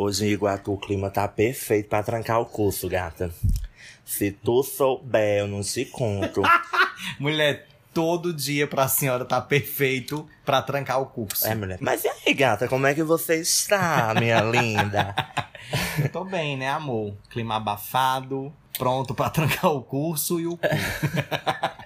Hoje 0.00 0.26
em 0.26 0.28
Iguatu 0.28 0.74
o 0.74 0.78
clima 0.78 1.10
tá 1.10 1.26
perfeito 1.26 1.88
pra 1.88 2.04
trancar 2.04 2.40
o 2.40 2.46
curso, 2.46 2.88
gata. 2.88 3.34
Se 4.04 4.30
tu 4.30 4.62
souber, 4.62 5.40
eu 5.40 5.48
não 5.48 5.60
te 5.60 5.84
conto. 5.86 6.40
Mulher, 7.18 7.66
todo 7.92 8.32
dia 8.32 8.68
pra 8.68 8.86
senhora 8.86 9.24
tá 9.24 9.40
perfeito 9.40 10.24
pra 10.44 10.62
trancar 10.62 11.00
o 11.02 11.06
curso. 11.06 11.44
é, 11.44 11.52
mulher. 11.52 11.78
Mas 11.80 12.04
e 12.04 12.08
aí, 12.08 12.32
gata, 12.32 12.68
como 12.68 12.86
é 12.86 12.94
que 12.94 13.02
você 13.02 13.40
está, 13.40 14.14
minha 14.14 14.38
linda? 14.48 15.16
Tô 16.12 16.24
bem, 16.24 16.56
né, 16.56 16.68
amor? 16.70 17.16
Clima 17.28 17.56
abafado, 17.56 18.52
pronto 18.78 19.16
pra 19.16 19.28
trancar 19.30 19.72
o 19.72 19.82
curso 19.82 20.38
e 20.38 20.46
o 20.46 20.56
cu. 20.56 20.62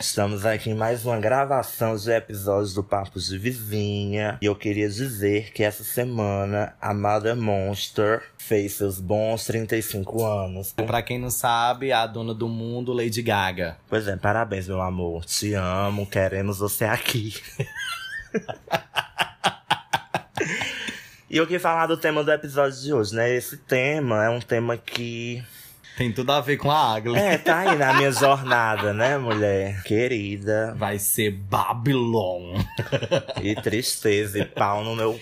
Estamos 0.00 0.46
aqui 0.46 0.70
em 0.70 0.74
mais 0.74 1.04
uma 1.04 1.20
gravação 1.20 1.94
de 1.94 2.10
episódios 2.10 2.72
do 2.72 2.82
Papos 2.82 3.26
de 3.26 3.36
Vizinha. 3.36 4.38
E 4.40 4.46
eu 4.46 4.56
queria 4.56 4.88
dizer 4.88 5.52
que 5.52 5.62
essa 5.62 5.84
semana 5.84 6.74
a 6.80 6.94
Mother 6.94 7.36
Monster 7.36 8.22
fez 8.38 8.72
seus 8.72 8.98
bons 8.98 9.44
35 9.44 10.24
anos. 10.24 10.72
pra 10.72 11.02
quem 11.02 11.18
não 11.18 11.28
sabe, 11.28 11.92
a 11.92 12.06
dona 12.06 12.32
do 12.32 12.48
mundo, 12.48 12.94
Lady 12.94 13.20
Gaga. 13.20 13.76
Pois 13.90 14.08
é, 14.08 14.16
parabéns, 14.16 14.66
meu 14.66 14.80
amor. 14.80 15.26
Te 15.26 15.52
amo, 15.52 16.06
queremos 16.06 16.60
você 16.60 16.86
aqui. 16.86 17.34
e 21.28 21.36
eu 21.36 21.44
queria 21.44 21.60
falar 21.60 21.86
do 21.86 21.98
tema 21.98 22.24
do 22.24 22.32
episódio 22.32 22.80
de 22.80 22.90
hoje, 22.90 23.14
né? 23.14 23.34
Esse 23.34 23.58
tema 23.58 24.24
é 24.24 24.30
um 24.30 24.40
tema 24.40 24.78
que. 24.78 25.44
Tem 25.96 26.10
tudo 26.12 26.32
a 26.32 26.40
ver 26.40 26.56
com 26.56 26.70
a 26.70 26.94
Agli. 26.94 27.16
É, 27.18 27.36
tá 27.36 27.58
aí 27.58 27.76
na 27.76 27.94
minha 27.94 28.10
jornada, 28.10 28.92
né, 28.92 29.18
mulher? 29.18 29.82
Querida. 29.82 30.74
Vai 30.76 30.98
ser 30.98 31.30
Babylon. 31.30 32.58
E 33.42 33.54
tristeza 33.56 34.38
e 34.38 34.44
pau 34.44 34.82
no 34.82 34.96
meu. 34.96 35.20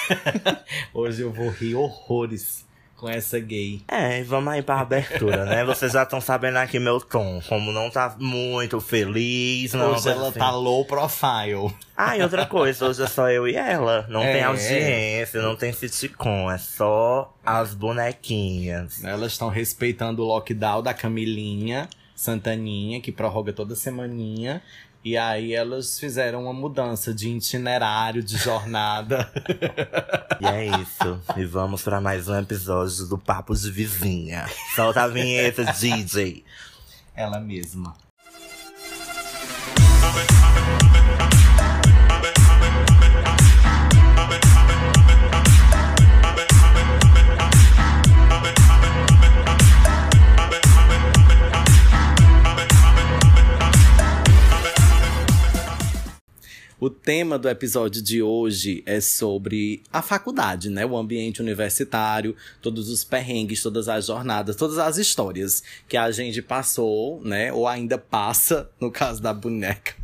Hoje 0.92 1.22
eu 1.22 1.32
vou 1.32 1.48
rir 1.50 1.74
horrores 1.74 2.66
com 3.00 3.08
essa 3.08 3.40
gay. 3.40 3.80
É, 3.88 4.22
vamos 4.22 4.52
aí 4.52 4.60
pra 4.62 4.78
abertura, 4.80 5.46
né? 5.46 5.64
Vocês 5.64 5.92
já 5.92 6.02
estão 6.02 6.20
sabendo 6.20 6.58
aqui 6.58 6.78
meu 6.78 7.00
tom. 7.00 7.40
Como 7.48 7.72
não 7.72 7.88
tá 7.90 8.14
muito 8.18 8.78
feliz, 8.78 9.72
não. 9.72 9.92
Hoje 9.92 10.10
ela 10.10 10.28
assim. 10.28 10.38
tá 10.38 10.50
low 10.50 10.84
profile. 10.84 11.74
Ah, 11.96 12.16
e 12.16 12.22
outra 12.22 12.44
coisa, 12.44 12.86
hoje 12.86 13.02
é 13.02 13.06
só 13.06 13.30
eu 13.30 13.48
e 13.48 13.56
ela. 13.56 14.04
Não 14.10 14.22
É. 14.22 14.32
tem 14.34 14.42
audiência, 14.44 15.40
não 15.40 15.56
tem 15.56 15.72
sitcom, 15.72 16.50
é 16.50 16.58
só 16.58 17.34
as 17.44 17.74
bonequinhas. 17.74 19.02
Elas 19.02 19.32
estão 19.32 19.48
respeitando 19.48 20.22
o 20.22 20.26
lockdown 20.26 20.82
da 20.82 20.92
Camilinha 20.92 21.88
Santaninha, 22.14 23.00
que 23.00 23.10
prorroga 23.10 23.50
toda 23.52 23.74
semaninha. 23.74 24.62
E 25.02 25.16
aí 25.16 25.54
elas 25.54 25.98
fizeram 25.98 26.42
uma 26.42 26.52
mudança 26.52 27.14
de 27.14 27.30
itinerário, 27.30 28.22
de 28.22 28.36
jornada. 28.36 29.30
E 30.38 30.46
é 30.46 30.66
isso. 30.66 31.20
E 31.38 31.44
vamos 31.46 31.82
pra 31.82 32.02
mais 32.02 32.28
um 32.28 32.38
episódio 32.38 33.06
do 33.06 33.16
Papo 33.16 33.54
de 33.54 33.70
Vizinha. 33.70 34.46
Solta 34.76 35.02
a 35.02 35.08
vinheta, 35.08 35.64
DJ. 35.72 36.44
Ela 37.16 37.40
mesma. 37.40 37.94
O 56.80 56.88
tema 56.88 57.38
do 57.38 57.46
episódio 57.46 58.00
de 58.00 58.22
hoje 58.22 58.82
é 58.86 59.02
sobre 59.02 59.82
a 59.92 60.00
faculdade, 60.00 60.70
né? 60.70 60.86
O 60.86 60.96
ambiente 60.96 61.42
universitário, 61.42 62.34
todos 62.62 62.88
os 62.88 63.04
perrengues, 63.04 63.62
todas 63.62 63.86
as 63.86 64.06
jornadas, 64.06 64.56
todas 64.56 64.78
as 64.78 64.96
histórias 64.96 65.62
que 65.86 65.94
a 65.94 66.10
gente 66.10 66.40
passou, 66.40 67.20
né? 67.22 67.52
Ou 67.52 67.68
ainda 67.68 67.98
passa, 67.98 68.70
no 68.80 68.90
caso 68.90 69.20
da 69.20 69.34
boneca, 69.34 69.94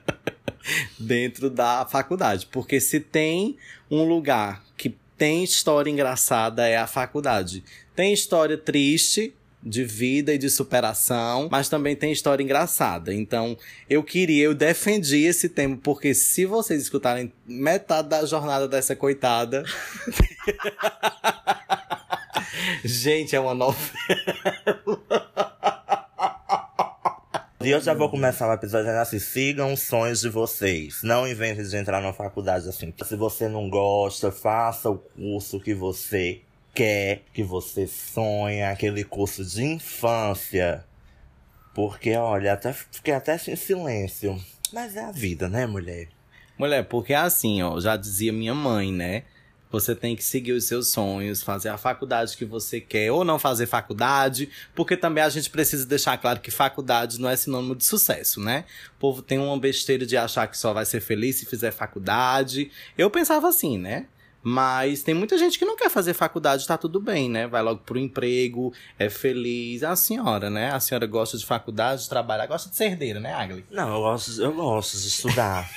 dentro 0.98 1.50
da 1.50 1.84
faculdade. 1.84 2.48
Porque 2.50 2.80
se 2.80 2.98
tem 2.98 3.58
um 3.90 4.04
lugar 4.04 4.64
que 4.78 4.96
tem 5.18 5.44
história 5.44 5.90
engraçada, 5.90 6.66
é 6.66 6.78
a 6.78 6.86
faculdade. 6.86 7.62
Tem 7.94 8.14
história 8.14 8.56
triste, 8.56 9.34
de 9.62 9.84
vida 9.84 10.32
e 10.32 10.38
de 10.38 10.48
superação, 10.48 11.48
mas 11.50 11.68
também 11.68 11.94
tem 11.94 12.12
história 12.12 12.42
engraçada. 12.42 13.12
Então, 13.12 13.56
eu 13.88 14.02
queria, 14.02 14.44
eu 14.44 14.54
defendi 14.54 15.24
esse 15.24 15.48
tema, 15.48 15.78
porque 15.82 16.14
se 16.14 16.46
vocês 16.46 16.82
escutarem 16.82 17.32
metade 17.46 18.08
da 18.08 18.24
jornada 18.24 18.66
dessa 18.66 18.96
coitada. 18.96 19.64
Gente, 22.84 23.36
é 23.36 23.40
uma 23.40 23.54
novela. 23.54 23.80
E 27.62 27.68
eu 27.68 27.80
já 27.80 27.92
vou 27.92 28.08
começar 28.08 28.48
o 28.48 28.54
episódio 28.54 28.86
dizendo 28.86 29.02
assim: 29.02 29.18
sigam 29.18 29.74
os 29.74 29.80
sonhos 29.80 30.22
de 30.22 30.30
vocês. 30.30 31.02
Não 31.02 31.28
inventem 31.28 31.62
de 31.62 31.76
entrar 31.76 32.00
numa 32.00 32.14
faculdade 32.14 32.66
assim. 32.66 32.92
Se 33.04 33.16
você 33.16 33.48
não 33.48 33.68
gosta, 33.68 34.32
faça 34.32 34.88
o 34.88 34.96
curso 34.96 35.60
que 35.60 35.74
você 35.74 36.40
quer, 36.74 37.22
que 37.32 37.42
você 37.42 37.86
sonha, 37.86 38.70
aquele 38.70 39.04
curso 39.04 39.44
de 39.44 39.62
infância. 39.62 40.84
Porque, 41.74 42.14
olha, 42.16 42.52
até 42.52 42.72
fiquei 42.72 43.14
até 43.14 43.36
em 43.48 43.56
silêncio. 43.56 44.40
Mas 44.72 44.96
é 44.96 45.04
a 45.04 45.12
vida, 45.12 45.48
né, 45.48 45.66
mulher? 45.66 46.08
Mulher, 46.58 46.84
porque 46.84 47.12
é 47.12 47.16
assim, 47.16 47.62
ó, 47.62 47.80
já 47.80 47.96
dizia 47.96 48.32
minha 48.32 48.54
mãe, 48.54 48.92
né? 48.92 49.24
Você 49.70 49.94
tem 49.94 50.16
que 50.16 50.24
seguir 50.24 50.52
os 50.52 50.64
seus 50.64 50.88
sonhos, 50.88 51.42
fazer 51.42 51.68
a 51.68 51.78
faculdade 51.78 52.36
que 52.36 52.44
você 52.44 52.80
quer, 52.80 53.12
ou 53.12 53.24
não 53.24 53.38
fazer 53.38 53.66
faculdade, 53.66 54.50
porque 54.74 54.96
também 54.96 55.22
a 55.22 55.28
gente 55.28 55.48
precisa 55.48 55.86
deixar 55.86 56.18
claro 56.18 56.40
que 56.40 56.50
faculdade 56.50 57.20
não 57.20 57.30
é 57.30 57.36
sinônimo 57.36 57.76
de 57.76 57.84
sucesso, 57.84 58.40
né? 58.40 58.64
O 58.96 58.98
povo 58.98 59.22
tem 59.22 59.38
uma 59.38 59.56
besteira 59.58 60.04
de 60.04 60.16
achar 60.16 60.48
que 60.48 60.58
só 60.58 60.72
vai 60.72 60.84
ser 60.84 61.00
feliz 61.00 61.36
se 61.36 61.46
fizer 61.46 61.70
faculdade. 61.70 62.70
Eu 62.98 63.08
pensava 63.10 63.48
assim, 63.48 63.78
né? 63.78 64.06
Mas 64.42 65.02
tem 65.02 65.14
muita 65.14 65.36
gente 65.36 65.58
que 65.58 65.64
não 65.64 65.76
quer 65.76 65.90
fazer 65.90 66.14
faculdade, 66.14 66.66
tá 66.66 66.78
tudo 66.78 67.00
bem, 67.00 67.28
né? 67.28 67.46
Vai 67.46 67.62
logo 67.62 67.80
pro 67.80 67.98
emprego, 67.98 68.72
é 68.98 69.10
feliz. 69.10 69.82
A 69.82 69.94
senhora, 69.94 70.48
né? 70.48 70.70
A 70.70 70.80
senhora 70.80 71.06
gosta 71.06 71.36
de 71.36 71.44
faculdade, 71.44 72.02
de 72.02 72.08
trabalhar, 72.08 72.46
gosta 72.46 72.70
de 72.70 72.76
ser 72.76 72.84
herdeira, 72.84 73.20
né, 73.20 73.34
Agli? 73.34 73.64
Não, 73.70 73.94
eu 73.94 74.00
gosto, 74.00 74.42
eu 74.42 74.52
gosto 74.52 74.98
de 74.98 75.08
estudar. 75.08 75.70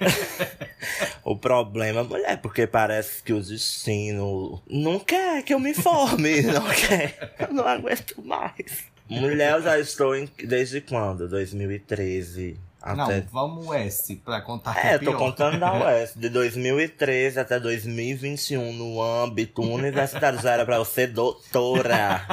o 1.24 1.36
problema, 1.36 2.04
mulher, 2.04 2.32
é 2.32 2.36
porque 2.36 2.66
parece 2.66 3.22
que 3.22 3.32
o 3.32 3.42
destino 3.42 4.62
não 4.68 4.98
quer 4.98 5.42
que 5.42 5.54
eu 5.54 5.60
me 5.60 5.72
forme, 5.72 6.42
não 6.44 6.68
quer. 6.68 7.34
Eu 7.38 7.54
não 7.54 7.66
aguento 7.66 8.22
mais. 8.22 8.90
Mulher, 9.08 9.54
eu 9.54 9.62
já 9.62 9.78
estou 9.78 10.14
em, 10.14 10.28
desde 10.44 10.80
quando? 10.80 11.28
2013. 11.28 12.69
Até... 12.82 13.20
Não, 13.20 13.26
vamos 13.30 13.74
S 13.74 14.16
pra 14.16 14.40
contar 14.40 14.74
que 14.74 14.86
É, 14.86 14.90
é 14.92 14.94
eu 14.94 14.98
tô 15.00 15.04
pior. 15.06 15.18
contando 15.18 15.58
da 15.58 15.72
UES. 15.72 16.14
De 16.16 16.28
2013 16.30 17.38
até 17.38 17.60
2021, 17.60 18.72
no 18.72 19.02
âmbito 19.02 19.62
universitário, 19.62 20.40
já 20.40 20.52
era 20.52 20.64
pra 20.64 20.76
eu 20.76 20.84
ser 20.84 21.08
doutora. 21.08 22.24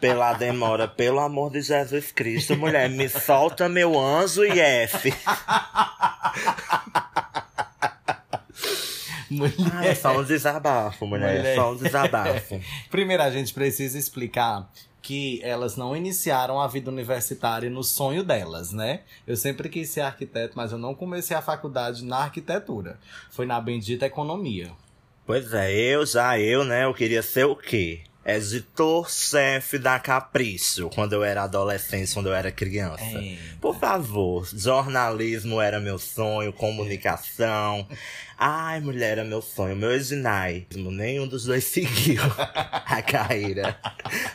Pela 0.00 0.32
demora, 0.32 0.88
pelo 0.88 1.20
amor 1.20 1.50
de 1.50 1.60
Jesus 1.60 2.10
Cristo, 2.10 2.56
mulher, 2.56 2.88
me 2.88 3.08
solta 3.08 3.68
meu 3.68 3.98
anjo 3.98 4.44
e 4.44 4.58
F. 4.58 5.12
Mulher. 9.30 9.54
Ah, 9.72 9.84
é 9.86 9.94
só 9.94 10.16
um 10.18 10.24
desabafo, 10.24 11.06
mulher. 11.06 11.36
Mulher. 11.38 11.52
É 11.52 11.54
só 11.56 11.72
um 11.72 11.76
desabafo. 11.76 12.60
Primeiro, 12.90 13.22
a 13.22 13.30
gente 13.30 13.52
precisa 13.52 13.98
explicar 13.98 14.68
que 15.06 15.40
elas 15.44 15.76
não 15.76 15.96
iniciaram 15.96 16.60
a 16.60 16.66
vida 16.66 16.90
universitária 16.90 17.70
no 17.70 17.84
sonho 17.84 18.24
delas, 18.24 18.72
né? 18.72 19.02
Eu 19.24 19.36
sempre 19.36 19.68
quis 19.68 19.88
ser 19.88 20.00
arquiteto, 20.00 20.54
mas 20.56 20.72
eu 20.72 20.78
não 20.78 20.96
comecei 20.96 21.36
a 21.36 21.40
faculdade 21.40 22.04
na 22.04 22.24
arquitetura. 22.24 22.98
Foi 23.30 23.46
na 23.46 23.60
bendita 23.60 24.04
economia. 24.04 24.72
Pois 25.24 25.54
é, 25.54 25.72
eu 25.72 26.04
já, 26.04 26.40
eu, 26.40 26.64
né, 26.64 26.86
eu 26.86 26.92
queria 26.92 27.22
ser 27.22 27.44
o 27.44 27.54
quê? 27.54 28.00
Editor-chefe 28.24 29.78
da 29.78 30.00
Capricho, 30.00 30.90
quando 30.92 31.12
eu 31.12 31.22
era 31.22 31.44
adolescente, 31.44 32.12
quando 32.12 32.26
eu 32.26 32.34
era 32.34 32.50
criança. 32.50 33.04
É. 33.04 33.38
Por 33.60 33.78
favor, 33.78 34.44
jornalismo 34.52 35.60
era 35.60 35.78
meu 35.78 36.00
sonho, 36.00 36.52
comunicação. 36.52 37.86
Ai, 38.38 38.80
mulher, 38.80 39.12
era 39.12 39.24
meu 39.24 39.40
sonho, 39.40 39.74
meu 39.74 39.92
Edinai. 39.92 40.66
Nenhum 40.74 41.26
dos 41.26 41.44
dois 41.44 41.64
seguiu 41.64 42.20
a 42.38 43.00
carreira. 43.02 43.78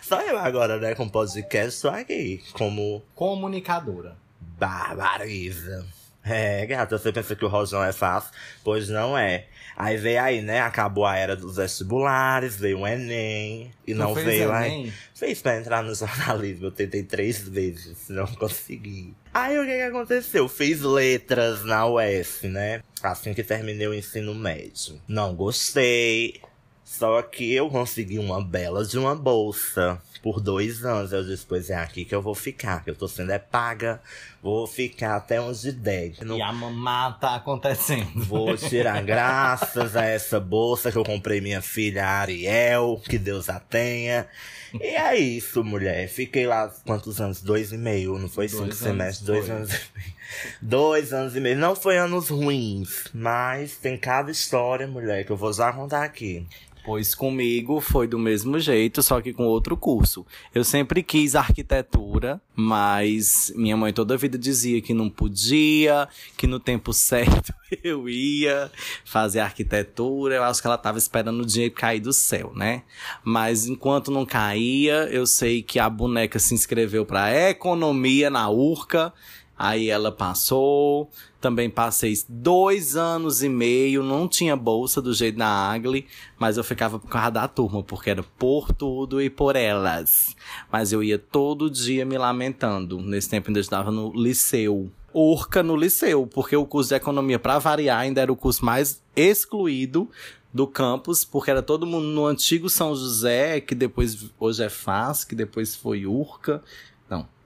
Só 0.02 0.20
eu 0.22 0.38
agora, 0.40 0.80
né, 0.80 0.96
com 0.96 1.08
podcast, 1.08 1.82
tô 1.82 1.90
aqui, 1.90 2.44
como 2.54 3.04
Comunicadora. 3.14 4.16
barbariza. 4.58 5.86
É, 6.24 6.66
gata, 6.66 6.98
você 6.98 7.12
pensa 7.12 7.36
que 7.36 7.44
o 7.44 7.48
rojão 7.48 7.84
é 7.84 7.92
fácil? 7.92 8.32
Pois 8.64 8.90
não 8.90 9.18
é. 9.18 9.46
Aí 9.76 9.98
veio 9.98 10.22
aí, 10.22 10.42
né? 10.42 10.60
Acabou 10.62 11.06
a 11.06 11.18
era 11.18 11.36
dos 11.36 11.56
vestibulares, 11.56 12.56
veio 12.58 12.80
o 12.80 12.88
Enem. 12.88 13.72
E 13.88 13.94
não, 13.94 14.14
fez 14.14 14.26
veio 14.26 14.50
Enem? 14.50 14.84
aí. 14.86 14.94
Fez 15.16 15.42
pra 15.42 15.58
entrar 15.58 15.82
no 15.84 15.94
jornalismo. 15.96 16.68
Eu 16.68 16.72
tentei 16.72 17.04
três 17.04 17.40
vezes, 17.48 18.10
não 18.10 18.28
consegui. 18.28 19.16
Aí 19.34 19.58
o 19.58 19.66
que, 19.66 19.76
que 19.76 19.82
aconteceu? 19.82 20.48
Fiz 20.48 20.82
letras 20.82 21.64
na 21.64 21.88
UF, 21.88 22.48
né? 22.48 22.84
Assim 23.02 23.34
que 23.34 23.44
terminei 23.44 23.88
o 23.88 23.94
ensino 23.94 24.36
médio. 24.36 25.02
Não 25.08 25.34
gostei. 25.34 26.42
Só 26.84 27.22
que 27.22 27.54
eu 27.54 27.70
consegui 27.70 28.20
uma 28.20 28.44
bela 28.44 28.86
de 28.86 29.00
uma 29.00 29.16
bolsa 29.16 30.00
por 30.22 30.40
dois 30.40 30.86
anos. 30.86 31.12
Eu 31.12 31.24
disse, 31.24 31.46
pois 31.46 31.70
é 31.70 31.76
aqui 31.76 32.06
que 32.06 32.14
eu 32.14 32.22
vou 32.22 32.36
ficar, 32.36 32.84
que 32.84 32.90
eu 32.90 32.96
tô 32.96 33.08
sendo 33.08 33.32
é 33.32 33.40
paga. 33.40 34.02
Vou 34.42 34.66
ficar 34.66 35.18
até 35.18 35.40
uns 35.40 35.62
de 35.62 35.72
10. 35.72 36.20
Não 36.22 36.38
E 36.38 36.42
a 36.42 36.52
mamá 36.52 37.12
tá 37.14 37.36
acontecendo. 37.36 38.24
Vou 38.26 38.58
tirar 38.58 39.02
graças 39.06 39.96
a 39.96 40.06
essa 40.06 40.40
bolsa 40.40 40.92
que 40.92 40.98
eu 40.98 41.04
comprei 41.04 41.40
minha 41.42 41.62
filha 41.62 42.06
Ariel, 42.08 43.02
que 43.08 43.18
Deus 43.18 43.50
a 43.50 43.60
tenha. 43.60 44.28
E 44.74 44.96
é 44.96 45.18
isso, 45.18 45.64
mulher. 45.64 46.08
Fiquei 46.08 46.48
lá 46.48 46.74
quantos 46.86 47.20
anos? 47.20 47.42
Dois 47.42 47.72
e 47.72 47.78
meio, 47.78 48.18
não 48.18 48.30
foi 48.30 48.48
Dois 48.48 48.64
cinco 48.64 48.76
semestres? 48.76 49.28
Dois 49.28 49.46
foi. 49.46 49.56
anos 49.56 49.70
e 49.70 50.00
meio. 50.00 50.14
Dois 50.62 51.14
anos 51.14 51.36
e 51.36 51.40
meio. 51.40 51.58
Não 51.58 51.76
foi 51.76 51.98
anos 51.98 52.30
ruins, 52.30 53.10
mas 53.14 53.76
tem 53.76 53.98
cada 53.98 54.32
história, 54.32 54.88
mulher, 54.88 55.26
que 55.26 55.32
eu 55.32 55.38
vou 55.38 55.52
já 55.52 55.72
contar 55.74 56.04
aqui. 56.04 56.48
Pois 56.84 57.14
comigo 57.14 57.80
foi 57.80 58.08
do 58.08 58.18
mesmo 58.18 58.60
jeito, 58.60 59.04
só 59.04 59.22
que 59.22 59.32
com 59.32 59.46
outro 59.46 59.78
curso. 59.78 60.26
Eu 60.54 60.64
sempre 60.64 61.04
quis 61.04 61.36
arquitetura, 61.36 62.42
mas 62.56 63.54
minha 63.56 63.78
mãe 63.78 63.94
toda 63.94 64.16
a 64.16 64.18
vida 64.18 64.36
dizia 64.36 64.82
que 64.82 64.92
não 64.94 65.08
podia, 65.08 66.08
que 66.36 66.48
no 66.48 66.60
tempo 66.60 66.92
certo 66.94 67.54
eu 67.84 68.10
ia 68.10 68.72
fazer 69.06 69.42
arquitetura. 69.42 70.36
Eu 70.36 70.44
acho 70.44 70.60
que 70.60 70.68
ela 70.68 70.78
tava 70.78 70.98
esperando 70.98 71.42
o 71.42 71.46
dinheiro 71.46 71.74
cair 71.76 72.00
do 72.00 72.12
céu, 72.12 72.52
né? 72.56 72.82
Mas 73.24 73.68
enquanto 73.68 74.10
não 74.10 74.26
caía, 74.26 75.08
eu 75.12 75.28
sei 75.28 75.62
que 75.62 75.78
a 75.78 75.88
boneca 75.90 76.40
se 76.40 76.56
inscreveu 76.56 77.06
para 77.06 77.50
economia 77.50 78.30
na 78.32 78.50
URCA. 78.50 79.14
Aí 79.56 79.92
ela 79.92 80.12
passou, 80.12 81.12
também 81.42 81.70
passei 81.70 82.14
dois 82.30 82.96
anos 82.96 83.42
e 83.42 83.50
meio, 83.50 84.04
não 84.04 84.28
tinha 84.28 84.56
bolsa 84.56 85.02
do 85.02 85.14
jeito 85.14 85.40
da 85.40 85.48
Agli, 85.48 86.06
mas 86.38 86.56
eu 86.56 86.64
ficava 86.64 87.00
por 87.00 87.10
causa 87.10 87.32
da 87.32 87.48
turma, 87.48 87.82
porque 87.82 88.12
era 88.12 88.24
por 88.24 88.72
tudo 88.72 89.22
e 89.22 89.30
por 89.30 89.56
elas. 89.56 90.36
Mas 90.72 90.94
eu 90.94 91.04
ia 91.04 91.18
todo 91.18 91.70
dia 91.70 92.06
me 92.06 92.18
lamentando. 92.18 93.02
Nesse 93.02 93.30
tempo 93.30 93.50
ainda 93.50 93.60
estava 93.60 93.92
no 93.92 94.14
liceu. 94.14 94.90
Urca 95.14 95.62
no 95.62 95.76
liceu, 95.76 96.26
porque 96.26 96.56
o 96.56 96.66
curso 96.66 96.90
de 96.90 96.96
economia, 96.96 97.38
para 97.38 97.60
variar, 97.60 98.00
ainda 98.00 98.22
era 98.22 98.32
o 98.32 98.36
curso 98.36 98.64
mais 98.64 99.02
excluído 99.16 100.10
do 100.54 100.68
campus, 100.68 101.26
porque 101.26 101.50
era 101.50 101.62
todo 101.62 101.86
mundo 101.86 102.08
no 102.08 102.26
antigo 102.26 102.70
São 102.70 102.96
José, 102.96 103.60
que 103.62 103.74
depois 103.74 104.30
hoje 104.40 104.64
é 104.64 104.70
FAS, 104.70 105.24
que 105.24 105.36
depois 105.36 105.76
foi 105.76 106.06
Urca. 106.06 106.62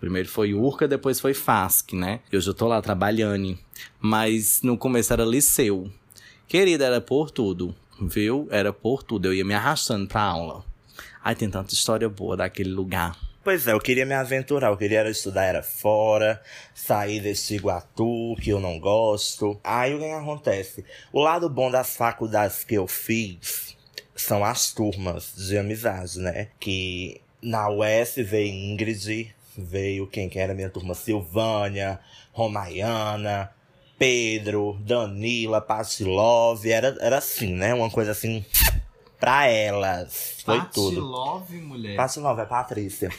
Primeiro 0.05 0.29
foi 0.29 0.53
Urca, 0.53 0.87
depois 0.87 1.19
foi 1.19 1.33
FASC, 1.33 1.93
né? 1.93 2.19
E 2.31 2.37
hoje 2.37 2.47
eu 2.47 2.53
tô 2.53 2.67
lá 2.67 2.79
trabalhando. 2.79 3.57
Mas 3.99 4.61
no 4.61 4.77
começo 4.77 5.11
era 5.11 5.25
liceu. 5.25 5.89
Querida, 6.47 6.85
era 6.85 7.01
por 7.01 7.31
tudo, 7.31 7.75
viu? 7.99 8.47
Era 8.51 8.71
por 8.71 9.01
tudo. 9.01 9.25
Eu 9.25 9.33
ia 9.33 9.43
me 9.43 9.55
arrastando 9.55 10.07
pra 10.07 10.21
aula. 10.21 10.63
Ai, 11.23 11.33
tem 11.33 11.49
tanta 11.49 11.73
história 11.73 12.07
boa 12.07 12.37
daquele 12.37 12.69
lugar. 12.69 13.17
Pois 13.43 13.65
é, 13.65 13.71
eu 13.71 13.79
queria 13.79 14.05
me 14.05 14.13
aventurar, 14.13 14.67
eu 14.67 14.77
queria 14.77 15.09
estudar 15.09 15.45
era 15.45 15.63
fora, 15.63 16.39
sair 16.75 17.19
desse 17.19 17.55
Iguatu, 17.55 18.35
que 18.39 18.51
eu 18.51 18.59
não 18.59 18.79
gosto. 18.79 19.59
Aí 19.63 19.95
o 19.95 19.97
que 19.97 20.05
que 20.05 20.11
acontece? 20.11 20.85
O 21.11 21.19
lado 21.19 21.49
bom 21.49 21.71
das 21.71 21.97
faculdades 21.97 22.63
que 22.63 22.75
eu 22.75 22.85
fiz 22.85 23.75
são 24.15 24.45
as 24.45 24.71
turmas 24.71 25.33
de 25.35 25.57
amizade, 25.57 26.19
né? 26.19 26.49
Que 26.59 27.19
na 27.41 27.69
UES 27.69 28.15
veio 28.17 28.53
Ingrid, 28.53 29.34
veio 29.57 30.07
quem 30.07 30.29
que 30.29 30.39
era 30.39 30.53
minha 30.53 30.69
turma? 30.69 30.93
Silvânia, 30.93 31.99
Romaiana, 32.31 33.51
Pedro, 33.97 34.77
Danila, 34.81 35.61
Patilove, 35.61 36.71
era, 36.71 36.95
era 36.99 37.17
assim, 37.17 37.53
né? 37.53 37.73
Uma 37.73 37.89
coisa 37.89 38.11
assim 38.11 38.45
pra 39.19 39.47
elas. 39.47 40.35
Foi 40.43 40.61
tudo. 40.73 41.01
Love, 41.01 41.57
mulher. 41.57 41.95
Passo 41.95 42.21
nova, 42.21 42.43
é 42.43 42.45
Patrícia. 42.45 43.09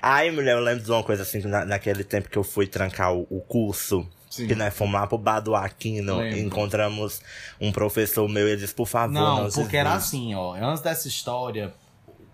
Aí, 0.00 0.30
mulher, 0.30 0.52
eu 0.52 0.60
lembro 0.60 0.84
de 0.84 0.90
uma 0.90 1.02
coisa 1.02 1.22
assim, 1.22 1.40
que 1.40 1.46
na, 1.46 1.64
naquele 1.64 2.04
tempo 2.04 2.28
que 2.28 2.38
eu 2.38 2.44
fui 2.44 2.66
trancar 2.66 3.14
o, 3.14 3.26
o 3.30 3.40
curso, 3.40 4.06
Sim. 4.30 4.46
que 4.46 4.54
nós 4.54 4.74
fomos 4.74 4.94
lá 4.94 5.06
pro 5.06 5.18
bar 5.18 5.40
do 5.40 5.54
Aquino, 5.54 6.18
Lembro. 6.18 6.38
encontramos 6.38 7.20
um 7.60 7.70
professor 7.70 8.26
meu 8.28 8.48
e 8.48 8.52
ele 8.52 8.60
disse, 8.62 8.74
por 8.74 8.86
favor, 8.86 9.12
não, 9.12 9.44
Não, 9.44 9.50
porque 9.50 9.76
era 9.76 9.92
assim, 9.92 10.34
ó. 10.34 10.54
Antes 10.54 10.82
dessa 10.82 11.08
história, 11.08 11.74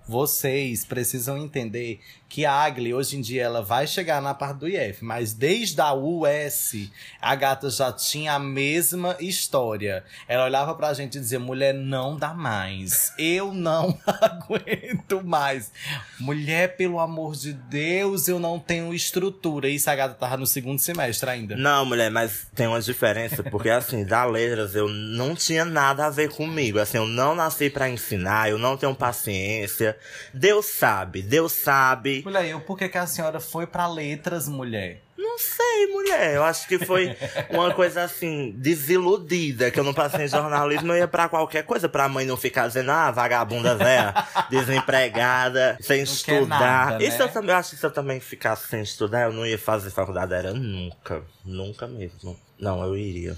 vocês 0.09 0.85
precisam 0.85 1.37
entender 1.39 2.01
que 2.29 2.45
a 2.45 2.53
Agli, 2.53 2.93
hoje 2.93 3.17
em 3.17 3.21
dia, 3.21 3.45
ela 3.45 3.63
vai 3.63 3.87
chegar 3.87 4.21
na 4.21 4.35
parte 4.35 4.59
do 4.59 4.69
IF, 4.69 5.05
mas 5.05 5.33
desde 5.33 5.81
a 5.81 5.93
US, 5.95 6.91
a 7.21 7.35
gata 7.35 7.71
já 7.71 7.93
tinha 7.93 8.35
a 8.35 8.39
mesma 8.39 9.17
história. 9.21 10.05
Ela 10.27 10.45
olhava 10.45 10.75
pra 10.75 10.93
gente 10.93 11.19
e 11.19 11.21
dizia: 11.21 11.39
mulher, 11.39 11.73
não 11.73 12.17
dá 12.17 12.35
mais. 12.35 13.13
Eu 13.19 13.53
não 13.55 13.99
aguento 14.07 15.23
mais. 15.25 15.71
Mulher, 16.19 16.77
pelo 16.77 16.99
amor 16.99 17.37
de 17.37 17.53
Deus, 17.53 18.29
eu 18.29 18.39
não 18.39 18.59
tenho 18.59 18.93
estrutura. 18.93 19.69
Isso 19.69 19.89
a 19.89 19.95
gata 19.95 20.15
tava 20.15 20.37
no 20.37 20.47
segundo 20.47 20.79
semestre 20.79 21.31
ainda. 21.31 21.57
Não, 21.57 21.85
mulher, 21.87 22.11
mas 22.11 22.49
tem 22.55 22.67
uma 22.67 22.81
diferença, 22.81 23.43
porque 23.43 23.71
assim, 23.71 24.05
da 24.07 24.25
letras 24.25 24.75
eu 24.75 24.89
não 24.89 25.35
tinha 25.35 25.65
nada 25.65 26.07
a 26.07 26.11
ver 26.11 26.31
comigo. 26.31 26.79
Assim, 26.79 26.99
eu 26.99 27.07
não 27.07 27.35
nasci 27.35 27.71
pra 27.71 27.89
ensinar, 27.89 28.51
eu 28.51 28.59
não 28.59 28.77
tenho 28.77 28.95
paciência. 28.95 29.97
Deus 30.35 30.67
sabe, 30.67 31.23
Deus 31.23 31.53
sabe. 31.53 32.16
Mulher, 32.25 32.47
eu, 32.47 32.61
por 32.61 32.77
que, 32.79 32.89
que 32.89 32.99
a 32.99 33.07
senhora 33.07 33.41
foi 33.41 33.67
pra 33.67 33.87
letras, 33.87 34.49
mulher? 34.49 35.03
Não 35.19 35.39
sei, 35.39 35.87
mulher. 35.93 36.35
Eu 36.35 36.45
acho 36.45 36.67
que 36.69 36.79
foi 36.79 37.17
uma 37.51 37.73
coisa 37.75 38.03
assim, 38.05 38.53
desiludida, 38.57 39.71
que 39.71 39.79
eu 39.81 39.85
não 39.85 39.93
passei 39.95 40.25
em 40.25 40.29
jornalismo, 40.29 40.93
eu 40.93 40.97
ia 40.99 41.09
pra 41.09 41.29
qualquer 41.29 41.65
coisa, 41.65 41.89
pra 41.89 42.09
mãe 42.09 42.25
não 42.27 42.37
ficar 42.37 42.67
dizendo, 42.69 42.91
ah, 42.91 43.11
vagabunda 43.11 43.75
velha, 43.75 44.15
desempregada, 44.51 45.77
sem 45.81 45.99
Não 45.99 46.05
estudar. 46.05 46.59
nada, 46.91 47.05
Isso 47.05 47.19
né? 47.19 47.25
eu 47.25 47.29
também 47.29 47.51
eu 47.51 47.57
acho 47.57 47.71
que 47.71 47.77
se 47.77 47.87
eu 47.87 47.91
também 47.91 48.21
ficasse 48.21 48.69
sem 48.69 48.83
estudar, 48.83 49.23
eu 49.23 49.33
não 49.33 49.47
ia 49.47 49.59
fazer 49.59 49.91
faculdade, 49.91 50.33
era 50.35 50.53
nunca. 50.53 51.23
Nunca 51.45 51.87
mesmo. 51.87 52.39
Não, 52.59 52.83
eu 52.85 52.97
iria. 52.97 53.37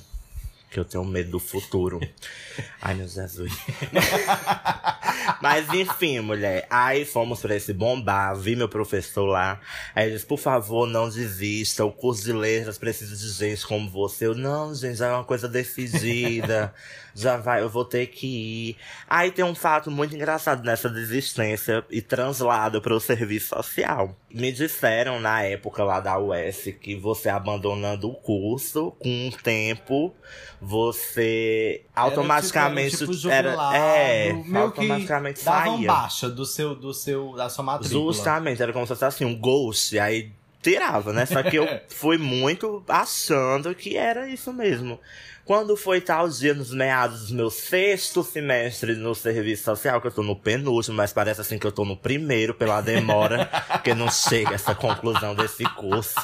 Que 0.71 0.79
eu 0.79 0.85
tenho 0.85 1.05
medo 1.05 1.31
do 1.31 1.39
futuro. 1.39 2.01
Ai, 2.81 2.95
meu 2.95 3.09
Jesus. 3.09 3.53
Mas 5.41 5.69
enfim, 5.73 6.21
mulher. 6.21 6.67
Aí 6.69 7.05
fomos 7.05 7.41
pra 7.41 7.55
esse 7.55 7.73
bombar, 7.73 8.37
vi 8.37 8.57
meu 8.57 8.69
professor 8.69 9.25
lá. 9.25 9.61
Aí 9.95 10.07
ele 10.07 10.15
disse, 10.15 10.27
por 10.27 10.39
favor, 10.39 10.87
não 10.87 11.09
desista. 11.09 11.85
O 11.85 11.93
curso 11.93 12.25
de 12.25 12.33
letras 12.33 12.79
precisa 12.79 13.17
de 13.17 13.33
gente 13.33 13.67
como 13.67 13.89
você. 13.89 14.27
Eu, 14.27 14.35
não, 14.35 14.75
gente, 14.75 14.97
já 14.97 15.09
é 15.09 15.13
uma 15.13 15.25
coisa 15.25 15.49
decidida. 15.49 16.75
já 17.21 17.37
vai, 17.37 17.63
eu 17.63 17.69
vou 17.69 17.85
ter 17.85 18.07
que 18.07 18.27
ir. 18.27 18.77
Aí 19.09 19.31
tem 19.31 19.45
um 19.45 19.55
fato 19.55 19.91
muito 19.91 20.15
engraçado 20.15 20.63
nessa 20.65 20.89
desistência 20.89 21.85
e 21.91 22.01
translado 22.01 22.81
para 22.81 22.95
o 22.95 23.01
serviço 23.01 23.49
social. 23.49 24.17
Me 24.31 24.53
disseram 24.53 25.19
na 25.19 25.43
época 25.43 25.83
lá 25.83 26.01
da 26.01 26.19
US 26.19 26.73
que 26.81 26.95
você 26.95 27.29
abandonando 27.29 28.09
o 28.09 28.15
curso, 28.15 28.93
com 28.99 29.09
um 29.09 29.31
tempo, 29.31 30.15
você 30.61 31.83
automaticamente 31.95 32.97
Era, 32.97 33.07
tipo, 33.13 33.29
era, 33.29 33.51
jubilado, 33.51 33.77
é, 33.77 34.59
automaticamente 34.59 35.41
saía. 35.41 35.87
baixa 35.87 36.29
do 36.29 36.45
seu, 36.45 36.75
do 36.75 36.95
seu, 36.95 37.35
da 37.35 37.49
sua 37.49 37.65
matrícula. 37.65 38.13
Justamente, 38.13 38.63
era 38.63 38.73
como 38.73 38.87
se 38.87 38.91
fosse 38.91 39.05
assim, 39.05 39.25
um 39.25 39.37
ghost, 39.37 39.99
aí 39.99 40.33
tirava, 40.63 41.13
né? 41.13 41.27
Só 41.27 41.43
que 41.43 41.57
eu 41.57 41.67
fui 41.89 42.19
muito 42.19 42.83
achando 42.89 43.75
que 43.75 43.97
era 43.97 44.29
isso 44.29 44.53
mesmo. 44.53 44.99
Quando 45.49 45.79
foi 45.79 45.99
tal 46.03 46.29
dia, 46.29 46.53
nos 46.53 46.75
meados 46.75 47.29
do 47.29 47.35
meu 47.35 47.49
sexto 47.49 48.23
semestre 48.23 48.95
no 48.95 49.15
serviço 49.15 49.65
social, 49.65 49.99
que 49.99 50.07
eu 50.07 50.11
tô 50.11 50.23
no 50.23 50.37
penúltimo, 50.37 50.95
mas 50.95 51.11
parece 51.11 51.41
assim 51.41 51.59
que 51.59 51.67
eu 51.67 51.73
tô 51.73 51.87
no 51.87 51.97
primeiro 51.97 52.53
pela 52.53 52.83
demora, 52.83 53.47
porque 53.73 53.95
não 53.95 54.11
chega 54.11 54.55
essa 54.55 54.75
conclusão 54.75 55.35
desse 55.35 55.65
curso. 55.75 56.17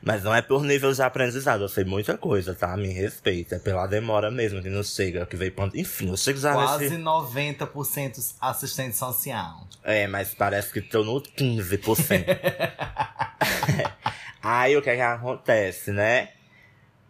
Mas 0.00 0.24
não 0.24 0.34
é 0.34 0.40
por 0.40 0.62
nível 0.62 0.90
de 0.90 1.02
aprendizado, 1.02 1.60
eu 1.64 1.68
sei 1.68 1.84
muita 1.84 2.16
coisa, 2.16 2.54
tá? 2.54 2.74
Me 2.74 2.88
respeita. 2.88 3.56
É 3.56 3.58
pela 3.58 3.86
demora 3.86 4.30
mesmo 4.30 4.62
que 4.62 4.70
não 4.70 4.82
chega, 4.82 5.26
que 5.26 5.36
veio 5.36 5.52
pra... 5.52 5.68
Enfim, 5.74 6.08
eu 6.08 6.16
chego 6.16 6.38
já 6.38 6.54
Quase 6.54 6.84
nesse... 6.84 6.96
90% 6.96 8.34
assistente 8.40 8.96
social. 8.96 9.68
É, 9.84 10.06
mas 10.06 10.32
parece 10.32 10.72
que 10.72 10.80
tô 10.80 11.04
no 11.04 11.20
15%. 11.20 12.24
Aí 14.42 14.74
o 14.74 14.80
que 14.80 14.88
é 14.88 14.96
que 14.96 15.02
acontece, 15.02 15.90
né? 15.90 16.30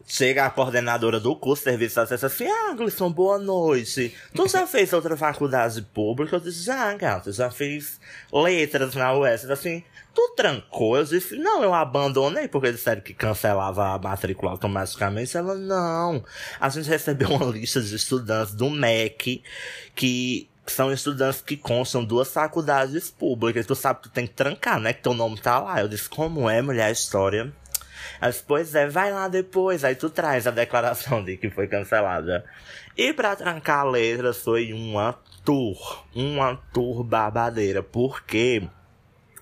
Chega 0.09 0.47
a 0.47 0.51
coordenadora 0.51 1.19
do 1.19 1.35
curso, 1.35 1.65
serviço 1.65 2.01
acesso 2.01 2.27
assim, 2.27 2.47
ah, 2.47 2.75
Glisson, 2.77 3.11
boa 3.11 3.41
noite. 3.41 4.15
Tu 4.33 4.49
já 4.49 4.65
fez 4.65 4.93
outra 4.93 5.17
faculdade 5.17 5.83
pública? 5.83 6.37
Eu 6.37 6.41
disse, 6.41 6.65
já, 6.65 6.95
gata, 6.95 7.33
já 7.33 7.51
fiz 7.51 7.99
letras 8.33 8.95
na 8.95 9.13
UES. 9.13 9.51
Assim, 9.51 9.83
tu 10.15 10.33
trancou? 10.37 10.97
Eu 10.97 11.03
disse, 11.03 11.35
não, 11.35 11.61
eu 11.61 11.75
abandonei, 11.75 12.47
porque 12.47 12.71
disseram 12.71 13.01
que 13.01 13.13
cancelava 13.13 13.95
a 13.95 13.99
matrícula 13.99 14.53
automaticamente. 14.53 15.37
Ela, 15.37 15.57
não. 15.57 16.25
A 16.61 16.69
gente 16.69 16.89
recebeu 16.89 17.29
uma 17.29 17.47
lista 17.47 17.81
de 17.81 17.97
estudantes 17.97 18.55
do 18.55 18.71
MEC 18.71 19.43
que 19.97 20.49
são 20.67 20.93
estudantes 20.93 21.41
que 21.41 21.57
constam 21.57 22.05
duas 22.05 22.29
faculdades 22.29 23.11
públicas. 23.11 23.67
Tu 23.67 23.75
sabe 23.75 24.03
que 24.03 24.09
tu 24.09 24.13
tem 24.13 24.29
que 24.29 24.35
trancar, 24.35 24.79
né? 24.79 24.93
Que 24.93 25.03
teu 25.03 25.15
nome 25.15 25.41
tá 25.41 25.59
lá. 25.59 25.81
Eu 25.81 25.89
disse, 25.89 26.09
como 26.09 26.49
é, 26.49 26.63
mulher, 26.63 26.93
história? 26.93 27.53
Disse, 28.23 28.43
pois 28.47 28.75
é, 28.75 28.89
vai 28.89 29.13
lá 29.13 29.29
depois. 29.29 29.85
Aí 29.85 29.95
tu 29.95 30.09
traz 30.11 30.47
a 30.47 30.51
declaração 30.51 31.23
de 31.25 31.37
que 31.37 31.51
foi 31.51 31.67
cancelada. 31.67 32.45
E 32.97 33.13
pra 33.13 33.37
trancar 33.37 33.87
letras 33.87 34.39
foi 34.39 34.73
uma 34.73 35.19
tour. 35.45 36.05
Uma 36.15 36.57
tour 36.73 37.03
babadeira. 37.05 37.83
Porque 37.83 38.67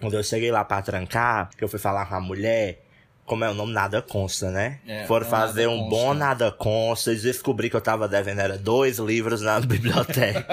quando 0.00 0.14
eu 0.14 0.22
cheguei 0.24 0.50
lá 0.50 0.64
pra 0.64 0.82
trancar, 0.82 1.50
que 1.56 1.62
eu 1.64 1.68
fui 1.68 1.78
falar 1.78 2.06
com 2.06 2.16
a 2.16 2.20
mulher, 2.20 2.82
como 3.24 3.42
é 3.44 3.50
o 3.50 3.54
nome, 3.54 3.72
nada 3.72 4.02
consta, 4.02 4.50
né? 4.50 4.80
É, 4.86 5.06
Foram 5.06 5.24
bom 5.24 5.30
fazer 5.30 5.66
um 5.66 5.78
consta. 5.78 5.90
bom 5.90 6.14
nada 6.14 6.52
consta 6.52 7.12
e 7.12 7.16
descobri 7.16 7.70
que 7.70 7.76
eu 7.76 7.80
tava 7.80 8.06
devendo 8.06 8.40
era 8.40 8.58
dois 8.58 8.98
livros 8.98 9.40
na 9.40 9.60
biblioteca. 9.64 10.46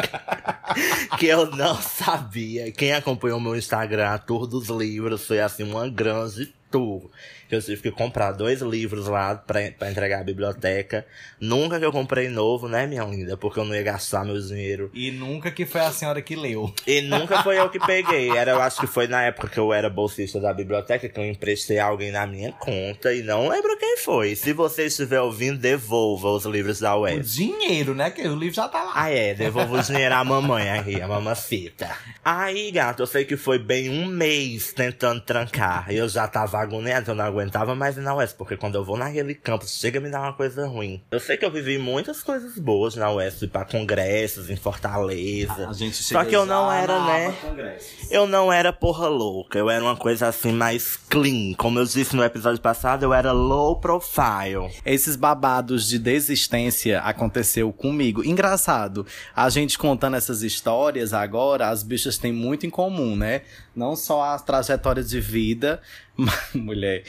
que 1.19 1.27
eu 1.27 1.47
não 1.51 1.75
sabia. 1.81 2.71
Quem 2.71 2.93
acompanhou 2.93 3.39
meu 3.39 3.55
Instagram, 3.57 4.09
a 4.11 4.17
tour 4.17 4.47
dos 4.47 4.69
livros, 4.69 5.25
foi 5.27 5.39
assim 5.41 5.63
uma 5.63 5.89
grande 5.89 6.53
tour. 6.69 7.09
Que 7.51 7.55
eu 7.57 7.61
tive 7.61 7.81
que 7.81 7.91
comprar 7.91 8.31
dois 8.31 8.61
livros 8.61 9.07
lá 9.07 9.35
pra, 9.35 9.59
pra 9.77 9.91
entregar 9.91 10.21
à 10.21 10.23
biblioteca. 10.23 11.05
Nunca 11.37 11.77
que 11.77 11.83
eu 11.83 11.91
comprei 11.91 12.29
novo, 12.29 12.69
né, 12.69 12.87
minha 12.87 13.03
linda? 13.03 13.35
Porque 13.35 13.59
eu 13.59 13.65
não 13.65 13.75
ia 13.75 13.83
gastar 13.83 14.23
meu 14.23 14.39
dinheiro. 14.39 14.89
E 14.93 15.11
nunca 15.11 15.51
que 15.51 15.65
foi 15.65 15.81
a 15.81 15.91
senhora 15.91 16.21
que 16.21 16.33
leu. 16.33 16.73
E 16.87 17.01
nunca 17.01 17.43
foi 17.43 17.59
eu 17.59 17.69
que 17.69 17.77
peguei. 17.85 18.29
Era, 18.29 18.51
eu 18.51 18.61
acho 18.61 18.79
que 18.79 18.87
foi 18.87 19.05
na 19.05 19.23
época 19.23 19.49
que 19.49 19.57
eu 19.59 19.73
era 19.73 19.89
bolsista 19.89 20.39
da 20.39 20.53
biblioteca 20.53 21.09
que 21.09 21.19
eu 21.19 21.25
emprestei 21.25 21.77
alguém 21.77 22.09
na 22.09 22.25
minha 22.25 22.53
conta 22.53 23.13
e 23.13 23.21
não 23.21 23.49
lembro 23.49 23.77
quem 23.77 23.97
foi. 23.97 24.33
Se 24.33 24.53
você 24.53 24.85
estiver 24.85 25.19
ouvindo, 25.19 25.57
devolva 25.59 26.29
os 26.29 26.45
livros 26.45 26.79
da 26.79 26.95
O 26.95 27.01
UES. 27.01 27.33
dinheiro, 27.33 27.93
né? 27.93 28.11
Que 28.11 28.25
o 28.29 28.35
livro 28.37 28.55
já 28.55 28.69
tá 28.69 28.81
lá. 28.81 28.91
Ah, 28.95 29.11
é, 29.11 29.33
devolva 29.33 29.77
o 29.77 29.83
dinheiro 29.83 30.15
à 30.15 30.23
mamãe 30.23 30.69
aqui, 30.69 31.01
a 31.01 31.07
mamacita. 31.09 31.89
Aí, 32.23 32.71
gato, 32.71 33.01
eu 33.03 33.07
sei 33.07 33.25
que 33.25 33.35
foi 33.35 33.59
bem 33.59 33.89
um 33.89 34.05
mês 34.05 34.71
tentando 34.71 35.19
trancar. 35.19 35.91
E 35.91 35.97
eu 35.97 36.07
já 36.07 36.29
tava 36.29 36.57
agoniado, 36.57 37.11
eu 37.11 37.15
não 37.15 37.25
aguentava 37.25 37.40
mais 37.75 37.97
ir 37.97 38.01
na 38.01 38.15
UES, 38.15 38.33
porque 38.33 38.57
quando 38.57 38.75
eu 38.75 38.83
vou 38.83 38.97
naquele 38.97 39.33
campus, 39.33 39.77
chega 39.79 39.99
a 39.99 40.01
me 40.01 40.09
dar 40.09 40.21
uma 40.21 40.33
coisa 40.33 40.67
ruim. 40.67 41.01
Eu 41.11 41.19
sei 41.19 41.37
que 41.37 41.45
eu 41.45 41.51
vivi 41.51 41.77
muitas 41.77 42.21
coisas 42.21 42.57
boas 42.57 42.95
na 42.95 43.11
UES, 43.11 43.45
pra 43.51 43.65
congressos 43.65 44.49
em 44.49 44.55
Fortaleza. 44.55 45.67
A 45.69 45.73
gente 45.73 46.03
Só 46.03 46.23
que 46.23 46.35
eu 46.35 46.45
não 46.45 46.71
era, 46.71 47.03
né? 47.05 47.35
congressos. 47.41 48.11
Eu 48.11 48.27
não 48.27 48.51
era 48.51 48.73
porra 48.73 49.07
louca, 49.07 49.57
eu 49.57 49.69
era 49.69 49.83
uma 49.83 49.95
coisa 49.95 50.27
assim 50.27 50.51
mais 50.51 50.97
clean. 50.97 51.53
Como 51.57 51.79
eu 51.79 51.85
disse 51.85 52.15
no 52.15 52.23
episódio 52.23 52.61
passado, 52.61 53.03
eu 53.03 53.13
era 53.13 53.31
low 53.31 53.79
profile. 53.79 54.69
Esses 54.85 55.15
babados 55.15 55.87
de 55.87 55.97
desistência 55.97 56.99
aconteceu 57.01 57.71
comigo. 57.71 58.23
Engraçado, 58.23 59.05
a 59.35 59.49
gente 59.49 59.77
contando 59.77 60.17
essas 60.17 60.43
histórias 60.43 61.13
agora, 61.13 61.69
as 61.69 61.83
bichas 61.83 62.17
têm 62.17 62.31
muito 62.31 62.65
em 62.65 62.69
comum, 62.69 63.15
né? 63.15 63.41
Não 63.75 63.95
só 63.95 64.23
as 64.23 64.41
trajetórias 64.41 65.09
de 65.09 65.21
vida, 65.21 65.81
mas, 66.15 66.53
mulher, 66.53 67.03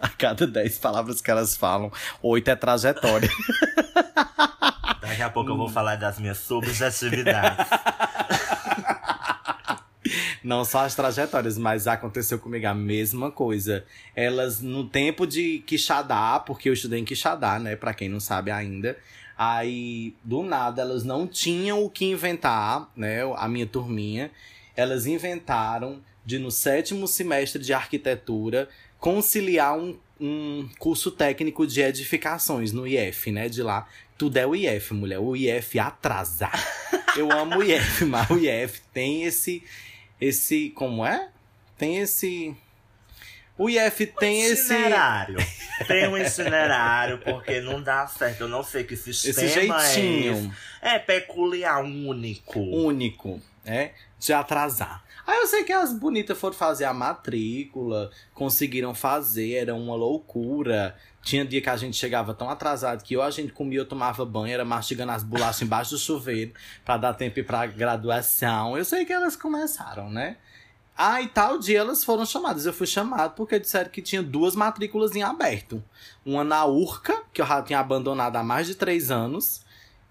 a 0.00 0.08
cada 0.08 0.46
10 0.46 0.78
palavras 0.78 1.20
que 1.20 1.30
elas 1.30 1.56
falam, 1.56 1.92
oito 2.22 2.48
é 2.48 2.56
trajetória. 2.56 3.28
Daqui 5.00 5.22
a 5.22 5.30
pouco 5.30 5.50
eu 5.50 5.56
vou 5.56 5.68
falar 5.68 5.96
das 5.96 6.18
minhas 6.18 6.38
subjetividades. 6.38 7.66
Não 10.42 10.64
só 10.64 10.84
as 10.84 10.94
trajetórias, 10.94 11.58
mas 11.58 11.86
aconteceu 11.86 12.38
comigo 12.38 12.66
a 12.66 12.74
mesma 12.74 13.30
coisa. 13.30 13.84
Elas, 14.14 14.60
no 14.60 14.88
tempo 14.88 15.26
de 15.26 15.62
Quixadá, 15.66 16.38
porque 16.38 16.68
eu 16.68 16.72
estudei 16.72 17.00
em 17.00 17.04
Quixadá, 17.04 17.58
né? 17.58 17.76
Pra 17.76 17.92
quem 17.92 18.08
não 18.08 18.20
sabe 18.20 18.50
ainda. 18.50 18.96
Aí, 19.36 20.14
do 20.24 20.42
nada, 20.42 20.82
elas 20.82 21.04
não 21.04 21.26
tinham 21.26 21.84
o 21.84 21.90
que 21.90 22.06
inventar, 22.06 22.90
né? 22.96 23.20
A 23.36 23.48
minha 23.48 23.66
turminha. 23.66 24.30
Elas 24.78 25.06
inventaram 25.06 26.00
de, 26.24 26.38
no 26.38 26.50
sétimo 26.50 27.08
semestre 27.08 27.62
de 27.62 27.72
arquitetura, 27.72 28.68
conciliar 28.98 29.76
um, 29.76 29.98
um 30.20 30.68
curso 30.78 31.10
técnico 31.10 31.66
de 31.66 31.80
edificações 31.80 32.72
no 32.72 32.86
IF, 32.86 33.32
né? 33.32 33.48
De 33.48 33.62
lá. 33.62 33.88
Tudo 34.16 34.36
é 34.36 34.46
o 34.46 34.54
IF, 34.54 34.94
mulher. 34.94 35.18
O 35.18 35.34
IF 35.34 35.78
atrasa. 35.78 36.50
Eu 37.16 37.32
amo 37.32 37.58
o 37.58 37.64
IF, 37.64 38.04
mas 38.06 38.30
o 38.30 38.38
IF 38.38 38.80
tem 38.92 39.24
esse 39.24 39.64
esse. 40.20 40.70
Como 40.70 41.04
é? 41.04 41.28
Tem 41.76 41.98
esse. 41.98 42.54
O 43.56 43.68
IF 43.68 44.06
tem 44.06 44.42
esse. 44.42 44.72
itinerário. 44.72 45.38
Tem 45.86 46.08
um 46.08 46.16
itinerário, 46.16 47.18
porque 47.18 47.60
não 47.60 47.82
dá 47.82 48.06
certo. 48.06 48.42
Eu 48.42 48.48
não 48.48 48.62
sei 48.62 48.84
que 48.84 48.96
sistema 48.96 49.46
Esse 49.46 49.48
jeitinho 49.48 50.34
é 50.34 50.38
esse. 50.38 50.50
É 50.80 50.98
peculiar, 50.98 51.82
único. 51.82 52.60
único, 52.60 53.40
né? 53.68 53.92
De 54.18 54.32
atrasar. 54.32 55.04
Aí 55.26 55.36
eu 55.40 55.46
sei 55.46 55.62
que 55.62 55.72
as 55.72 55.92
bonitas 55.92 56.38
foram 56.38 56.54
fazer 56.54 56.86
a 56.86 56.94
matrícula, 56.94 58.10
conseguiram 58.32 58.94
fazer, 58.94 59.52
era 59.52 59.74
uma 59.74 59.94
loucura. 59.94 60.96
Tinha 61.22 61.44
dia 61.44 61.60
que 61.60 61.68
a 61.68 61.76
gente 61.76 61.96
chegava 61.96 62.32
tão 62.32 62.48
atrasado 62.48 63.04
que 63.04 63.14
ou 63.14 63.22
a 63.22 63.30
gente 63.30 63.52
comia 63.52 63.80
ou 63.80 63.86
tomava 63.86 64.24
banho, 64.24 64.54
era 64.54 64.64
mastigando 64.64 65.12
as 65.12 65.22
bolachas 65.22 65.60
embaixo 65.60 65.90
do 65.90 65.98
chuveiro 65.98 66.54
pra 66.82 66.96
dar 66.96 67.12
tempo 67.12 67.44
pra 67.44 67.66
graduação. 67.66 68.78
Eu 68.78 68.84
sei 68.86 69.04
que 69.04 69.12
elas 69.12 69.36
começaram, 69.36 70.08
né? 70.08 70.38
Aí 70.96 71.28
tal 71.28 71.58
dia 71.58 71.80
elas 71.80 72.02
foram 72.02 72.24
chamadas. 72.24 72.64
Eu 72.64 72.72
fui 72.72 72.86
chamado 72.86 73.34
porque 73.34 73.60
disseram 73.60 73.90
que 73.90 74.00
tinha 74.00 74.22
duas 74.22 74.56
matrículas 74.56 75.14
em 75.14 75.22
aberto. 75.22 75.84
Uma 76.24 76.42
na 76.42 76.64
Urca, 76.64 77.22
que 77.32 77.42
eu 77.42 77.46
já 77.46 77.62
tinha 77.62 77.78
abandonado 77.78 78.36
há 78.36 78.42
mais 78.42 78.66
de 78.66 78.74
três 78.74 79.10
anos, 79.10 79.64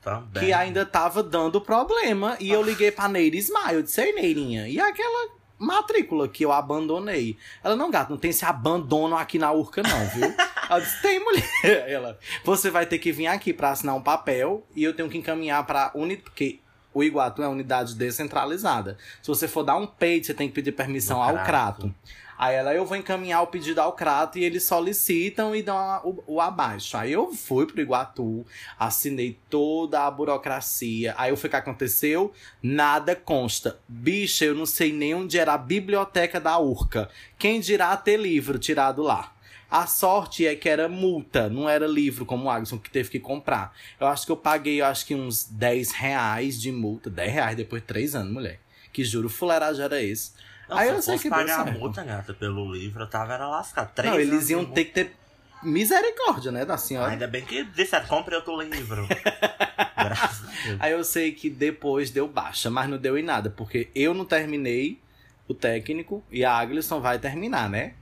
Também. 0.07 0.45
que 0.45 0.53
ainda 0.53 0.85
tava 0.85 1.21
dando 1.21 1.59
problema. 1.59 2.37
E 2.39 2.49
eu 2.49 2.61
liguei 2.61 2.91
pra 2.91 3.09
Neira 3.09 3.35
Ismael. 3.35 3.75
Eu 3.75 3.83
disse, 3.83 4.01
ei, 4.01 4.13
Neirinha, 4.13 4.67
e 4.67 4.79
aquela 4.79 5.29
matrícula 5.59 6.27
que 6.27 6.45
eu 6.45 6.51
abandonei? 6.51 7.37
Ela, 7.63 7.75
não, 7.75 7.91
gato, 7.91 8.11
não 8.11 8.17
tem 8.17 8.29
esse 8.29 8.45
abandono 8.45 9.17
aqui 9.17 9.37
na 9.37 9.51
Urca, 9.51 9.83
não, 9.83 10.07
viu? 10.09 10.33
eu 10.69 10.79
disse, 10.79 11.01
tem, 11.01 11.19
mulher. 11.19 11.45
Ela, 11.89 12.17
você 12.43 12.69
vai 12.69 12.85
ter 12.85 12.99
que 12.99 13.11
vir 13.11 13.27
aqui 13.27 13.51
pra 13.53 13.71
assinar 13.71 13.95
um 13.95 14.01
papel 14.01 14.65
e 14.75 14.83
eu 14.83 14.93
tenho 14.93 15.09
que 15.09 15.17
encaminhar 15.17 15.65
pra 15.65 15.91
unidade. 15.93 16.23
Porque 16.23 16.59
o 16.93 17.03
Iguatu 17.03 17.43
é 17.43 17.45
uma 17.45 17.53
unidade 17.53 17.93
descentralizada. 17.95 18.97
Se 19.21 19.27
você 19.27 19.47
for 19.47 19.63
dar 19.63 19.75
um 19.75 19.85
peito, 19.85 20.27
você 20.27 20.33
tem 20.33 20.47
que 20.47 20.55
pedir 20.55 20.71
permissão 20.71 21.21
ao 21.21 21.43
Crato. 21.43 21.93
Aí 22.37 22.55
ela, 22.55 22.73
eu 22.73 22.85
vou 22.85 22.95
encaminhar 22.95 23.41
o 23.41 23.47
pedido 23.47 23.79
ao 23.81 23.93
Crato 23.93 24.37
e 24.37 24.43
eles 24.43 24.63
solicitam 24.63 25.55
e 25.55 25.63
dão 25.63 25.77
a- 25.77 26.01
o, 26.03 26.23
o 26.27 26.41
abaixo. 26.41 26.95
Aí 26.95 27.11
eu 27.11 27.33
fui 27.33 27.65
pro 27.65 27.81
Iguatu, 27.81 28.45
assinei 28.79 29.39
toda 29.49 30.05
a 30.05 30.11
burocracia. 30.11 31.15
Aí 31.17 31.31
o 31.31 31.37
que 31.37 31.55
aconteceu? 31.55 32.31
Nada 32.61 33.15
consta. 33.15 33.79
Bicha, 33.87 34.45
eu 34.45 34.53
não 34.55 34.65
sei 34.65 34.93
nem 34.93 35.15
onde 35.15 35.39
era 35.39 35.53
a 35.53 35.57
biblioteca 35.57 36.39
da 36.39 36.57
Urca. 36.59 37.09
Quem 37.39 37.59
dirá 37.59 37.95
ter 37.97 38.17
livro 38.17 38.59
tirado 38.59 39.01
lá? 39.01 39.33
A 39.69 39.85
sorte 39.85 40.45
é 40.47 40.55
que 40.55 40.69
era 40.69 40.87
multa, 40.87 41.49
não 41.49 41.67
era 41.67 41.85
livro 41.85 42.25
como 42.25 42.45
o 42.45 42.49
Agson 42.49 42.77
que 42.77 42.89
teve 42.89 43.09
que 43.09 43.19
comprar. 43.19 43.75
Eu 43.99 44.07
acho 44.07 44.25
que 44.25 44.31
eu 44.31 44.37
paguei, 44.37 44.79
eu 44.79 44.85
acho 44.85 45.05
que 45.05 45.13
uns 45.13 45.43
10 45.43 45.91
reais 45.91 46.61
de 46.61 46.71
multa. 46.71 47.09
10 47.09 47.33
reais 47.33 47.57
depois 47.57 47.81
de 47.81 47.87
3 47.87 48.15
anos, 48.15 48.31
mulher. 48.31 48.61
Que 48.93 49.03
juro, 49.03 49.27
fuleiragem 49.27 49.83
era 49.83 50.01
esse. 50.01 50.31
Não, 50.69 50.77
Aí 50.77 50.89
se 50.89 50.95
eu 50.95 51.01
sei 51.01 51.17
que 51.17 51.29
pagar 51.29 51.61
a 51.61 51.71
multa, 51.71 52.03
gata, 52.03 52.33
pelo 52.33 52.71
livro, 52.71 53.03
eu 53.03 53.07
tava 53.07 53.33
era 53.33 53.47
lascado. 53.47 53.91
Três 53.93 54.11
Não, 54.11 54.19
eles 54.19 54.49
iam 54.49 54.65
ter 54.65 54.85
que 54.85 54.91
ter 54.93 55.15
misericórdia, 55.63 56.51
né, 56.51 56.65
da 56.65 56.77
senhora. 56.77 57.11
Ainda 57.11 57.27
bem 57.27 57.43
que 57.43 57.63
disseram, 57.63 58.05
compre 58.07 58.35
outro 58.35 58.59
livro. 58.61 59.07
Graças 59.97 60.47
a 60.47 60.63
Deus. 60.63 60.77
Aí 60.79 60.91
eu 60.91 61.03
sei 61.03 61.31
que 61.31 61.49
depois 61.49 62.11
deu 62.11 62.27
baixa, 62.27 62.69
mas 62.69 62.89
não 62.89 62.97
deu 62.97 63.17
em 63.17 63.23
nada, 63.23 63.49
porque 63.49 63.89
eu 63.95 64.13
não 64.13 64.25
terminei 64.25 64.99
o 65.47 65.53
técnico 65.53 66.23
e 66.29 66.43
a 66.43 66.53
Aglisson 66.57 66.99
vai 66.99 67.17
terminar, 67.17 67.69
né? 67.69 67.93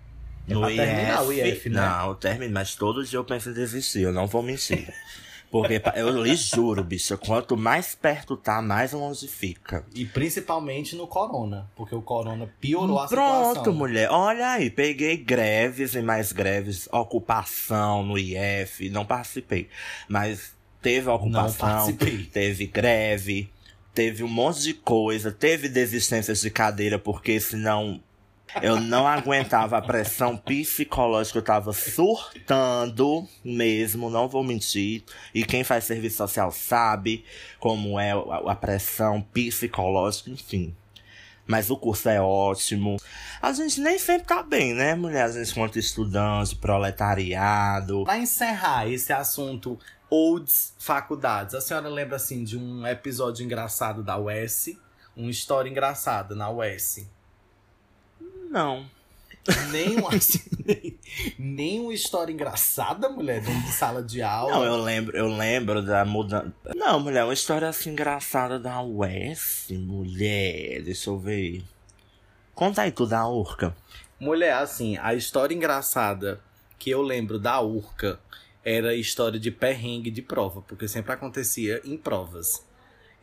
É 0.47 0.53
No 0.53 0.69
IF, 0.69 0.75
terminar 0.75 1.23
o 1.23 1.33
IF, 1.33 1.69
né? 1.69 1.81
Não, 1.81 2.15
termino, 2.15 2.53
mas 2.53 2.75
todo 2.75 3.03
dia 3.03 3.17
eu 3.17 3.23
penso 3.23 3.49
em 3.49 3.53
desistir, 3.53 4.01
eu 4.01 4.11
não 4.11 4.27
vou 4.27 4.41
mentir. 4.43 4.93
Porque 5.55 5.81
eu 5.95 6.21
lhe 6.21 6.35
juro, 6.35 6.83
bicho, 6.83 7.17
quanto 7.17 7.55
mais 7.55 7.95
perto 7.95 8.35
tá, 8.35 8.61
mais 8.61 8.91
longe 8.91 9.25
fica. 9.25 9.85
E 9.95 10.05
principalmente 10.05 10.97
no 10.97 11.07
Corona, 11.07 11.71
porque 11.77 11.95
o 11.95 12.01
Corona 12.01 12.49
piorou 12.59 12.99
a 12.99 13.07
Pronto, 13.07 13.47
situação. 13.47 13.73
mulher. 13.73 14.09
Olha 14.11 14.49
aí, 14.49 14.69
peguei 14.69 15.15
greves 15.15 15.95
e 15.95 16.01
mais 16.01 16.33
greves, 16.33 16.89
ocupação 16.91 18.03
no 18.03 18.17
IF, 18.17 18.89
não 18.89 19.05
participei. 19.05 19.69
Mas 20.09 20.53
teve 20.81 21.09
ocupação, 21.09 21.95
teve 22.33 22.67
greve, 22.67 23.49
teve 23.93 24.25
um 24.25 24.27
monte 24.27 24.61
de 24.61 24.73
coisa, 24.73 25.31
teve 25.31 25.69
desistências 25.69 26.41
de 26.41 26.49
cadeira, 26.49 26.99
porque 26.99 27.39
senão 27.39 28.01
Eu 28.61 28.79
não 28.79 29.07
aguentava 29.07 29.77
a 29.77 29.81
pressão 29.81 30.37
psicológica, 30.37 31.39
eu 31.39 31.43
tava 31.43 31.73
surtando 31.73 33.27
mesmo, 33.43 34.09
não 34.09 34.27
vou 34.27 34.43
mentir. 34.43 35.03
E 35.33 35.43
quem 35.43 35.63
faz 35.63 35.83
serviço 35.83 36.17
social 36.17 36.51
sabe 36.51 37.25
como 37.59 37.99
é 37.99 38.11
a 38.11 38.55
pressão 38.55 39.21
psicológica, 39.21 40.29
enfim. 40.29 40.75
Mas 41.47 41.69
o 41.69 41.77
curso 41.77 42.09
é 42.09 42.19
ótimo. 42.19 42.97
A 43.41 43.53
gente 43.53 43.79
nem 43.79 43.99
sempre 43.99 44.27
tá 44.27 44.41
bem, 44.41 44.73
né, 44.73 44.95
mulher? 44.95 45.25
A 45.25 45.31
gente, 45.31 45.53
quanto 45.53 45.77
estudante, 45.77 46.55
proletariado. 46.55 48.03
Pra 48.03 48.17
encerrar 48.17 48.87
esse 48.87 49.13
assunto 49.13 49.77
olds 50.09 50.73
faculdades, 50.79 51.53
a 51.53 51.61
senhora 51.61 51.89
lembra 51.89 52.15
assim 52.15 52.43
de 52.43 52.57
um 52.57 52.85
episódio 52.87 53.43
engraçado 53.43 54.01
da 54.01 54.17
UES? 54.17 54.77
Uma 55.15 55.29
história 55.29 55.69
engraçada 55.69 56.33
na 56.35 56.49
UES? 56.49 57.07
Não. 58.55 58.89
Nem 59.69 59.97
uma, 59.97 60.15
assim, 60.15 60.41
nem, 60.65 60.99
nem 61.37 61.79
uma 61.81 61.93
história 61.93 62.31
engraçada, 62.31 63.09
mulher, 63.09 63.41
dentro 63.41 63.61
de 63.63 63.71
sala 63.73 64.01
de 64.01 64.21
aula. 64.21 64.55
Não, 64.55 64.63
eu 64.63 64.77
lembro, 64.77 65.15
eu 65.15 65.27
lembro 65.27 65.83
da 65.83 66.05
mudança. 66.05 66.53
Não, 66.73 66.99
mulher, 67.01 67.25
uma 67.25 67.33
história 67.33 67.67
assim 67.67 67.89
engraçada 67.91 68.57
da 68.57 68.81
UES, 68.81 69.67
mulher. 69.71 70.81
Deixa 70.83 71.09
eu 71.09 71.19
ver. 71.19 71.65
Conta 72.55 72.83
aí 72.83 72.91
tu 72.91 73.05
da 73.05 73.27
Urca. 73.27 73.75
Mulher, 74.17 74.53
assim, 74.53 74.97
a 74.97 75.13
história 75.13 75.53
engraçada 75.53 76.39
que 76.79 76.89
eu 76.89 77.01
lembro 77.01 77.37
da 77.37 77.59
Urca 77.59 78.17
era 78.63 78.91
a 78.91 78.95
história 78.95 79.37
de 79.37 79.51
perrengue 79.51 80.09
de 80.09 80.21
prova, 80.21 80.61
porque 80.61 80.87
sempre 80.87 81.11
acontecia 81.11 81.81
em 81.83 81.97
provas. 81.97 82.65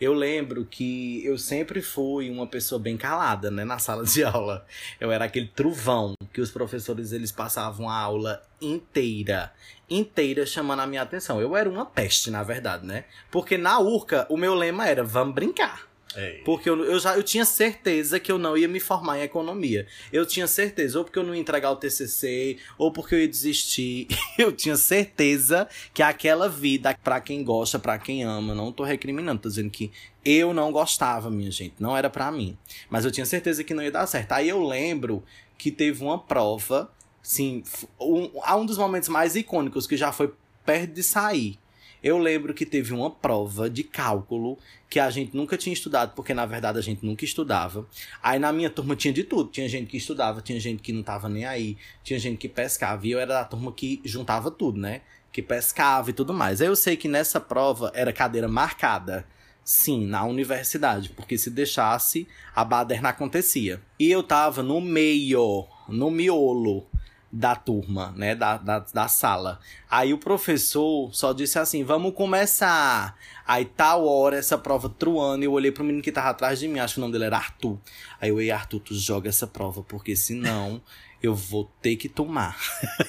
Eu 0.02 0.14
lembro 0.14 0.64
que 0.64 1.24
eu 1.24 1.38
sempre 1.38 1.80
fui 1.80 2.28
uma 2.28 2.44
pessoa 2.44 2.76
bem 2.80 2.96
calada, 2.96 3.52
né, 3.52 3.64
na 3.64 3.78
sala 3.78 4.02
de 4.02 4.24
aula. 4.24 4.66
Eu 4.98 5.12
era 5.12 5.26
aquele 5.26 5.46
truvão 5.46 6.14
que 6.32 6.40
os 6.40 6.50
professores 6.50 7.12
eles 7.12 7.30
passavam 7.30 7.88
a 7.88 7.96
aula 7.96 8.42
inteira, 8.60 9.52
inteira 9.88 10.44
chamando 10.44 10.80
a 10.80 10.88
minha 10.88 11.02
atenção. 11.02 11.40
Eu 11.40 11.56
era 11.56 11.70
uma 11.70 11.86
peste, 11.86 12.32
na 12.32 12.42
verdade, 12.42 12.84
né? 12.84 13.04
Porque 13.30 13.56
na 13.56 13.78
URCA 13.78 14.26
o 14.28 14.36
meu 14.36 14.56
lema 14.56 14.88
era 14.88 15.04
vamos 15.04 15.36
brincar. 15.36 15.91
Ei. 16.16 16.42
Porque 16.44 16.68
eu, 16.68 16.84
eu 16.84 16.98
já 16.98 17.16
eu 17.16 17.22
tinha 17.22 17.44
certeza 17.44 18.20
que 18.20 18.30
eu 18.30 18.38
não 18.38 18.56
ia 18.56 18.68
me 18.68 18.80
formar 18.80 19.18
em 19.18 19.22
economia. 19.22 19.86
Eu 20.12 20.26
tinha 20.26 20.46
certeza, 20.46 20.98
ou 20.98 21.04
porque 21.04 21.18
eu 21.18 21.22
não 21.22 21.34
ia 21.34 21.40
entregar 21.40 21.70
o 21.70 21.76
TCC, 21.76 22.58
ou 22.76 22.92
porque 22.92 23.14
eu 23.14 23.20
ia 23.20 23.28
desistir. 23.28 24.08
Eu 24.38 24.50
tinha 24.50 24.76
certeza 24.76 25.68
que 25.92 26.02
aquela 26.02 26.48
vida, 26.48 26.96
para 27.02 27.20
quem 27.20 27.44
gosta, 27.44 27.78
para 27.78 27.98
quem 27.98 28.24
ama, 28.24 28.54
não 28.54 28.72
tô 28.72 28.82
recriminando, 28.82 29.42
tô 29.42 29.48
dizendo 29.48 29.70
que 29.70 29.92
eu 30.24 30.54
não 30.54 30.72
gostava, 30.72 31.30
minha 31.30 31.50
gente, 31.50 31.74
não 31.78 31.96
era 31.96 32.08
para 32.08 32.30
mim. 32.32 32.56
Mas 32.88 33.04
eu 33.04 33.10
tinha 33.10 33.26
certeza 33.26 33.62
que 33.62 33.74
não 33.74 33.82
ia 33.82 33.90
dar 33.90 34.06
certo. 34.06 34.32
Aí 34.32 34.48
eu 34.48 34.62
lembro 34.66 35.22
que 35.58 35.70
teve 35.70 36.02
uma 36.02 36.18
prova, 36.18 36.90
sim, 37.22 37.62
um, 38.00 38.30
um 38.56 38.66
dos 38.66 38.78
momentos 38.78 39.08
mais 39.08 39.36
icônicos 39.36 39.86
que 39.86 39.96
já 39.96 40.12
foi 40.12 40.32
perto 40.64 40.92
de 40.92 41.02
sair 41.02 41.58
eu 42.02 42.18
lembro 42.18 42.52
que 42.52 42.66
teve 42.66 42.92
uma 42.92 43.10
prova 43.10 43.70
de 43.70 43.84
cálculo 43.84 44.58
que 44.90 44.98
a 44.98 45.08
gente 45.08 45.36
nunca 45.36 45.56
tinha 45.56 45.72
estudado, 45.72 46.14
porque 46.16 46.34
na 46.34 46.44
verdade 46.44 46.78
a 46.78 46.82
gente 46.82 47.06
nunca 47.06 47.24
estudava. 47.24 47.86
Aí 48.20 48.38
na 48.40 48.52
minha 48.52 48.68
turma 48.68 48.96
tinha 48.96 49.14
de 49.14 49.22
tudo. 49.22 49.50
Tinha 49.50 49.68
gente 49.68 49.88
que 49.88 49.96
estudava, 49.96 50.40
tinha 50.40 50.58
gente 50.58 50.82
que 50.82 50.92
não 50.92 51.02
tava 51.02 51.28
nem 51.28 51.44
aí, 51.44 51.76
tinha 52.02 52.18
gente 52.18 52.38
que 52.38 52.48
pescava. 52.48 53.06
E 53.06 53.12
eu 53.12 53.20
era 53.20 53.34
da 53.34 53.44
turma 53.44 53.72
que 53.72 54.00
juntava 54.04 54.50
tudo, 54.50 54.80
né? 54.80 55.02
Que 55.30 55.40
pescava 55.40 56.10
e 56.10 56.12
tudo 56.12 56.34
mais. 56.34 56.60
Aí 56.60 56.66
eu 56.66 56.76
sei 56.76 56.96
que 56.96 57.06
nessa 57.06 57.40
prova 57.40 57.92
era 57.94 58.12
cadeira 58.12 58.48
marcada. 58.48 59.24
Sim, 59.64 60.06
na 60.06 60.24
universidade, 60.24 61.10
porque 61.10 61.38
se 61.38 61.48
deixasse, 61.48 62.26
a 62.52 62.64
baderna 62.64 63.10
acontecia. 63.10 63.80
E 63.96 64.10
eu 64.10 64.24
tava 64.24 64.60
no 64.60 64.80
meio, 64.80 65.68
no 65.88 66.10
miolo 66.10 66.84
da 67.32 67.56
turma, 67.56 68.12
né, 68.14 68.34
da, 68.34 68.58
da, 68.58 68.80
da 68.80 69.08
sala. 69.08 69.58
Aí 69.90 70.12
o 70.12 70.18
professor 70.18 71.12
só 71.14 71.32
disse 71.32 71.58
assim, 71.58 71.82
vamos 71.82 72.14
começar. 72.14 73.16
Aí 73.46 73.64
tal 73.64 74.06
hora, 74.06 74.36
essa 74.36 74.58
prova 74.58 74.90
truando, 74.90 75.42
eu 75.42 75.52
olhei 75.52 75.72
pro 75.72 75.82
menino 75.82 76.02
que 76.02 76.12
tava 76.12 76.28
atrás 76.28 76.60
de 76.60 76.68
mim, 76.68 76.78
acho 76.78 76.94
que 76.94 77.00
o 77.00 77.02
nome 77.02 77.12
dele 77.12 77.24
era 77.24 77.38
Arthur. 77.38 77.78
Aí 78.20 78.28
eu, 78.28 78.38
ei 78.38 78.50
Arthur, 78.50 78.80
tu 78.80 78.94
joga 78.94 79.30
essa 79.30 79.46
prova, 79.46 79.82
porque 79.82 80.14
senão 80.14 80.82
eu 81.22 81.34
vou 81.34 81.70
ter 81.80 81.96
que 81.96 82.08
tomar. 82.08 82.58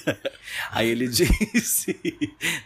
Aí 0.71 0.89
ele 0.89 1.07
disse, 1.09 1.99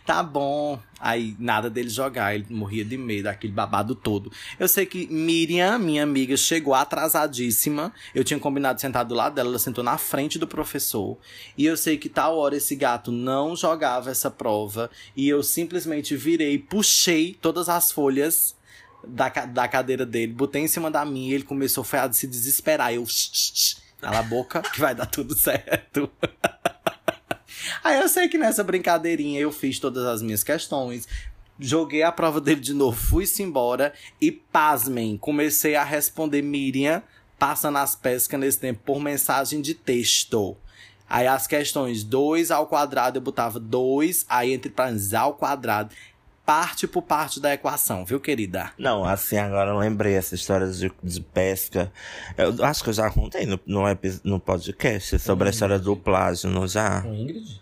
tá 0.06 0.22
bom. 0.22 0.80
Aí 1.00 1.36
nada 1.40 1.70
dele 1.70 1.90
jogar, 1.90 2.36
ele 2.36 2.48
morria 2.50 2.84
de 2.84 2.98
medo, 2.98 3.28
aquele 3.28 3.54
babado 3.54 3.96
todo. 3.96 4.32
Eu 4.60 4.68
sei 4.68 4.86
que 4.86 5.08
Miriam, 5.08 5.78
minha 5.78 6.04
amiga, 6.04 6.36
chegou 6.36 6.74
atrasadíssima. 6.74 7.94
Eu 8.14 8.24
tinha 8.24 8.40
combinado 8.40 8.82
sentar 8.82 9.06
do 9.06 9.16
lado 9.16 9.36
dela, 9.36 9.50
ela 9.50 9.60
sentou 9.60 9.84
na 9.84 9.98
frente 9.98 10.38
do 10.38 10.48
professor. 10.48 11.18
E 11.58 11.66
eu 11.66 11.78
sei 11.78 11.98
que 11.98 12.10
tal 12.10 12.38
hora 12.38 12.58
esse 12.58 12.76
gato 12.76 13.12
não 13.12 13.56
jogava 13.56 14.10
essa 14.12 14.30
prova. 14.30 14.90
E 15.16 15.30
eu 15.30 15.42
simplesmente 15.44 16.16
virei, 16.16 16.58
puxei 16.58 17.38
todas 17.40 17.70
as 17.70 17.92
folhas 17.92 18.58
da, 19.08 19.30
da 19.30 19.68
cadeira 19.68 20.06
dele, 20.06 20.34
botei 20.34 20.64
em 20.64 20.68
cima 20.68 20.92
da 20.92 21.06
minha 21.06 21.32
e 21.32 21.34
ele 21.34 21.44
começou 21.44 21.86
a 21.94 22.12
se 22.12 22.28
desesperar. 22.28 22.94
Eu, 22.94 23.06
shh, 23.06 23.30
shh, 23.34 23.87
Cala 24.00 24.20
a 24.20 24.24
boca 24.24 24.62
que 24.62 24.80
vai 24.80 24.94
dar 24.94 25.06
tudo 25.06 25.36
certo. 25.36 26.10
Aí 27.84 28.00
eu 28.00 28.08
sei 28.08 28.28
que 28.28 28.38
nessa 28.38 28.64
brincadeirinha 28.64 29.40
eu 29.40 29.52
fiz 29.52 29.80
todas 29.80 30.06
as 30.06 30.22
minhas 30.22 30.44
questões, 30.44 31.08
joguei 31.60 32.04
a 32.04 32.12
prova 32.12 32.40
dele 32.40 32.62
de 32.62 32.74
novo, 32.74 32.98
fui-se 32.98 33.42
embora 33.42 33.94
e, 34.22 34.32
pasmem, 34.32 35.18
comecei 35.18 35.76
a 35.76 35.84
responder 35.84 36.42
Miriam 36.42 37.02
passando 37.38 37.78
as 37.78 37.96
pescas 37.96 38.40
nesse 38.40 38.60
tempo 38.60 38.82
por 38.84 39.00
mensagem 39.00 39.62
de 39.62 39.74
texto. 39.74 40.58
Aí 41.10 41.28
as 41.28 41.48
questões 41.48 42.04
2 42.04 42.52
ao 42.52 42.68
quadrado 42.68 43.18
eu 43.18 43.22
botava 43.22 43.60
2, 43.60 44.26
aí 44.28 44.54
entre 44.54 44.70
parênteses 44.70 45.14
ao 45.14 45.36
quadrado 45.36 45.96
parte 46.48 46.88
por 46.88 47.02
parte 47.02 47.42
da 47.42 47.54
equação, 47.54 48.06
viu, 48.06 48.22
querida? 48.22 48.72
Não, 48.78 49.04
assim, 49.04 49.36
agora 49.38 49.72
eu 49.72 49.78
lembrei 49.78 50.14
essa 50.14 50.34
história 50.34 50.66
de, 50.68 50.90
de 51.04 51.20
pesca. 51.20 51.92
Eu 52.38 52.64
acho 52.64 52.82
que 52.82 52.90
eu 52.90 52.94
já 52.94 53.12
contei 53.12 53.46
no, 53.46 53.60
no, 53.66 53.84
no 54.24 54.40
podcast 54.40 55.20
sobre 55.20 55.50
a 55.50 55.52
história 55.52 55.78
do 55.78 55.94
plágio, 55.98 56.50
não 56.50 56.66
já? 56.66 57.02
Com 57.02 57.14
Ingrid? 57.14 57.62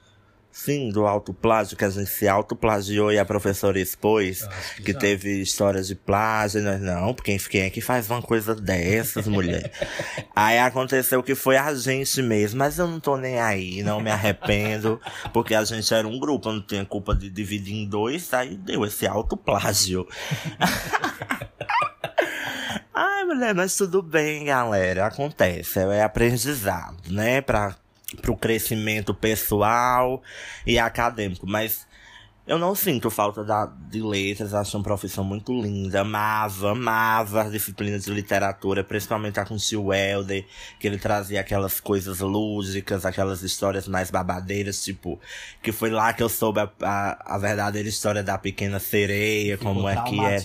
Sim, 0.55 0.89
do 0.89 1.05
autoplágio, 1.05 1.75
que 1.75 1.83
a 1.83 1.89
gente 1.89 2.09
se 2.09 2.29
autoplagiou 2.29 3.11
e 3.11 3.19
a 3.19 3.25
professora 3.25 3.77
expôs 3.77 4.47
que, 4.77 4.83
que 4.83 4.93
teve 4.93 5.41
histórias 5.41 5.85
de 5.85 5.95
plágio. 5.95 6.61
Nós, 6.61 6.79
não, 6.79 7.13
porque 7.13 7.37
quem 7.37 7.63
é 7.63 7.69
que 7.69 7.81
faz 7.81 8.09
uma 8.09 8.21
coisa 8.21 8.55
dessas, 8.55 9.27
mulher? 9.27 9.69
aí 10.33 10.57
aconteceu 10.57 11.21
que 11.21 11.35
foi 11.35 11.57
a 11.57 11.75
gente 11.75 12.21
mesmo, 12.21 12.59
mas 12.59 12.79
eu 12.79 12.87
não 12.87 13.01
tô 13.01 13.17
nem 13.17 13.37
aí, 13.37 13.83
não 13.83 13.99
me 13.99 14.09
arrependo, 14.09 14.97
porque 15.33 15.53
a 15.53 15.65
gente 15.65 15.93
era 15.93 16.07
um 16.07 16.17
grupo, 16.17 16.47
eu 16.47 16.53
não 16.53 16.61
tinha 16.61 16.85
culpa 16.85 17.13
de 17.13 17.29
dividir 17.29 17.75
em 17.75 17.85
dois, 17.85 18.33
aí 18.33 18.55
deu 18.55 18.85
esse 18.85 19.05
autoplágio. 19.05 20.07
Ai, 22.95 23.25
mulher, 23.25 23.53
mas 23.53 23.75
tudo 23.75 24.01
bem, 24.01 24.45
galera. 24.45 25.07
Acontece, 25.07 25.79
é 25.79 26.01
aprendizado, 26.01 27.11
né? 27.11 27.41
Pra 27.41 27.75
pro 28.15 28.35
crescimento 28.35 29.13
pessoal 29.13 30.21
e 30.65 30.79
acadêmico, 30.79 31.45
mas 31.47 31.87
eu 32.47 32.59
não 32.59 32.75
sinto 32.75 33.09
falta 33.09 33.43
da, 33.43 33.65
de 33.65 34.01
letras, 34.01 34.53
acho 34.53 34.77
uma 34.77 34.83
profissão 34.83 35.23
muito 35.23 35.51
linda. 35.51 36.01
Amava, 36.01 36.71
amava 36.71 37.41
as 37.41 37.51
disciplinas 37.51 38.05
de 38.05 38.11
literatura, 38.11 38.83
principalmente 38.83 39.39
a 39.39 39.45
com 39.45 39.55
o 39.55 39.57
Tio 39.57 39.91
Helder, 39.91 40.45
que 40.79 40.85
ele 40.85 40.99
trazia 40.99 41.41
aquelas 41.41 41.79
coisas 41.79 42.19
lúdicas, 42.19 43.03
aquelas 43.03 43.41
histórias 43.41 43.87
mais 43.87 44.11
babadeiras, 44.11 44.83
tipo, 44.83 45.19
que 45.63 45.71
foi 45.71 45.89
lá 45.89 46.13
que 46.13 46.21
eu 46.21 46.29
soube 46.29 46.59
a, 46.59 46.69
a, 46.83 47.35
a 47.35 47.37
verdadeira 47.39 47.89
história 47.89 48.21
da 48.21 48.37
pequena 48.37 48.79
sereia, 48.79 49.57
Ficou 49.57 49.73
como 49.73 49.89
é 49.89 50.03
que 50.03 50.19
é. 50.19 50.37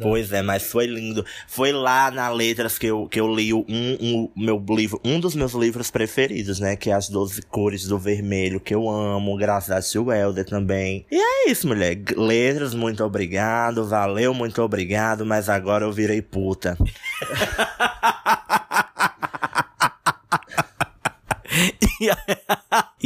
Pois 0.00 0.32
é, 0.32 0.42
mas 0.42 0.64
foi 0.64 0.86
lindo. 0.86 1.24
Foi 1.46 1.70
lá 1.70 2.10
na 2.10 2.28
letras 2.28 2.76
que 2.76 2.86
eu, 2.86 3.06
que 3.06 3.20
eu 3.20 3.32
li 3.32 3.54
um, 3.54 3.64
um, 3.68 4.30
meu 4.34 4.60
livro, 4.68 5.00
um 5.04 5.20
dos 5.20 5.36
meus 5.36 5.52
livros 5.52 5.92
preferidos, 5.92 6.58
né? 6.58 6.74
Que 6.74 6.90
é 6.90 6.94
As 6.94 7.08
Doze 7.08 7.42
Cores 7.42 7.86
do 7.86 7.98
Vermelho, 8.00 8.58
que 8.58 8.74
eu 8.74 8.90
amo, 8.90 9.36
graças 9.36 9.70
a 9.70 9.80
Tio 9.80 10.10
Helder 10.10 10.44
também. 10.44 11.06
E 11.08 11.16
é 11.16 11.35
isso, 11.46 11.66
mulher. 11.66 11.96
Letras, 12.16 12.74
muito 12.74 13.04
obrigado. 13.04 13.86
Valeu, 13.86 14.32
muito 14.34 14.62
obrigado. 14.62 15.24
Mas 15.24 15.48
agora 15.48 15.84
eu 15.84 15.92
virei 15.92 16.20
puta. 16.22 16.76
e 22.00 22.10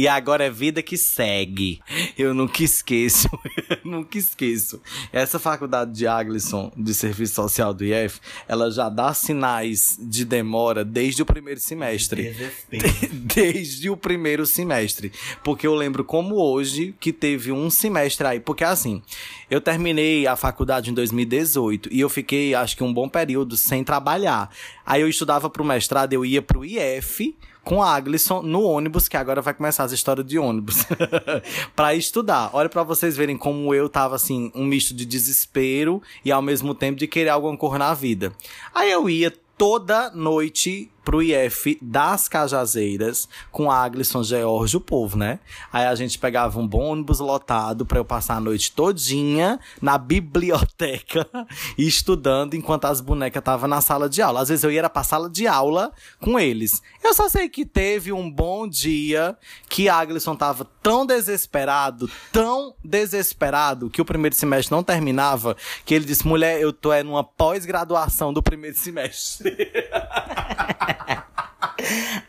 agora 0.07 0.45
é 0.45 0.49
vida 0.49 0.81
que 0.81 0.97
segue. 0.97 1.81
Eu 2.17 2.33
nunca 2.33 2.63
esqueço, 2.63 3.27
nunca 3.83 4.17
esqueço. 4.17 4.81
Essa 5.11 5.37
faculdade 5.37 5.91
de 5.91 6.07
Aglisson, 6.07 6.71
de 6.77 6.93
Serviço 6.93 7.35
Social 7.35 7.73
do 7.73 7.83
IF, 7.83 8.19
ela 8.47 8.71
já 8.71 8.87
dá 8.87 9.13
sinais 9.13 9.97
de 9.99 10.23
demora 10.23 10.85
desde 10.85 11.21
o 11.21 11.25
primeiro 11.25 11.59
semestre. 11.59 12.33
Desde 13.11 13.89
o 13.89 13.97
primeiro 13.97 14.45
semestre. 14.45 15.11
Porque 15.43 15.67
eu 15.67 15.75
lembro 15.75 16.03
como 16.03 16.35
hoje 16.35 16.95
que 16.99 17.11
teve 17.11 17.51
um 17.51 17.69
semestre 17.69 18.25
aí. 18.25 18.39
Porque 18.39 18.63
assim, 18.63 19.01
eu 19.49 19.59
terminei 19.59 20.25
a 20.25 20.35
faculdade 20.35 20.89
em 20.89 20.93
2018 20.93 21.89
e 21.91 21.99
eu 21.99 22.09
fiquei, 22.09 22.55
acho 22.55 22.75
que 22.75 22.83
um 22.83 22.93
bom 22.93 23.09
período 23.09 23.57
sem 23.57 23.83
trabalhar. 23.83 24.49
Aí 24.85 25.01
eu 25.01 25.07
estudava 25.07 25.49
pro 25.49 25.63
mestrado, 25.63 26.13
eu 26.13 26.25
ia 26.25 26.41
pro 26.41 26.63
IF 26.63 27.35
com 27.63 27.81
a 27.81 27.93
Aglisson 27.93 28.41
no 28.41 28.63
ônibus, 28.63 29.07
que 29.07 29.17
agora 29.17 29.41
vai 29.41 29.53
começar 29.53 29.83
as 29.83 29.91
histórias 29.91 30.25
de 30.25 30.37
ônibus, 30.39 30.85
para 31.75 31.93
estudar. 31.95 32.49
Olha 32.53 32.69
para 32.69 32.83
vocês 32.83 33.15
verem 33.15 33.37
como 33.37 33.73
eu 33.73 33.87
tava 33.87 34.15
assim, 34.15 34.51
um 34.55 34.65
misto 34.65 34.93
de 34.93 35.05
desespero 35.05 36.01
e 36.25 36.31
ao 36.31 36.41
mesmo 36.41 36.73
tempo 36.73 36.97
de 36.97 37.07
querer 37.07 37.29
alguma 37.29 37.55
cor 37.55 37.77
na 37.77 37.93
vida. 37.93 38.31
Aí 38.73 38.91
eu 38.91 39.09
ia 39.09 39.33
toda 39.57 40.09
noite 40.11 40.89
pro 41.03 41.21
IF 41.21 41.77
das 41.81 42.27
Cajazeiras 42.27 43.27
com 43.51 43.71
a 43.71 43.83
Aglisson 43.83 44.23
George, 44.23 44.77
o 44.77 44.81
povo, 44.81 45.17
né? 45.17 45.39
Aí 45.71 45.85
a 45.85 45.95
gente 45.95 46.17
pegava 46.19 46.59
um 46.59 46.67
bom 46.67 46.91
ônibus 46.91 47.19
lotado 47.19 47.85
para 47.85 47.99
eu 47.99 48.05
passar 48.05 48.35
a 48.35 48.39
noite 48.39 48.71
todinha 48.71 49.59
na 49.81 49.97
biblioteca 49.97 51.27
estudando 51.77 52.53
enquanto 52.53 52.85
as 52.85 53.01
bonecas 53.01 53.41
estavam 53.41 53.67
na 53.67 53.81
sala 53.81 54.09
de 54.09 54.21
aula. 54.21 54.41
Às 54.41 54.49
vezes 54.49 54.63
eu 54.63 54.71
ia 54.71 54.89
pra 54.89 55.03
sala 55.03 55.29
de 55.29 55.47
aula 55.47 55.91
com 56.19 56.39
eles. 56.39 56.81
Eu 57.03 57.13
só 57.13 57.29
sei 57.29 57.49
que 57.49 57.65
teve 57.65 58.11
um 58.11 58.29
bom 58.29 58.67
dia 58.67 59.37
que 59.69 59.89
a 59.89 59.95
Aglisson 59.95 60.35
tava 60.35 60.65
tão 60.81 61.05
desesperado, 61.05 62.09
tão 62.31 62.75
desesperado, 62.83 63.89
que 63.89 64.01
o 64.01 64.05
primeiro 64.05 64.35
semestre 64.35 64.71
não 64.71 64.83
terminava, 64.83 65.55
que 65.85 65.93
ele 65.93 66.05
disse, 66.05 66.27
mulher, 66.27 66.59
eu 66.59 66.73
tô 66.73 66.91
é 66.91 67.03
numa 67.03 67.23
pós-graduação 67.23 68.33
do 68.33 68.41
primeiro 68.41 68.77
semestre. 68.77 69.55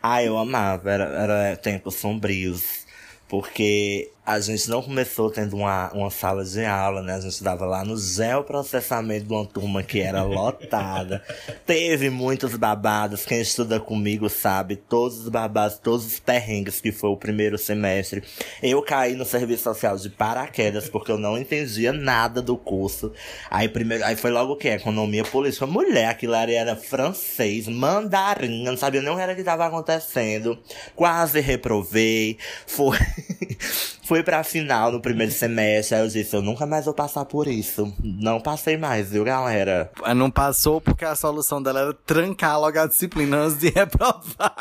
ah, 0.01 0.23
eu 0.23 0.37
amava, 0.37 0.91
era, 0.91 1.03
era 1.05 1.57
tempos 1.57 1.95
sombrios. 1.95 2.85
Porque 3.27 4.12
a 4.25 4.39
gente 4.39 4.69
não 4.69 4.81
começou 4.81 5.29
tendo 5.29 5.57
uma, 5.57 5.91
uma 5.91 6.09
sala 6.09 6.45
de 6.45 6.63
aula, 6.63 7.01
né? 7.01 7.15
A 7.15 7.19
gente 7.19 7.33
estava 7.33 7.65
lá 7.65 7.83
no 7.83 7.97
geoprocessamento 7.97 9.25
de 9.25 9.33
uma 9.33 9.45
turma 9.45 9.83
que 9.83 9.99
era 9.99 10.23
lotada. 10.23 11.21
Teve 11.65 12.09
muitos 12.09 12.55
babados. 12.55 13.25
Quem 13.25 13.41
estuda 13.41 13.81
comigo 13.81 14.29
sabe 14.29 14.77
todos 14.77 15.19
os 15.19 15.29
babados, 15.29 15.77
todos 15.77 16.05
os 16.05 16.19
perrengues 16.19 16.79
que 16.79 16.93
foi 16.93 17.09
o 17.09 17.17
primeiro 17.17 17.57
semestre. 17.57 18.23
Eu 18.61 18.81
caí 18.81 19.13
no 19.13 19.25
serviço 19.25 19.63
social 19.63 19.97
de 19.97 20.09
paraquedas 20.09 20.87
porque 20.87 21.11
eu 21.11 21.17
não 21.17 21.37
entendia 21.37 21.91
nada 21.91 22.41
do 22.41 22.55
curso. 22.55 23.11
Aí 23.51 23.67
primeiro, 23.67 24.05
aí 24.05 24.15
foi 24.15 24.31
logo 24.31 24.53
o 24.53 24.55
que? 24.55 24.69
Economia 24.69 25.25
política. 25.25 25.67
Mulher, 25.67 26.07
aquilo 26.07 26.33
ali 26.33 26.53
era 26.53 26.77
francês, 26.77 27.67
mandarim, 27.67 28.63
eu 28.65 28.71
não 28.71 28.77
sabia 28.77 29.01
nem 29.01 29.11
o 29.11 29.15
que 29.17 29.21
era 29.21 29.35
que 29.35 29.41
estava 29.41 29.65
acontecendo. 29.65 30.57
Quase 30.95 31.41
reprovei. 31.41 32.37
Foi. 32.65 32.97
Fui 34.13 34.21
pra 34.21 34.43
final 34.43 34.91
no 34.91 35.01
primeiro 35.01 35.31
semestre, 35.31 35.95
aí 35.95 36.03
eu 36.03 36.07
disse, 36.07 36.35
eu 36.35 36.41
nunca 36.43 36.67
mais 36.67 36.85
vou 36.85 36.93
passar 36.93 37.25
por 37.25 37.47
isso. 37.47 37.91
Não 37.99 38.39
passei 38.39 38.77
mais, 38.77 39.09
viu, 39.09 39.23
galera? 39.23 39.91
Não 40.15 40.29
passou 40.29 40.79
porque 40.79 41.03
a 41.03 41.15
solução 41.15 41.59
dela 41.59 41.79
era 41.79 41.93
trancar 41.95 42.59
logo 42.59 42.79
a 42.79 42.85
disciplina 42.85 43.37
antes 43.37 43.57
de 43.57 43.69
reprovar. 43.73 44.53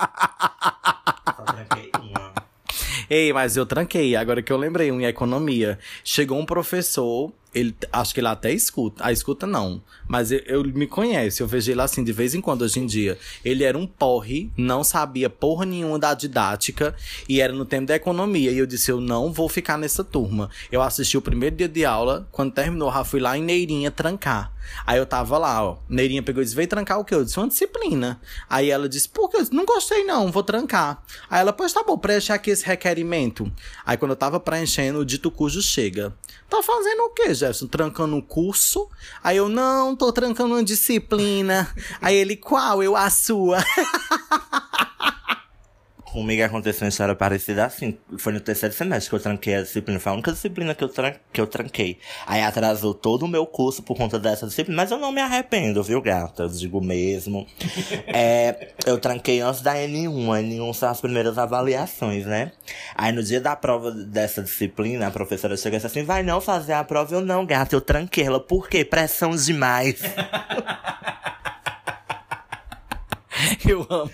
Só 1.37 1.43
tranquei 1.43 1.91
uma. 2.01 2.33
Ei, 3.11 3.31
mas 3.31 3.55
eu 3.55 3.67
tranquei, 3.67 4.17
agora 4.17 4.41
que 4.41 4.51
eu 4.51 4.57
lembrei, 4.57 4.89
em 4.89 5.05
economia. 5.05 5.79
Chegou 6.03 6.41
um 6.41 6.47
professor 6.47 7.31
ele 7.55 7.75
acho 7.93 8.15
que 8.15 8.21
ele 8.21 8.29
até 8.29 8.53
escuta. 8.53 9.05
A 9.05 9.13
escuta 9.13 9.47
não. 9.47 9.83
Mas 10.09 10.33
eu, 10.33 10.41
eu, 10.47 10.65
me 10.65 10.87
conhece, 10.87 11.43
eu 11.43 11.47
vejo 11.47 11.71
ele 11.71 11.81
assim 11.81 12.03
de 12.03 12.13
vez 12.13 12.35
em 12.35 12.41
quando 12.41 12.63
hoje 12.63 12.81
em 12.81 12.87
dia. 12.87 13.19
Ele 13.45 13.65
era 13.65 13.77
um 13.77 13.87
porre, 13.87 14.51
não 14.57 14.83
sabia 14.83 15.29
porra 15.29 15.65
nenhuma 15.67 15.99
da 15.99 16.15
didática 16.15 16.95
e 17.29 17.41
era 17.41 17.53
no 17.53 17.65
tempo 17.65 17.87
da 17.87 17.95
economia. 17.95 18.51
E 18.51 18.59
eu 18.59 18.67
disse: 18.67 18.91
eu 18.91 19.01
não 19.01 19.33
vou 19.33 19.49
ficar 19.49 19.77
nessa 19.77 20.03
turma. 20.03 20.51
Eu 20.71 20.83
assisti 20.83 21.17
o 21.17 21.23
primeiro 21.23 21.57
dia 21.57 21.69
de 21.69 21.85
aula, 21.85 22.29
quando 22.33 22.53
terminou, 22.53 22.93
já 22.93 23.05
fui 23.05 23.21
lá 23.21 23.37
em 23.37 23.43
Neirinha 23.43 23.91
trancar. 23.91 24.53
Aí 24.87 24.99
eu 24.99 25.07
tava 25.07 25.39
lá, 25.39 25.65
ó. 25.65 25.77
Neirinha 25.89 26.23
pegou 26.23 26.43
e 26.43 26.45
disse: 26.45 26.57
veio 26.57 26.69
trancar 26.69 26.99
o 26.99 27.05
quê? 27.05 27.15
Eu 27.15 27.25
disse: 27.25 27.39
uma 27.39 27.49
disciplina. 27.49 28.21
Aí 28.49 28.71
ela 28.71 28.89
disse: 28.89 29.09
que? 29.09 29.19
Eu 29.19 29.41
disse: 29.41 29.55
não 29.55 29.65
gostei 29.65 30.05
não, 30.05 30.31
vou 30.31 30.43
trancar. 30.43 31.03
Aí 31.29 31.41
ela, 31.41 31.53
pois 31.53 31.73
tá 31.73 31.83
bom, 31.83 31.99
preenche 31.99 32.33
aqui 32.33 32.51
esse 32.51 32.65
requerimento. 32.65 33.51
Aí 33.85 33.97
quando 33.97 34.13
eu 34.13 34.17
tava 34.17 34.41
preenchendo, 34.41 35.01
o 35.01 35.05
dito 35.05 35.31
cujo 35.31 35.61
chega. 35.61 36.15
Tá 36.49 36.63
fazendo 36.63 37.05
o 37.05 37.11
quê, 37.11 37.33
Jefferson? 37.43 37.67
Trancando 37.67 38.17
um 38.17 38.21
curso? 38.21 38.89
Aí 39.23 39.37
eu, 39.37 39.49
não, 39.49 39.97
tô 39.97 40.13
trancando 40.13 40.55
uma 40.55 40.65
disciplina. 40.65 41.69
Aí 42.01 42.17
ele, 42.17 42.37
qual? 42.37 42.83
Eu, 42.83 42.97
a 42.97 43.11
sua. 43.11 43.59
Comigo 46.13 46.43
aconteceu 46.43 46.85
uma 46.85 46.91
história 46.91 47.15
parecida 47.15 47.65
assim. 47.65 47.97
Foi 48.19 48.35
no 48.35 48.41
terceiro 48.41 48.75
semestre 48.75 49.09
que 49.09 49.17
eu 49.17 49.21
tranquei 49.21 49.55
a 49.55 49.63
disciplina. 49.63 49.99
Foi 49.99 50.13
a 50.13 50.15
única 50.15 50.31
disciplina 50.31 50.75
que 50.75 50.85
eu, 50.85 50.89
tran 50.91 51.15
que 51.33 51.41
eu 51.41 51.47
tranquei. 51.47 51.99
Aí 52.27 52.43
atrasou 52.43 52.93
todo 52.93 53.23
o 53.23 53.29
meu 53.29 53.47
curso 53.47 53.83
por 53.83 53.97
conta 53.97 54.19
dessa 54.19 54.47
disciplina. 54.47 54.77
Mas 54.77 54.91
eu 54.91 54.99
não 54.99 55.11
me 55.11 55.23
arrependo, 55.23 55.83
viu, 55.83 56.03
gata? 56.03 56.43
Eu 56.43 56.49
digo 56.51 56.83
mesmo. 56.83 57.47
é, 58.07 58.75
eu 58.85 58.99
tranquei 58.99 59.41
antes 59.41 59.63
da 59.63 59.75
N1. 59.75 60.37
A 60.37 60.43
N1 60.43 60.75
são 60.75 60.91
as 60.91 61.01
primeiras 61.01 61.39
avaliações, 61.39 62.27
né? 62.27 62.53
Aí 62.95 63.11
no 63.11 63.23
dia 63.23 63.41
da 63.41 63.57
prova 63.57 63.91
dessa 63.91 64.43
disciplina, 64.43 65.07
a 65.07 65.11
professora 65.11 65.57
chegou 65.57 65.79
e 65.79 65.81
disse 65.81 65.87
assim: 65.87 66.05
vai 66.05 66.23
não 66.23 66.43
fazer 66.43 66.75
a 66.75 66.85
prova? 66.85 67.15
Eu 67.15 67.23
não, 67.23 67.47
gata. 67.47 67.75
Eu 67.75 67.81
tranquei 67.81 68.25
ela. 68.25 68.39
Por 68.39 68.69
quê? 68.69 68.85
Pressão 68.85 69.35
demais. 69.35 70.03
Eu 73.69 73.87
amo 73.89 74.11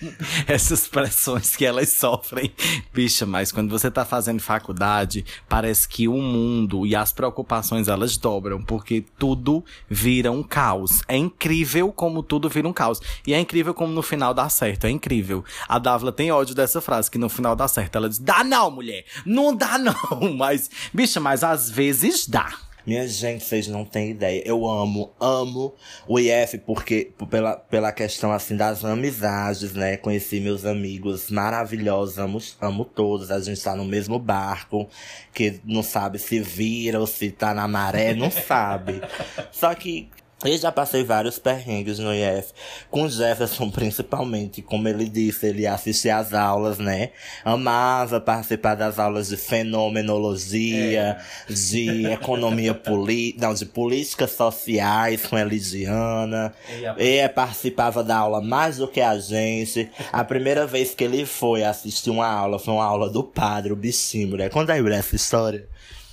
essas 0.46 0.86
pressões 0.86 1.56
que 1.56 1.64
elas 1.64 1.90
sofrem. 1.90 2.52
Bicha, 2.92 3.26
mas 3.26 3.52
quando 3.52 3.70
você 3.70 3.90
tá 3.90 4.04
fazendo 4.04 4.40
faculdade, 4.40 5.24
parece 5.48 5.88
que 5.88 6.08
o 6.08 6.16
mundo 6.16 6.86
e 6.86 6.94
as 6.94 7.12
preocupações 7.12 7.88
elas 7.88 8.16
dobram, 8.16 8.62
porque 8.62 9.04
tudo 9.18 9.64
vira 9.88 10.30
um 10.30 10.42
caos. 10.42 11.02
É 11.08 11.16
incrível 11.16 11.92
como 11.92 12.22
tudo 12.22 12.48
vira 12.48 12.68
um 12.68 12.72
caos. 12.72 13.00
E 13.26 13.34
é 13.34 13.40
incrível 13.40 13.74
como 13.74 13.92
no 13.92 14.02
final 14.02 14.32
dá 14.32 14.48
certo. 14.48 14.86
É 14.86 14.90
incrível. 14.90 15.44
A 15.68 15.78
Dávila 15.78 16.12
tem 16.12 16.30
ódio 16.30 16.54
dessa 16.54 16.80
frase, 16.80 17.10
que 17.10 17.18
no 17.18 17.28
final 17.28 17.54
dá 17.54 17.68
certo. 17.68 17.96
Ela 17.96 18.08
diz: 18.08 18.18
dá 18.18 18.42
não, 18.44 18.70
mulher! 18.70 19.04
Não 19.24 19.54
dá 19.54 19.78
não! 19.78 19.94
Mas, 20.38 20.70
bicha, 20.92 21.20
mas 21.20 21.42
às 21.42 21.70
vezes 21.70 22.26
dá. 22.26 22.67
Minha 22.88 23.06
gente, 23.06 23.44
vocês 23.44 23.68
não 23.68 23.84
têm 23.84 24.12
ideia. 24.12 24.42
Eu 24.46 24.66
amo, 24.66 25.12
amo 25.20 25.74
o 26.06 26.18
IF 26.18 26.56
porque 26.56 27.12
pela, 27.28 27.54
pela 27.54 27.92
questão 27.92 28.32
assim 28.32 28.56
das 28.56 28.82
amizades, 28.82 29.74
né? 29.74 29.98
Conheci 29.98 30.40
meus 30.40 30.64
amigos 30.64 31.30
maravilhosos, 31.30 32.18
amo, 32.18 32.38
amo 32.58 32.86
todos. 32.86 33.30
A 33.30 33.40
gente 33.40 33.62
tá 33.62 33.76
no 33.76 33.84
mesmo 33.84 34.18
barco, 34.18 34.88
que 35.34 35.60
não 35.66 35.82
sabe 35.82 36.18
se 36.18 36.40
vira 36.40 36.98
ou 36.98 37.06
se 37.06 37.30
tá 37.30 37.52
na 37.52 37.68
maré, 37.68 38.14
não 38.14 38.30
sabe. 38.30 39.02
Só 39.52 39.74
que 39.74 40.08
eu 40.44 40.56
já 40.56 40.70
passei 40.70 41.02
vários 41.02 41.36
perrengues 41.36 41.98
no 41.98 42.14
IF, 42.14 42.52
com 42.90 43.02
o 43.02 43.10
Jefferson 43.10 43.68
principalmente, 43.70 44.62
como 44.62 44.86
ele 44.86 45.08
disse, 45.08 45.48
ele 45.48 45.66
assistia 45.66 46.16
às 46.16 46.32
aulas, 46.32 46.78
né? 46.78 47.10
Amava 47.44 48.20
participar 48.20 48.76
das 48.76 49.00
aulas 49.00 49.28
de 49.28 49.36
fenomenologia, 49.36 51.18
é. 51.48 51.52
de 51.52 52.06
economia 52.06 52.72
política, 52.72 53.46
não, 53.46 53.52
de 53.52 53.66
políticas 53.66 54.30
sociais 54.30 55.26
com 55.26 55.34
a 55.34 55.40
Elidiana. 55.40 56.54
Ele 56.96 57.28
participava 57.30 58.04
da 58.04 58.18
aula 58.18 58.40
mais 58.40 58.76
do 58.76 58.86
que 58.86 59.00
a 59.00 59.18
gente. 59.18 59.90
A 60.12 60.22
primeira 60.22 60.66
vez 60.68 60.94
que 60.94 61.02
ele 61.02 61.26
foi 61.26 61.64
assistir 61.64 62.10
uma 62.10 62.28
aula 62.28 62.60
foi 62.60 62.74
uma 62.74 62.84
aula 62.84 63.10
do 63.10 63.24
padre, 63.24 63.72
o 63.72 63.76
bichinho, 63.76 64.36
né? 64.36 64.48
Conta 64.48 64.72
aí 64.72 64.88
essa 64.92 65.16
história. 65.16 65.68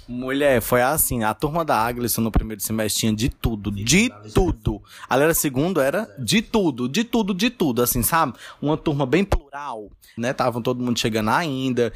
Mulher, 0.08 0.62
foi 0.62 0.82
assim, 0.82 1.24
a 1.24 1.34
turma 1.34 1.66
da 1.66 1.78
Aglisson 1.78 2.22
no 2.22 2.32
primeiro 2.32 2.62
semestre 2.62 3.02
tinha 3.02 3.14
de 3.14 3.30
tudo, 3.30 3.72
de 3.72 4.12
tudo. 4.34 4.82
A 5.10 5.18
era 5.18 5.34
segundo 5.34 5.82
era 5.82 6.08
de 6.20 6.42
tudo, 6.42 6.88
de 6.88 7.04
tudo, 7.04 7.34
de 7.34 7.50
tudo, 7.50 7.82
assim, 7.82 8.04
sabe? 8.04 8.34
Uma 8.62 8.78
turma 8.78 9.06
bem 9.06 9.24
plural, 9.24 9.90
né? 10.16 10.30
Estavam 10.32 10.62
todo 10.62 10.84
mundo 10.84 11.00
chegando 11.00 11.30
ainda 11.32 11.92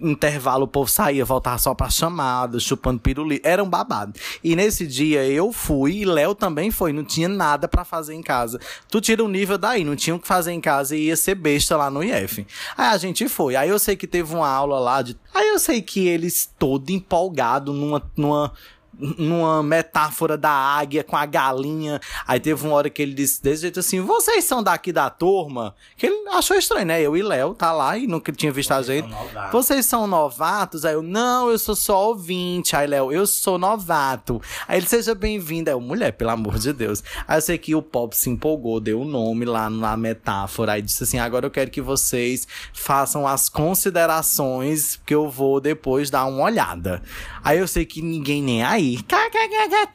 intervalo 0.00 0.64
o 0.64 0.68
povo 0.68 0.90
saía, 0.90 1.24
voltava 1.24 1.58
só 1.58 1.74
pra 1.74 1.90
chamada, 1.90 2.58
chupando 2.58 3.00
pirulito. 3.00 3.46
Era 3.46 3.62
um 3.62 3.68
babado. 3.68 4.18
E 4.42 4.56
nesse 4.56 4.86
dia 4.86 5.24
eu 5.26 5.52
fui 5.52 5.98
e 5.98 6.04
Léo 6.04 6.34
também 6.34 6.70
foi. 6.70 6.92
Não 6.92 7.04
tinha 7.04 7.28
nada 7.28 7.68
para 7.68 7.84
fazer 7.84 8.14
em 8.14 8.22
casa. 8.22 8.60
Tu 8.88 9.00
tira 9.00 9.24
o 9.24 9.28
nível 9.28 9.58
daí, 9.58 9.84
não 9.84 9.96
tinha 9.96 10.16
o 10.16 10.18
que 10.18 10.26
fazer 10.26 10.52
em 10.52 10.60
casa 10.60 10.96
e 10.96 11.06
ia 11.06 11.16
ser 11.16 11.34
besta 11.34 11.76
lá 11.76 11.90
no 11.90 12.02
IF. 12.02 12.46
Aí 12.76 12.88
a 12.88 12.96
gente 12.96 13.28
foi. 13.28 13.56
Aí 13.56 13.68
eu 13.68 13.78
sei 13.78 13.96
que 13.96 14.06
teve 14.06 14.34
uma 14.34 14.48
aula 14.48 14.78
lá 14.78 15.02
de. 15.02 15.16
Aí 15.34 15.48
eu 15.48 15.58
sei 15.58 15.82
que 15.82 16.06
eles 16.06 16.50
todo 16.58 16.90
empolgado 16.90 17.72
numa, 17.72 18.02
numa 18.16 18.52
numa 18.98 19.62
metáfora 19.62 20.36
da 20.36 20.50
águia 20.50 21.02
com 21.02 21.16
a 21.16 21.26
galinha. 21.26 22.00
Aí 22.26 22.38
teve 22.38 22.66
uma 22.66 22.74
hora 22.74 22.90
que 22.90 23.02
ele 23.02 23.14
disse 23.14 23.42
desse 23.42 23.62
jeito 23.62 23.80
assim: 23.80 24.00
vocês 24.00 24.44
são 24.44 24.62
daqui 24.62 24.92
da 24.92 25.10
turma? 25.10 25.74
Que 25.96 26.06
ele 26.06 26.28
achou 26.30 26.56
estranho, 26.56 26.86
né? 26.86 27.00
Eu 27.00 27.16
e 27.16 27.22
Léo 27.22 27.54
tá 27.54 27.72
lá 27.72 27.96
e 27.98 28.06
nunca 28.06 28.32
tinha 28.32 28.52
visto 28.52 28.72
vocês 28.72 28.78
a 28.78 28.82
gente. 28.82 29.10
São 29.10 29.52
vocês 29.52 29.86
são 29.86 30.06
novatos? 30.06 30.84
Aí 30.84 30.94
eu, 30.94 31.02
não, 31.02 31.50
eu 31.50 31.58
sou 31.58 31.74
só 31.74 32.08
ouvinte. 32.08 32.76
Aí 32.76 32.86
Léo, 32.86 33.12
eu 33.12 33.26
sou 33.26 33.58
novato. 33.58 34.40
Aí 34.66 34.78
ele, 34.78 34.86
seja 34.86 35.14
bem-vindo. 35.14 35.70
Aí 35.70 35.74
eu, 35.74 35.80
mulher, 35.80 36.12
pelo 36.12 36.30
amor 36.30 36.58
de 36.58 36.72
Deus. 36.72 37.02
Aí 37.26 37.38
eu 37.38 37.42
sei 37.42 37.58
que 37.58 37.74
o 37.74 37.82
Pop 37.82 38.16
se 38.16 38.30
empolgou, 38.30 38.80
deu 38.80 39.00
o 39.00 39.02
um 39.02 39.08
nome 39.08 39.44
lá 39.44 39.68
na 39.68 39.96
metáfora. 39.96 40.72
Aí 40.72 40.82
disse 40.82 41.04
assim: 41.04 41.18
agora 41.18 41.46
eu 41.46 41.50
quero 41.50 41.70
que 41.70 41.80
vocês 41.80 42.46
façam 42.72 43.26
as 43.26 43.48
considerações 43.48 45.00
que 45.04 45.14
eu 45.14 45.28
vou 45.28 45.60
depois 45.60 46.10
dar 46.10 46.26
uma 46.26 46.42
olhada. 46.44 47.02
Aí 47.42 47.58
eu 47.58 47.68
sei 47.68 47.84
que 47.84 48.00
ninguém 48.00 48.42
nem 48.42 48.62
aí 48.62 48.83
aí. 48.84 48.98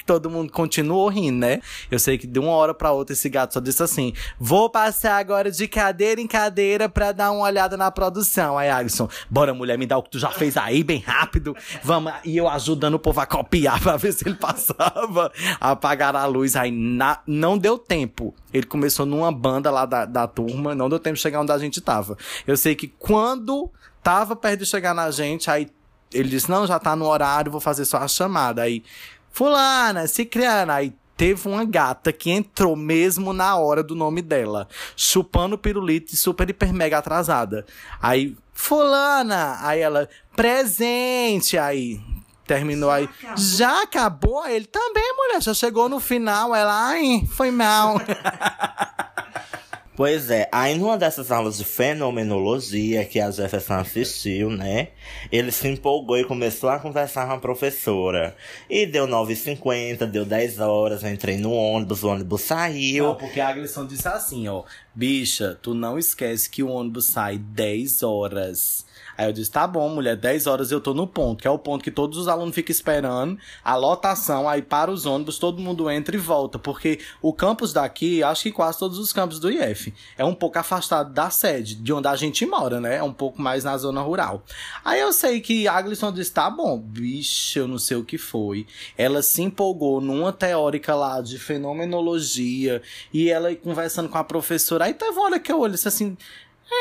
Todo 0.06 0.30
mundo 0.30 0.52
continuou 0.52 1.08
rindo, 1.10 1.39
né? 1.39 1.62
Eu 1.89 1.99
sei 1.99 2.17
que 2.17 2.25
de 2.25 2.39
uma 2.39 2.52
hora 2.52 2.73
pra 2.73 2.91
outra 2.91 3.13
esse 3.13 3.30
gato 3.30 3.54
só 3.54 3.60
disse 3.60 3.84
assim: 3.84 4.13
vou 4.39 4.69
passar 4.69 5.17
agora 5.17 5.52
de 5.52 5.67
cadeira 5.67 6.19
em 6.19 6.28
cadeira 6.28 6.89
pra 6.89 7.12
dar 7.12 7.32
uma 7.32 7.43
olhada 7.43 7.78
na 7.78 7.91
produção. 7.91 8.58
Aí, 8.58 8.69
Alisson, 8.69 9.08
bora, 9.30 9.54
mulher, 9.54 9.78
me 9.78 9.86
dá 9.86 9.97
o 9.97 10.04
que 10.04 10.12
tu 10.12 10.19
já 10.19 10.30
fez 10.32 10.58
aí, 10.58 10.84
bem 10.84 10.99
rápido. 10.99 11.56
Vamos. 11.84 12.13
E 12.23 12.38
eu 12.38 12.47
ajudando 12.47 12.95
o 12.95 12.99
povo 12.99 13.19
a 13.19 13.25
copiar 13.25 13.80
pra 13.82 13.97
ver 13.97 14.13
se 14.13 14.28
ele 14.28 14.36
passava. 14.36 15.32
Apagar 15.60 16.15
a 16.15 16.25
luz. 16.25 16.56
Aí 16.56 16.71
na... 16.71 17.19
não 17.28 17.58
deu 17.58 17.78
tempo. 17.78 18.34
Ele 18.54 18.65
começou 18.65 19.06
numa 19.06 19.32
banda 19.32 19.69
lá 19.69 19.86
da, 19.86 20.06
da 20.06 20.28
turma, 20.28 20.73
não 20.73 20.89
deu 20.89 20.99
tempo 20.99 21.15
de 21.15 21.21
chegar 21.21 21.41
onde 21.41 21.52
a 21.52 21.58
gente 21.58 21.80
tava. 21.82 22.17
Eu 22.47 22.58
sei 22.58 22.75
que 22.75 22.88
quando 22.88 23.71
tava 24.02 24.36
perto 24.36 24.62
de 24.62 24.65
chegar 24.65 24.93
na 24.93 25.12
gente, 25.12 25.52
aí 25.52 25.69
ele 26.13 26.30
disse: 26.30 26.50
Não, 26.50 26.65
já 26.65 26.80
tá 26.80 26.95
no 26.95 27.06
horário, 27.06 27.52
vou 27.52 27.62
fazer 27.62 27.86
só 27.86 27.98
a 27.98 28.08
chamada. 28.08 28.62
Aí, 28.62 28.84
Fulana, 29.32 30.08
se 30.08 30.26
criando. 30.26 30.72
Aí 30.72 30.93
teve 31.15 31.48
uma 31.48 31.65
gata 31.65 32.13
que 32.13 32.32
entrou 32.32 32.76
mesmo 32.76 33.34
na 33.34 33.56
hora 33.58 33.84
do 33.84 33.93
nome 33.93 34.22
dela, 34.22 34.67
chupando 34.95 35.58
pirulito 35.58 36.13
e 36.13 36.17
super, 36.17 36.50
hiper, 36.50 36.74
mega 36.74 36.98
atrasada. 36.98 37.65
Aí, 38.02 38.38
Fulana, 38.54 39.58
aí 39.62 39.82
ela, 39.82 40.10
presente, 40.36 41.58
aí. 41.58 42.00
Terminou 42.45 42.89
já 42.89 42.95
aí. 42.95 43.04
Acabou. 43.04 43.38
Já 43.38 43.84
acabou? 43.84 44.48
Ele 44.48 44.65
também, 44.65 45.13
mulher. 45.15 45.41
Já 45.41 45.54
chegou 45.54 45.88
no 45.88 46.00
final. 46.00 46.56
Ela, 46.56 46.88
ai, 46.88 47.24
foi 47.32 47.52
mal. 47.52 48.02
Pois 49.99 50.31
é, 50.31 50.47
aí 50.49 50.79
numa 50.79 50.97
dessas 50.97 51.29
aulas 51.29 51.57
de 51.57 51.65
fenomenologia 51.65 53.03
que 53.03 53.19
a 53.19 53.29
Jefferson 53.29 53.73
assistiu, 53.73 54.49
né? 54.49 54.88
Ele 55.29 55.51
se 55.51 55.67
empolgou 55.67 56.17
e 56.17 56.23
começou 56.23 56.69
a 56.69 56.79
conversar 56.79 57.27
com 57.27 57.33
a 57.33 57.38
professora. 57.38 58.33
E 58.69 58.85
deu 58.85 59.05
9h50, 59.05 60.05
deu 60.05 60.23
10 60.23 60.59
horas, 60.62 61.03
entrei 61.03 61.38
no 61.38 61.51
ônibus, 61.51 62.01
o 62.01 62.07
ônibus 62.07 62.43
saiu. 62.43 63.07
Não, 63.07 63.15
porque 63.15 63.41
a 63.41 63.49
Aglisson 63.49 63.85
disse 63.85 64.07
assim, 64.07 64.47
ó. 64.47 64.63
Bicha, 64.95 65.59
tu 65.62 65.73
não 65.73 65.99
esquece 65.99 66.49
que 66.49 66.63
o 66.63 66.69
ônibus 66.69 67.07
sai 67.07 67.38
10 67.38 68.01
horas. 68.01 68.85
Aí 69.19 69.25
eu 69.25 69.34
disse, 69.34 69.51
tá 69.51 69.67
bom, 69.67 69.89
mulher, 69.89 70.15
10 70.15 70.47
horas 70.47 70.71
eu 70.71 70.79
tô 70.79 70.93
no 70.93 71.05
ponto, 71.05 71.41
que 71.41 71.47
é 71.47 71.51
o 71.51 71.60
ponto 71.60 71.84
que 71.84 71.91
todos 71.91 72.17
os 72.17 72.29
alunos 72.29 72.55
ficam 72.55 72.71
esperando, 72.71 73.38
a 73.62 73.75
lotação, 73.75 74.47
aí 74.47 74.62
para 74.62 74.89
os 74.89 75.05
ônibus, 75.05 75.38
todo 75.38 75.62
mundo 75.62 75.91
entra 75.91 76.15
e 76.15 76.17
volta, 76.17 76.58
porque 76.58 77.01
o 77.21 77.34
campus 77.34 77.73
daqui, 77.73 78.23
acho 78.23 78.43
que 78.43 78.51
quase 78.53 78.79
todos 78.79 78.97
os 78.97 79.12
campos 79.12 79.38
do 79.38 79.51
IF, 79.51 79.93
é 80.17 80.23
um 80.23 80.34
pouco 80.34 80.58
afastado 80.58 81.12
da 81.12 81.29
sede, 81.29 81.75
de 81.75 81.91
onde 81.91 82.08
a 82.08 82.15
gente 82.15 82.45
mora, 82.45 82.79
né? 82.79 82.95
É 82.95 83.03
um 83.03 83.12
pouco 83.12 83.41
mais 83.41 83.65
na 83.65 83.77
zona 83.77 83.99
rural. 83.99 84.41
Aí 84.86 85.01
eu 85.01 85.12
sei 85.12 85.41
que 85.41 85.67
a 85.67 85.73
Aglisson 85.73 86.13
disse, 86.13 86.32
tá 86.32 86.49
bom, 86.49 86.79
bicho, 86.79 87.60
eu 87.60 87.67
não 87.67 87.77
sei 87.77 87.97
o 87.97 88.05
que 88.05 88.17
foi. 88.17 88.65
Ela 88.97 89.21
se 89.21 89.41
empolgou 89.41 89.99
numa 89.99 90.32
teórica 90.32 90.95
lá 90.95 91.19
de 91.19 91.38
fenomenologia, 91.38 92.82
e 93.13 93.29
ela 93.29 93.53
conversando 93.53 94.08
com 94.08 94.17
a 94.17 94.23
professora, 94.23 94.86
aí 94.86 94.93
teve 94.93 95.12
uma 95.12 95.25
hora 95.25 95.39
que 95.41 95.51
eu 95.51 95.60
olhei 95.60 95.75
assim, 95.75 96.15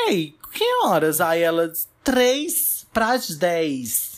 ei, 0.07 0.35
que 0.51 0.65
horas? 0.83 1.21
Aí 1.21 1.41
ela, 1.41 1.71
três 2.03 2.87
para 2.93 3.11
as 3.11 3.29
dez. 3.35 4.09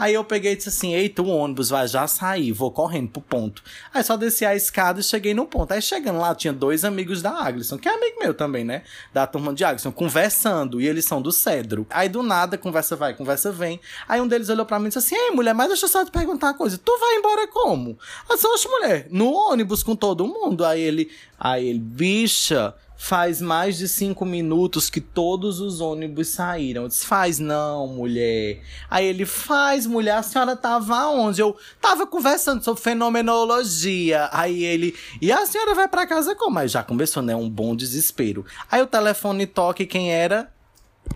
Aí 0.00 0.14
eu 0.14 0.24
peguei 0.24 0.52
e 0.52 0.56
disse 0.56 0.70
assim: 0.70 0.94
Eita, 0.94 1.20
o 1.20 1.28
ônibus 1.28 1.68
vai 1.68 1.86
já 1.86 2.06
sair, 2.06 2.52
vou 2.52 2.70
correndo 2.70 3.10
pro 3.10 3.20
ponto. 3.20 3.62
Aí 3.92 4.02
só 4.02 4.16
desci 4.16 4.46
a 4.46 4.56
escada 4.56 5.00
e 5.00 5.02
cheguei 5.02 5.34
no 5.34 5.44
ponto. 5.44 5.72
Aí 5.72 5.82
chegando 5.82 6.18
lá, 6.18 6.34
tinha 6.34 6.54
dois 6.54 6.86
amigos 6.86 7.20
da 7.20 7.32
Aglisson, 7.32 7.76
que 7.76 7.86
é 7.86 7.94
amigo 7.94 8.18
meu 8.18 8.32
também, 8.32 8.64
né? 8.64 8.82
Da 9.12 9.26
turma 9.26 9.52
de 9.52 9.62
Aglisson, 9.62 9.92
conversando. 9.92 10.80
E 10.80 10.86
eles 10.86 11.04
são 11.04 11.20
do 11.20 11.30
Cedro. 11.30 11.86
Aí 11.90 12.08
do 12.08 12.22
nada, 12.22 12.56
conversa 12.56 12.96
vai, 12.96 13.12
conversa 13.12 13.52
vem. 13.52 13.78
Aí 14.08 14.20
um 14.22 14.26
deles 14.26 14.48
olhou 14.48 14.64
pra 14.64 14.78
mim 14.78 14.86
e 14.86 14.88
disse 14.88 14.98
assim: 14.98 15.16
Ei, 15.16 15.32
mulher, 15.32 15.52
mas 15.52 15.68
deixa 15.68 15.84
eu 15.84 15.90
só 15.90 16.02
te 16.02 16.10
perguntar 16.10 16.46
uma 16.46 16.54
coisa. 16.54 16.78
Tu 16.78 16.98
vai 16.98 17.16
embora 17.16 17.46
como? 17.48 17.98
Eu 18.28 18.36
disse: 18.36 18.46
Oxe, 18.46 18.68
mulher, 18.68 19.06
no 19.10 19.30
ônibus 19.30 19.82
com 19.82 19.94
todo 19.94 20.26
mundo. 20.26 20.64
Aí 20.64 20.80
ele, 20.80 21.10
aí 21.38 21.68
ele, 21.68 21.78
bicha 21.78 22.74
faz 23.02 23.40
mais 23.40 23.78
de 23.78 23.88
cinco 23.88 24.26
minutos 24.26 24.90
que 24.90 25.00
todos 25.00 25.58
os 25.58 25.80
ônibus 25.80 26.28
saíram. 26.28 26.82
Eu 26.82 26.88
disse, 26.88 27.06
faz 27.06 27.38
não, 27.38 27.86
mulher. 27.86 28.60
Aí 28.90 29.06
ele, 29.06 29.24
faz, 29.24 29.86
mulher, 29.86 30.16
a 30.16 30.22
senhora 30.22 30.54
tava 30.54 31.06
onde? 31.06 31.40
Eu 31.40 31.56
tava 31.80 32.06
conversando 32.06 32.62
sobre 32.62 32.82
fenomenologia. 32.82 34.28
Aí 34.30 34.62
ele, 34.62 34.94
e 35.20 35.32
a 35.32 35.46
senhora 35.46 35.74
vai 35.74 35.88
para 35.88 36.06
casa 36.06 36.34
como? 36.34 36.58
Aí 36.58 36.68
já 36.68 36.82
começou, 36.82 37.22
né? 37.22 37.34
Um 37.34 37.48
bom 37.48 37.74
desespero. 37.74 38.44
Aí 38.70 38.82
o 38.82 38.86
telefone 38.86 39.46
toca 39.46 39.82
e 39.82 39.86
quem 39.86 40.12
era? 40.12 40.52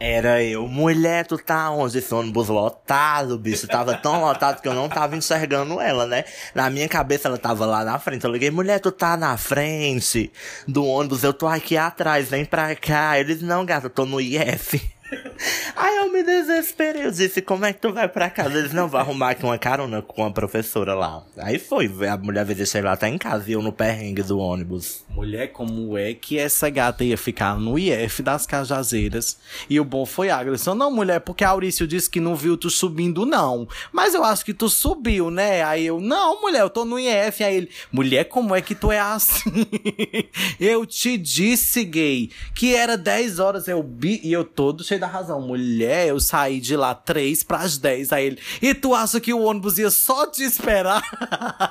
Era 0.00 0.42
eu. 0.42 0.66
Mulher, 0.66 1.26
tu 1.26 1.38
tá 1.38 1.70
onde? 1.70 1.98
Esse 1.98 2.12
ônibus 2.12 2.48
lotado, 2.48 3.38
bicho. 3.38 3.66
Tava 3.66 3.94
tão 3.94 4.20
lotado 4.20 4.60
que 4.60 4.68
eu 4.68 4.74
não 4.74 4.88
tava 4.88 5.16
enxergando 5.16 5.80
ela, 5.80 6.06
né? 6.06 6.24
Na 6.54 6.68
minha 6.68 6.88
cabeça 6.88 7.28
ela 7.28 7.38
tava 7.38 7.64
lá 7.64 7.84
na 7.84 7.98
frente. 7.98 8.24
Eu 8.24 8.32
liguei, 8.32 8.50
mulher, 8.50 8.80
tu 8.80 8.90
tá 8.90 9.16
na 9.16 9.36
frente 9.36 10.32
do 10.66 10.84
ônibus, 10.84 11.22
eu 11.22 11.32
tô 11.32 11.46
aqui 11.46 11.76
atrás, 11.76 12.28
vem 12.28 12.44
pra 12.44 12.74
cá. 12.74 13.18
Eles, 13.18 13.40
não, 13.40 13.64
gata, 13.64 13.86
eu 13.86 13.90
tô 13.90 14.04
no 14.04 14.20
IF. 14.20 14.93
Aí 15.76 15.96
eu 15.96 16.12
me 16.12 16.22
desesperei. 16.22 17.06
Eu 17.06 17.10
disse, 17.10 17.42
como 17.42 17.64
é 17.64 17.72
que 17.72 17.80
tu 17.80 17.92
vai 17.92 18.08
pra 18.08 18.30
casa? 18.30 18.58
Eles 18.58 18.72
não 18.72 18.88
vão 18.88 19.00
arrumar 19.00 19.30
aqui 19.30 19.44
uma 19.44 19.58
carona 19.58 20.02
com 20.02 20.24
a 20.24 20.30
professora 20.30 20.94
lá. 20.94 21.22
Aí 21.38 21.58
foi, 21.58 21.90
a 22.08 22.16
mulher 22.16 22.44
veio 22.44 22.56
deixar 22.56 22.82
lá 22.82 22.96
tá 22.96 23.08
em 23.08 23.18
casa 23.18 23.50
e 23.50 23.52
eu 23.52 23.62
no 23.62 23.72
perrengue 23.72 24.22
do 24.22 24.38
ônibus. 24.38 25.04
Mulher, 25.10 25.48
como 25.48 25.96
é 25.96 26.14
que 26.14 26.38
essa 26.38 26.68
gata 26.70 27.04
ia 27.04 27.16
ficar 27.16 27.58
no 27.58 27.78
IF 27.78 28.22
das 28.22 28.46
Cajazeiras? 28.46 29.38
E 29.68 29.78
o 29.78 29.84
bom 29.84 30.04
foi 30.06 30.30
a 30.30 30.38
agressão. 30.38 30.74
Não, 30.74 30.90
mulher, 30.90 31.20
porque 31.20 31.44
a 31.44 31.50
Aurício 31.50 31.86
disse 31.86 32.10
que 32.10 32.20
não 32.20 32.34
viu 32.34 32.56
tu 32.56 32.70
subindo, 32.70 33.24
não. 33.26 33.68
Mas 33.92 34.14
eu 34.14 34.24
acho 34.24 34.44
que 34.44 34.54
tu 34.54 34.68
subiu, 34.68 35.30
né? 35.30 35.62
Aí 35.62 35.86
eu, 35.86 36.00
não, 36.00 36.40
mulher, 36.40 36.60
eu 36.62 36.70
tô 36.70 36.84
no 36.84 36.98
IF. 36.98 37.44
Aí 37.44 37.56
ele, 37.56 37.70
mulher, 37.92 38.24
como 38.24 38.54
é 38.54 38.60
que 38.60 38.74
tu 38.74 38.90
é 38.90 38.98
assim? 38.98 39.66
eu 40.58 40.84
te 40.86 41.16
disse, 41.16 41.84
gay, 41.84 42.30
que 42.54 42.74
era 42.74 42.96
10 42.96 43.38
horas. 43.38 43.68
Eu 43.68 43.82
bi, 43.82 44.20
e 44.22 44.32
eu 44.32 44.44
todo 44.44 44.84
cheio 44.84 45.00
da 45.04 45.06
razão. 45.06 45.40
Mulher, 45.40 46.08
eu 46.08 46.18
saí 46.18 46.60
de 46.60 46.76
lá 46.76 46.94
3 46.94 47.42
para 47.42 47.58
as 47.58 47.76
10. 47.76 48.12
Aí 48.12 48.26
ele, 48.26 48.38
e 48.60 48.74
tu 48.74 48.94
acha 48.94 49.20
que 49.20 49.32
o 49.32 49.42
ônibus 49.42 49.78
ia 49.78 49.90
só 49.90 50.26
te 50.26 50.42
esperar? 50.42 51.02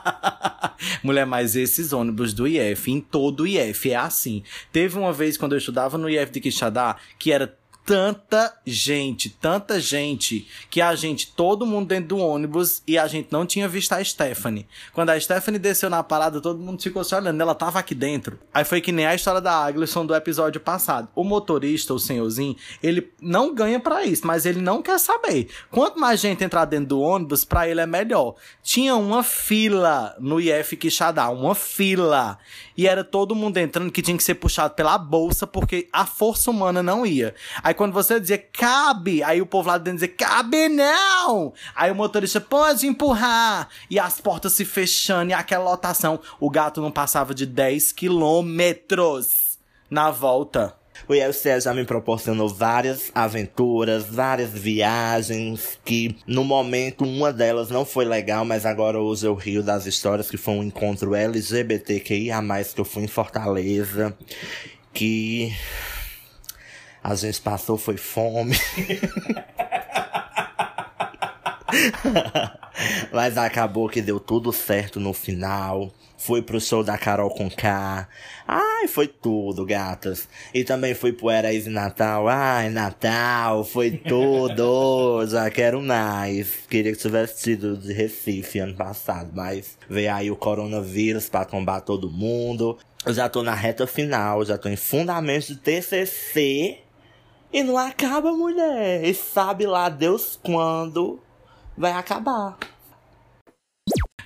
Mulher, 1.03 1.25
mas 1.25 1.55
esses 1.55 1.91
ônibus 1.93 2.33
do 2.33 2.47
IF, 2.47 2.91
em 2.91 3.01
todo 3.01 3.41
o 3.41 3.47
IF, 3.47 3.89
é 3.89 3.95
assim. 3.95 4.43
Teve 4.71 4.97
uma 4.97 5.11
vez 5.11 5.37
quando 5.37 5.53
eu 5.53 5.57
estudava 5.57 5.97
no 5.97 6.09
IF 6.09 6.31
de 6.31 6.41
Quixadá, 6.41 6.95
que 7.17 7.31
era 7.31 7.57
tanta 7.85 8.53
gente, 8.65 9.29
tanta 9.29 9.79
gente, 9.79 10.47
que 10.69 10.81
a 10.81 10.95
gente, 10.95 11.31
todo 11.33 11.65
mundo 11.65 11.87
dentro 11.87 12.09
do 12.09 12.17
ônibus 12.17 12.81
e 12.87 12.97
a 12.97 13.07
gente 13.07 13.27
não 13.31 13.45
tinha 13.45 13.67
visto 13.67 13.93
a 13.93 14.03
Stephanie. 14.03 14.67
Quando 14.93 15.09
a 15.09 15.19
Stephanie 15.19 15.59
desceu 15.59 15.89
na 15.89 16.01
parada, 16.01 16.39
todo 16.39 16.59
mundo 16.59 16.81
ficou 16.81 17.03
se 17.03 17.13
olhando, 17.13 17.39
ela 17.41 17.53
tava 17.53 17.79
aqui 17.79 17.93
dentro. 17.93 18.39
Aí 18.53 18.63
foi 18.63 18.79
que 18.79 18.91
nem 18.91 19.05
a 19.05 19.15
história 19.15 19.41
da 19.41 19.65
Aglisson 19.65 20.05
do 20.05 20.15
episódio 20.15 20.61
passado. 20.61 21.09
O 21.13 21.23
motorista, 21.23 21.93
o 21.93 21.99
senhorzinho, 21.99 22.55
ele 22.81 23.11
não 23.21 23.53
ganha 23.53 23.79
para 23.79 24.05
isso, 24.05 24.25
mas 24.25 24.45
ele 24.45 24.61
não 24.61 24.81
quer 24.81 24.99
saber. 24.99 25.49
Quanto 25.69 25.99
mais 25.99 26.19
gente 26.19 26.43
entrar 26.43 26.65
dentro 26.65 26.87
do 26.87 27.01
ônibus, 27.01 27.43
para 27.43 27.67
ele 27.67 27.81
é 27.81 27.85
melhor. 27.85 28.35
Tinha 28.61 28.95
uma 28.95 29.23
fila 29.23 30.15
no 30.19 30.39
IF 30.39 30.77
Quixadá, 30.77 31.29
uma 31.29 31.53
fila. 31.53 32.37
E 32.77 32.87
era 32.87 33.03
todo 33.03 33.35
mundo 33.35 33.57
entrando 33.57 33.91
que 33.91 34.01
tinha 34.01 34.17
que 34.17 34.23
ser 34.23 34.35
puxado 34.35 34.73
pela 34.73 34.97
bolsa, 34.97 35.45
porque 35.45 35.87
a 35.91 36.05
força 36.05 36.49
humana 36.49 36.81
não 36.81 37.05
ia. 37.05 37.35
Aí 37.61 37.72
Aí 37.73 37.75
quando 37.75 37.91
você 37.91 38.19
dizia 38.19 38.37
cabe, 38.37 39.23
aí 39.23 39.41
o 39.41 39.47
povo 39.47 39.67
lá 39.67 39.79
dentro 39.79 39.99
dizia 39.99 40.15
cabe 40.15 40.69
não! 40.69 41.51
Aí 41.75 41.89
o 41.89 41.95
motorista 41.95 42.39
pode 42.39 42.85
empurrar! 42.85 43.67
E 43.89 43.97
as 43.97 44.21
portas 44.21 44.53
se 44.53 44.63
fechando 44.63 45.31
e 45.31 45.33
aquela 45.33 45.71
lotação. 45.71 46.19
O 46.39 46.51
gato 46.51 46.79
não 46.79 46.91
passava 46.91 47.33
de 47.33 47.47
10 47.47 47.91
quilômetros 47.91 49.57
na 49.89 50.11
volta. 50.11 50.75
O 51.09 51.15
IFCE 51.15 51.61
já 51.61 51.73
me 51.73 51.83
proporcionou 51.83 52.47
várias 52.47 53.11
aventuras, 53.15 54.05
várias 54.05 54.51
viagens, 54.51 55.79
que 55.83 56.15
no 56.27 56.43
momento 56.43 57.03
uma 57.03 57.33
delas 57.33 57.71
não 57.71 57.83
foi 57.83 58.05
legal, 58.05 58.45
mas 58.45 58.67
agora 58.67 58.99
hoje 58.99 59.25
eu 59.25 59.33
rio 59.33 59.63
das 59.63 59.87
histórias 59.87 60.29
que 60.29 60.37
foi 60.37 60.53
um 60.53 60.63
encontro 60.63 61.15
LGBTQIA+, 61.15 62.39
que 62.75 62.81
eu 62.81 62.85
fui 62.85 63.03
em 63.03 63.07
Fortaleza, 63.07 64.15
que 64.93 65.51
a 67.03 67.15
gente 67.15 67.41
passou 67.41 67.77
foi 67.77 67.97
fome. 67.97 68.55
Mas 73.11 73.37
acabou 73.37 73.89
que 73.89 74.01
deu 74.01 74.19
tudo 74.19 74.51
certo 74.53 74.99
no 74.99 75.13
final. 75.13 75.91
Fui 76.17 76.41
pro 76.41 76.61
show 76.61 76.83
da 76.83 76.97
Carol 76.97 77.29
com 77.29 77.49
K. 77.49 78.07
Ai, 78.47 78.87
foi 78.87 79.07
tudo, 79.07 79.65
gatas. 79.65 80.29
E 80.53 80.63
também 80.63 80.93
fui 80.93 81.11
pro 81.11 81.29
Heróis 81.29 81.67
Natal. 81.67 82.29
Ai, 82.29 82.69
Natal, 82.69 83.65
foi 83.65 83.91
tudo. 83.91 85.25
Já 85.27 85.49
quero 85.49 85.81
mais. 85.81 86.59
Queria 86.69 86.93
que 86.93 86.97
tivesse 86.97 87.41
sido 87.41 87.75
de 87.75 87.91
Recife 87.91 88.59
ano 88.59 88.75
passado, 88.75 89.31
mas 89.33 89.77
veio 89.89 90.13
aí 90.13 90.31
o 90.31 90.35
coronavírus 90.37 91.27
pra 91.27 91.43
tombar 91.43 91.81
todo 91.81 92.09
mundo. 92.09 92.77
Eu 93.05 93.13
já 93.13 93.27
tô 93.27 93.43
na 93.43 93.53
reta 93.53 93.85
final, 93.85 94.45
já 94.45 94.57
tô 94.57 94.69
em 94.69 94.77
fundamentos 94.77 95.49
de 95.49 95.57
TCC. 95.57 96.77
E 97.53 97.61
não 97.61 97.77
acaba, 97.77 98.33
mulher. 98.33 99.05
E 99.05 99.13
sabe 99.13 99.67
lá 99.67 99.87
Deus 99.87 100.39
quando 100.41 101.19
vai 101.77 101.91
acabar. 101.91 102.57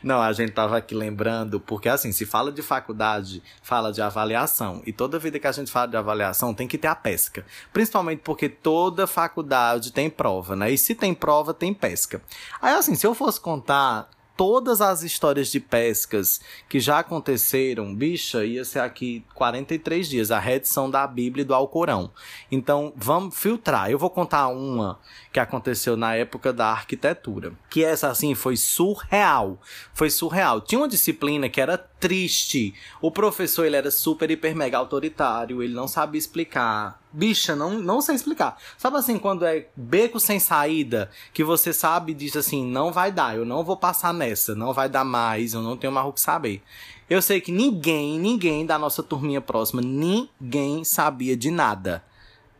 Não, 0.02 0.22
a 0.22 0.32
gente 0.32 0.54
tava 0.54 0.78
aqui 0.78 0.96
lembrando, 0.96 1.60
porque 1.60 1.90
assim, 1.90 2.14
se 2.14 2.26
fala 2.26 2.52
de 2.54 2.62
faculdade, 2.62 3.44
fala 3.62 3.92
de 3.92 4.02
avaliação. 4.02 4.82
E 4.86 4.94
toda 4.94 5.20
vida 5.20 5.38
que 5.40 5.48
a 5.48 5.52
gente 5.52 5.70
fala 5.70 5.88
de 5.88 5.98
avaliação, 5.98 6.54
tem 6.54 6.68
que 6.70 6.78
ter 6.78 6.88
a 6.88 6.96
pesca. 6.96 7.46
Principalmente 7.74 8.22
porque 8.24 8.48
toda 8.48 9.06
faculdade 9.06 9.92
tem 9.92 10.10
prova, 10.10 10.56
né? 10.56 10.72
E 10.72 10.78
se 10.78 10.96
tem 10.96 11.14
prova, 11.14 11.54
tem 11.54 11.74
pesca. 11.74 12.22
Aí 12.62 12.74
assim, 12.76 12.96
se 12.96 13.06
eu 13.06 13.14
fosse 13.14 13.42
contar 13.42 14.10
todas 14.38 14.80
as 14.80 15.02
histórias 15.02 15.48
de 15.48 15.60
pescas 15.60 16.40
que 16.70 16.80
já 16.80 17.00
aconteceram, 17.00 17.94
bicha, 17.94 18.46
ia 18.46 18.64
ser 18.64 18.80
aqui 18.80 19.26
43 19.34 20.08
dias, 20.08 20.32
a 20.32 20.40
redição 20.40 20.90
da 20.90 21.06
Bíblia 21.08 21.42
e 21.42 21.46
do 21.46 21.56
Alcorão. 21.56 22.12
Então, 22.52 22.94
vamos 22.96 23.36
filtrar. 23.36 23.90
Eu 23.90 23.98
vou 23.98 24.12
contar 24.12 24.48
uma 24.50 25.00
que 25.34 25.40
aconteceu 25.40 25.98
na 25.98 26.16
época 26.16 26.54
da 26.54 26.68
arquitetura. 26.68 27.52
Que 27.70 27.84
essa, 27.84 28.10
assim, 28.10 28.36
foi 28.36 28.56
surreal. 28.56 29.60
Foi 29.94 30.10
surreal. 30.10 30.62
Tinha 30.62 30.80
uma 30.80 30.88
disciplina 30.88 31.50
que 31.50 31.60
era 31.60 31.78
triste. 31.78 32.76
O 33.02 33.10
professor, 33.12 33.66
ele 33.66 33.76
era 33.76 33.90
super, 33.90 34.30
hiper, 34.30 34.56
mega 34.56 34.78
autoritário. 34.78 35.64
Ele 35.64 35.74
não 35.74 35.88
sabia 35.88 36.20
explicar. 36.20 37.02
Bicha, 37.12 37.56
não, 37.56 37.80
não 37.80 38.02
sei 38.02 38.16
explicar. 38.16 38.58
Sabe 38.78 38.98
assim, 38.98 39.18
quando 39.18 39.46
é 39.46 39.68
beco 39.76 40.20
sem 40.20 40.40
saída, 40.40 41.10
que 41.34 41.44
você 41.44 41.72
sabe 41.72 42.12
e 42.12 42.16
diz 42.16 42.36
assim, 42.36 42.66
não 42.66 42.92
vai 42.92 43.12
dar, 43.12 43.36
eu 43.36 43.46
não 43.46 43.64
vou 43.64 43.78
passar 43.78 44.14
nessa, 44.14 44.54
não 44.54 44.74
vai 44.74 44.90
dar 44.90 45.06
mais, 45.06 45.54
eu 45.54 45.62
não 45.62 45.78
tenho 45.78 45.94
mais 45.94 46.08
o 46.08 46.14
que 46.14 46.22
saber. 46.22 46.62
Eu 47.10 47.22
sei 47.22 47.40
que 47.40 47.52
ninguém, 47.52 48.20
ninguém 48.20 48.66
da 48.66 48.78
nossa 48.78 49.02
turminha 49.02 49.40
próxima, 49.40 49.82
ninguém 49.82 50.84
sabia 50.84 51.38
de 51.38 51.50
nada 51.50 52.04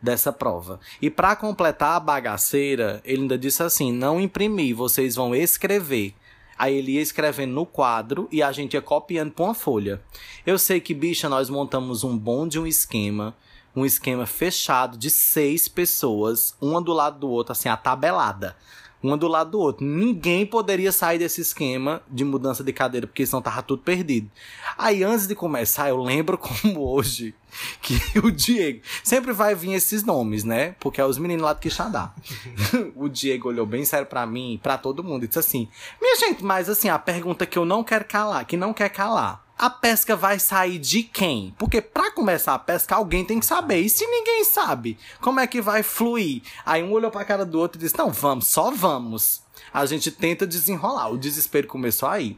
dessa 0.02 0.32
prova. 0.32 0.80
E 1.02 1.10
para 1.10 1.36
completar 1.36 1.98
a 1.98 2.00
bagaceira, 2.00 3.02
ele 3.04 3.24
ainda 3.24 3.38
disse 3.38 3.62
assim: 3.62 3.92
não 3.92 4.22
imprimir, 4.22 4.76
vocês 4.76 5.16
vão 5.16 5.36
escrever. 5.36 6.16
Aí 6.58 6.76
ele 6.76 6.94
ia 6.94 7.02
escrevendo 7.02 7.54
no 7.54 7.66
quadro 7.66 8.28
e 8.32 8.42
a 8.42 8.52
gente 8.52 8.74
ia 8.74 8.82
copiando 8.82 9.32
para 9.32 9.46
uma 9.46 9.54
folha. 9.54 10.02
Eu 10.46 10.58
sei 10.58 10.80
que, 10.80 10.94
bicha, 10.94 11.30
nós 11.30 11.50
montamos 11.50 12.04
um 12.04 12.18
bom 12.18 12.48
de 12.48 12.58
um 12.60 12.66
esquema, 12.66 13.36
um 13.78 13.86
esquema 13.86 14.26
fechado 14.26 14.98
de 14.98 15.10
seis 15.10 15.68
pessoas, 15.68 16.56
uma 16.60 16.82
do 16.82 16.92
lado 16.92 17.20
do 17.20 17.30
outro, 17.30 17.52
assim, 17.52 17.70
atabelada 17.70 18.56
uma 19.02 19.18
do 19.18 19.28
lado 19.28 19.52
do 19.52 19.60
outro. 19.60 19.86
Ninguém 19.86 20.46
poderia 20.46 20.92
sair 20.92 21.20
desse 21.20 21.42
esquema 21.42 22.02
de 22.10 22.24
mudança 22.24 22.64
de 22.64 22.74
cadeira, 22.74 23.08
porque 23.08 23.26
senão 23.26 23.42
tava 23.42 23.62
tudo 23.62 23.82
perdido. 23.82 24.30
Aí, 24.78 25.04
antes 25.04 25.28
de 25.28 25.36
começar, 25.36 25.90
eu 25.90 26.02
lembro 26.02 26.38
como 26.38 26.82
hoje 26.82 27.36
que 27.82 28.00
o 28.20 28.32
Diego. 28.32 28.82
Sempre 29.04 29.34
vai 29.34 29.56
vir 29.56 29.74
esses 29.74 30.04
nomes, 30.04 30.44
né? 30.44 30.76
Porque 30.80 31.00
é 31.00 31.06
os 31.06 31.18
meninos 31.18 31.44
lá 31.44 31.54
do 31.54 31.60
Quixadá. 31.60 32.14
o 32.96 33.08
Diego 33.08 33.50
olhou 33.50 33.66
bem 33.66 33.86
sério 33.86 34.08
para 34.08 34.26
mim 34.26 34.54
e 34.54 34.58
pra 34.58 34.78
todo 34.78 35.04
mundo 35.04 35.24
e 35.24 35.28
disse 35.28 35.40
assim: 35.40 35.68
Minha 36.02 36.16
gente, 36.18 36.44
mas 36.44 36.70
assim, 36.70 36.90
a 36.90 37.00
pergunta 37.00 37.46
que 37.46 37.58
eu 37.58 37.66
não 37.66 37.84
quero 37.84 38.06
calar, 38.06 38.46
que 38.46 38.58
não 38.58 38.74
quer 38.74 38.90
calar 38.90 39.47
a 39.58 39.70
pesca 39.70 40.16
vai 40.16 40.38
sair 40.40 40.78
de 40.78 41.04
quem? 41.04 41.54
Porque 41.58 41.82
para 41.82 42.12
começar 42.12 42.54
a 42.54 42.60
pesca, 42.60 42.96
alguém 42.96 43.26
tem 43.26 43.40
que 43.40 43.46
saber. 43.46 43.80
E 43.80 43.90
se 43.90 44.06
ninguém 44.06 44.44
sabe, 44.44 44.98
como 45.20 45.40
é 45.40 45.48
que 45.48 45.62
vai 45.62 45.82
fluir? 45.82 46.44
Aí 46.66 46.84
um 46.84 46.92
olhou 46.92 47.10
pra 47.10 47.26
cara 47.26 47.46
do 47.46 47.60
outro 47.60 47.80
e 47.80 47.84
disse: 47.84 47.98
Não, 47.98 48.12
vamos, 48.12 48.48
só 48.48 48.72
vamos. 48.72 49.42
A 49.74 49.86
gente 49.86 50.12
tenta 50.12 50.46
desenrolar. 50.46 51.10
O 51.10 51.18
desespero 51.18 51.68
começou 51.68 52.08
aí. 52.08 52.38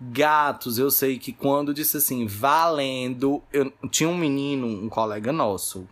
Gatos, 0.00 0.78
eu 0.78 0.90
sei 0.90 1.18
que 1.18 1.30
quando 1.30 1.74
disse 1.74 1.98
assim, 1.98 2.26
valendo, 2.26 3.42
eu 3.52 3.70
tinha 3.90 4.08
um 4.08 4.16
menino, 4.16 4.66
um 4.66 4.88
colega 4.88 5.30
nosso, 5.30 5.86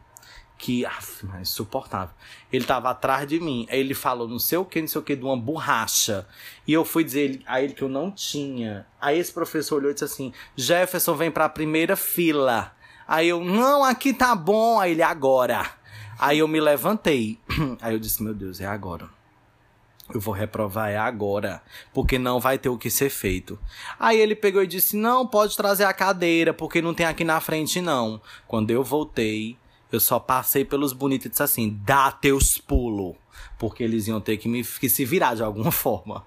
que, 0.59 0.85
af, 0.85 1.25
mas 1.25 1.49
insuportável. 1.49 2.15
Ele 2.53 2.65
tava 2.65 2.91
atrás 2.91 3.27
de 3.27 3.39
mim. 3.39 3.67
Aí 3.71 3.79
ele 3.79 3.95
falou 3.95 4.29
não 4.29 4.41
sei 4.41 4.59
o 4.59 4.65
que, 4.65 4.81
não 4.81 4.89
sei 4.89 5.01
o 5.01 5.05
que, 5.05 5.15
de 5.15 5.25
uma 5.25 5.37
borracha. 5.37 6.27
E 6.67 6.73
eu 6.73 6.85
fui 6.85 7.05
dizer 7.05 7.41
a 7.47 7.63
ele 7.63 7.73
que 7.73 7.83
eu 7.83 7.89
não 7.89 8.11
tinha. 8.11 8.85
Aí 9.01 9.19
esse 9.19 9.33
professor 9.33 9.77
olhou 9.77 9.93
e 9.93 9.95
disse 9.95 10.05
assim: 10.05 10.33
Jefferson, 10.57 11.15
vem 11.15 11.31
pra 11.31 11.49
primeira 11.49 11.95
fila. 11.95 12.73
Aí 13.07 13.29
eu, 13.29 13.43
não, 13.43 13.85
aqui 13.85 14.13
tá 14.13 14.35
bom. 14.35 14.81
Aí 14.81 14.91
ele, 14.91 15.03
agora. 15.03 15.65
Aí 16.19 16.41
eu 16.41 16.49
me 16.49 16.61
levantei. 16.61 17.39
Aí 17.81 17.95
eu 17.95 18.01
disse: 18.01 18.23
Meu 18.23 18.35
Deus, 18.35 18.61
é 18.61 18.67
agora. 18.67 19.09
Eu 20.13 20.21
vou 20.21 20.33
reprovar 20.33 20.89
é 20.89 20.97
agora, 20.97 21.63
porque 21.93 22.19
não 22.19 22.41
vai 22.41 22.57
ter 22.57 22.71
o 22.71 22.79
que 22.79 22.89
ser 22.89 23.11
feito. 23.11 23.59
Aí 24.01 24.19
ele 24.19 24.35
pegou 24.35 24.63
e 24.63 24.67
disse: 24.67 24.97
Não, 24.97 25.27
pode 25.27 25.57
trazer 25.57 25.85
a 25.85 25.93
cadeira, 25.93 26.53
porque 26.53 26.81
não 26.81 26.95
tem 26.95 27.05
aqui 27.07 27.25
na 27.25 27.41
frente, 27.41 27.81
não. 27.81 28.21
Quando 28.47 28.71
eu 28.71 28.83
voltei, 28.83 29.57
eu 29.91 30.01
só 30.01 30.19
passei 30.19 30.65
pelos 30.65 30.93
bonitos 30.93 31.27
e 31.27 31.29
disse 31.31 31.43
assim: 31.43 31.79
dá 31.85 32.11
teus 32.11 32.59
pulos. 32.59 33.17
Porque 33.59 33.83
eles 33.83 34.07
iam 34.07 34.21
ter 34.21 34.37
que 34.37 34.49
me 34.49 34.63
que 34.63 34.89
se 34.89 35.05
virar 35.05 35.35
de 35.35 35.43
alguma 35.43 35.71
forma. 35.73 36.25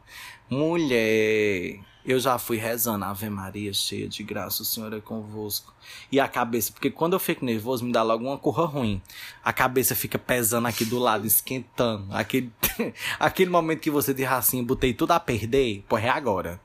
Mulher, 0.50 1.80
eu 2.04 2.20
já 2.20 2.38
fui 2.40 2.58
rezando, 2.58 3.06
Ave 3.06 3.30
Maria, 3.30 3.72
cheia 3.72 4.08
de 4.08 4.24
graça, 4.24 4.64
o 4.64 4.66
Senhor 4.66 4.92
é 4.92 5.00
convosco. 5.00 5.74
E 6.12 6.20
a 6.20 6.28
cabeça, 6.28 6.74
porque 6.74 6.90
quando 6.90 7.14
eu 7.14 7.20
fico 7.20 7.46
nervoso, 7.46 7.86
me 7.86 7.92
dá 7.92 8.02
logo 8.02 8.26
uma 8.26 8.38
corra 8.38 8.66
ruim. 8.66 9.02
A 9.44 9.54
cabeça 9.54 9.96
fica 9.96 10.18
pesando 10.18 10.68
aqui 10.68 10.84
do 10.84 10.98
lado, 10.98 11.28
esquentando. 11.28 12.08
Aquele, 12.12 12.52
aquele 13.20 13.52
momento 13.52 13.82
que 13.82 13.92
você 13.92 14.14
de 14.14 14.24
racinho, 14.24 14.66
botei 14.66 14.94
tudo 14.94 15.12
a 15.12 15.20
perder, 15.20 15.86
pô, 15.88 15.98
é 15.98 16.10
agora. 16.10 16.60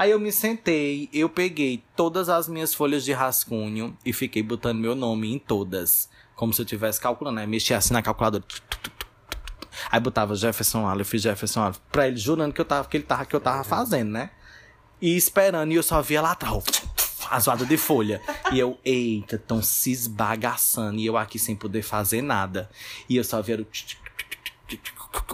Aí 0.00 0.12
eu 0.12 0.18
me 0.18 0.32
sentei, 0.32 1.10
eu 1.12 1.28
peguei 1.28 1.84
todas 1.94 2.30
as 2.30 2.48
minhas 2.48 2.72
folhas 2.72 3.04
de 3.04 3.12
rascunho 3.12 3.94
e 4.02 4.14
fiquei 4.14 4.42
botando 4.42 4.78
meu 4.78 4.94
nome 4.94 5.30
em 5.30 5.38
todas 5.38 6.08
como 6.34 6.54
se 6.54 6.62
eu 6.62 6.64
estivesse 6.64 6.98
calculando, 6.98 7.36
né? 7.36 7.46
Mexia 7.46 7.76
assim 7.76 7.92
na 7.92 8.00
calculadora. 8.00 8.42
Aí 9.90 10.00
botava 10.00 10.34
Jefferson 10.34 10.86
Aleph, 10.86 11.12
Jefferson 11.16 11.60
Aleph, 11.60 11.76
pra 11.92 12.08
ele 12.08 12.16
jurando 12.16 12.54
que 12.54 12.62
eu 12.62 12.64
tava, 12.64 12.88
que 12.88 12.96
ele 12.96 13.04
tava, 13.04 13.26
que 13.26 13.36
eu 13.36 13.40
tava 13.40 13.62
fazendo, 13.62 14.12
né? 14.12 14.30
E 15.02 15.14
esperando, 15.18 15.70
e 15.70 15.74
eu 15.74 15.82
só 15.82 16.00
via 16.00 16.22
lá 16.22 16.30
atrás, 16.30 16.64
a 17.28 17.38
zoada 17.38 17.66
de 17.66 17.76
folha. 17.76 18.22
E 18.54 18.58
eu, 18.58 18.78
eita, 18.82 19.36
tão 19.36 19.62
se 19.62 19.90
esbagaçando, 19.90 20.98
e 20.98 21.04
eu 21.04 21.18
aqui 21.18 21.38
sem 21.38 21.54
poder 21.54 21.82
fazer 21.82 22.22
nada. 22.22 22.70
E 23.06 23.18
eu 23.18 23.24
só 23.24 23.42
via 23.42 23.56
o 23.60 23.66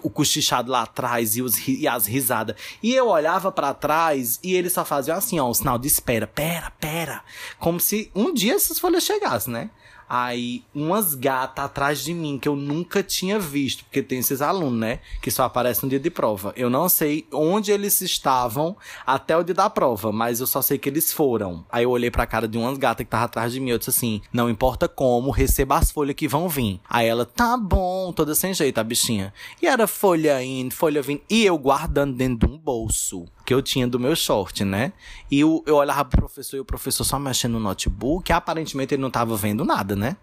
o 0.02 0.10
cochichado 0.10 0.70
lá 0.70 0.82
atrás 0.82 1.36
e, 1.36 1.42
os, 1.42 1.66
e 1.68 1.86
as 1.86 2.06
risadas. 2.06 2.56
E 2.82 2.94
eu 2.94 3.08
olhava 3.08 3.50
para 3.50 3.74
trás 3.74 4.38
e 4.42 4.54
eles 4.54 4.72
só 4.72 4.84
faziam 4.84 5.16
assim, 5.16 5.38
ó, 5.38 5.48
um 5.48 5.54
sinal 5.54 5.78
de 5.78 5.88
espera. 5.88 6.26
Pera, 6.26 6.70
pera. 6.80 7.22
Como 7.58 7.80
se 7.80 8.10
um 8.14 8.32
dia 8.32 8.54
essas 8.54 8.78
folhas 8.78 9.04
chegassem, 9.04 9.52
né? 9.52 9.70
Aí, 10.08 10.64
umas 10.74 11.14
gatas 11.14 11.64
atrás 11.64 12.04
de 12.04 12.14
mim 12.14 12.38
que 12.38 12.48
eu 12.48 12.54
nunca 12.54 13.02
tinha 13.02 13.38
visto, 13.38 13.84
porque 13.84 14.02
tem 14.02 14.18
esses 14.18 14.40
alunos, 14.40 14.78
né? 14.78 15.00
Que 15.20 15.30
só 15.30 15.44
aparecem 15.44 15.82
no 15.84 15.90
dia 15.90 15.98
de 15.98 16.10
prova. 16.10 16.52
Eu 16.56 16.70
não 16.70 16.88
sei 16.88 17.26
onde 17.32 17.72
eles 17.72 18.00
estavam 18.00 18.76
até 19.06 19.36
o 19.36 19.42
dia 19.42 19.54
da 19.54 19.68
prova, 19.68 20.12
mas 20.12 20.40
eu 20.40 20.46
só 20.46 20.62
sei 20.62 20.78
que 20.78 20.88
eles 20.88 21.12
foram. 21.12 21.64
Aí 21.70 21.84
eu 21.84 21.90
olhei 21.90 22.10
pra 22.10 22.26
cara 22.26 22.46
de 22.46 22.56
umas 22.56 22.78
gatas 22.78 23.04
que 23.04 23.10
tava 23.10 23.24
atrás 23.24 23.52
de 23.52 23.60
mim, 23.60 23.70
eu 23.70 23.78
disse 23.78 23.90
assim: 23.90 24.20
não 24.32 24.48
importa 24.48 24.88
como, 24.88 25.30
receba 25.30 25.76
as 25.76 25.90
folhas 25.90 26.14
que 26.14 26.28
vão 26.28 26.48
vir. 26.48 26.80
Aí 26.88 27.06
ela, 27.06 27.24
tá 27.24 27.56
bom, 27.56 28.12
toda 28.12 28.34
sem 28.34 28.54
jeito, 28.54 28.78
a 28.78 28.84
bichinha. 28.84 29.32
E 29.60 29.66
era 29.66 29.86
folha 29.86 30.42
indo, 30.42 30.74
folha 30.74 31.02
vindo, 31.02 31.22
e 31.28 31.44
eu 31.44 31.58
guardando 31.58 32.14
dentro 32.14 32.46
de 32.46 32.54
um 32.54 32.58
bolso 32.58 33.26
que 33.44 33.54
eu 33.54 33.62
tinha 33.62 33.86
do 33.86 33.98
meu 33.98 34.14
short, 34.14 34.64
né? 34.64 34.92
E 35.30 35.40
eu, 35.40 35.62
eu 35.66 35.76
olhava 35.76 36.04
pro 36.04 36.20
professor 36.20 36.56
e 36.56 36.60
o 36.60 36.64
professor 36.64 37.04
só 37.04 37.18
mexendo 37.18 37.54
no 37.54 37.60
notebook, 37.60 38.32
aparentemente 38.32 38.94
ele 38.94 39.02
não 39.02 39.10
tava 39.10 39.36
vendo 39.36 39.64
nada, 39.64 39.95
né? 39.96 40.16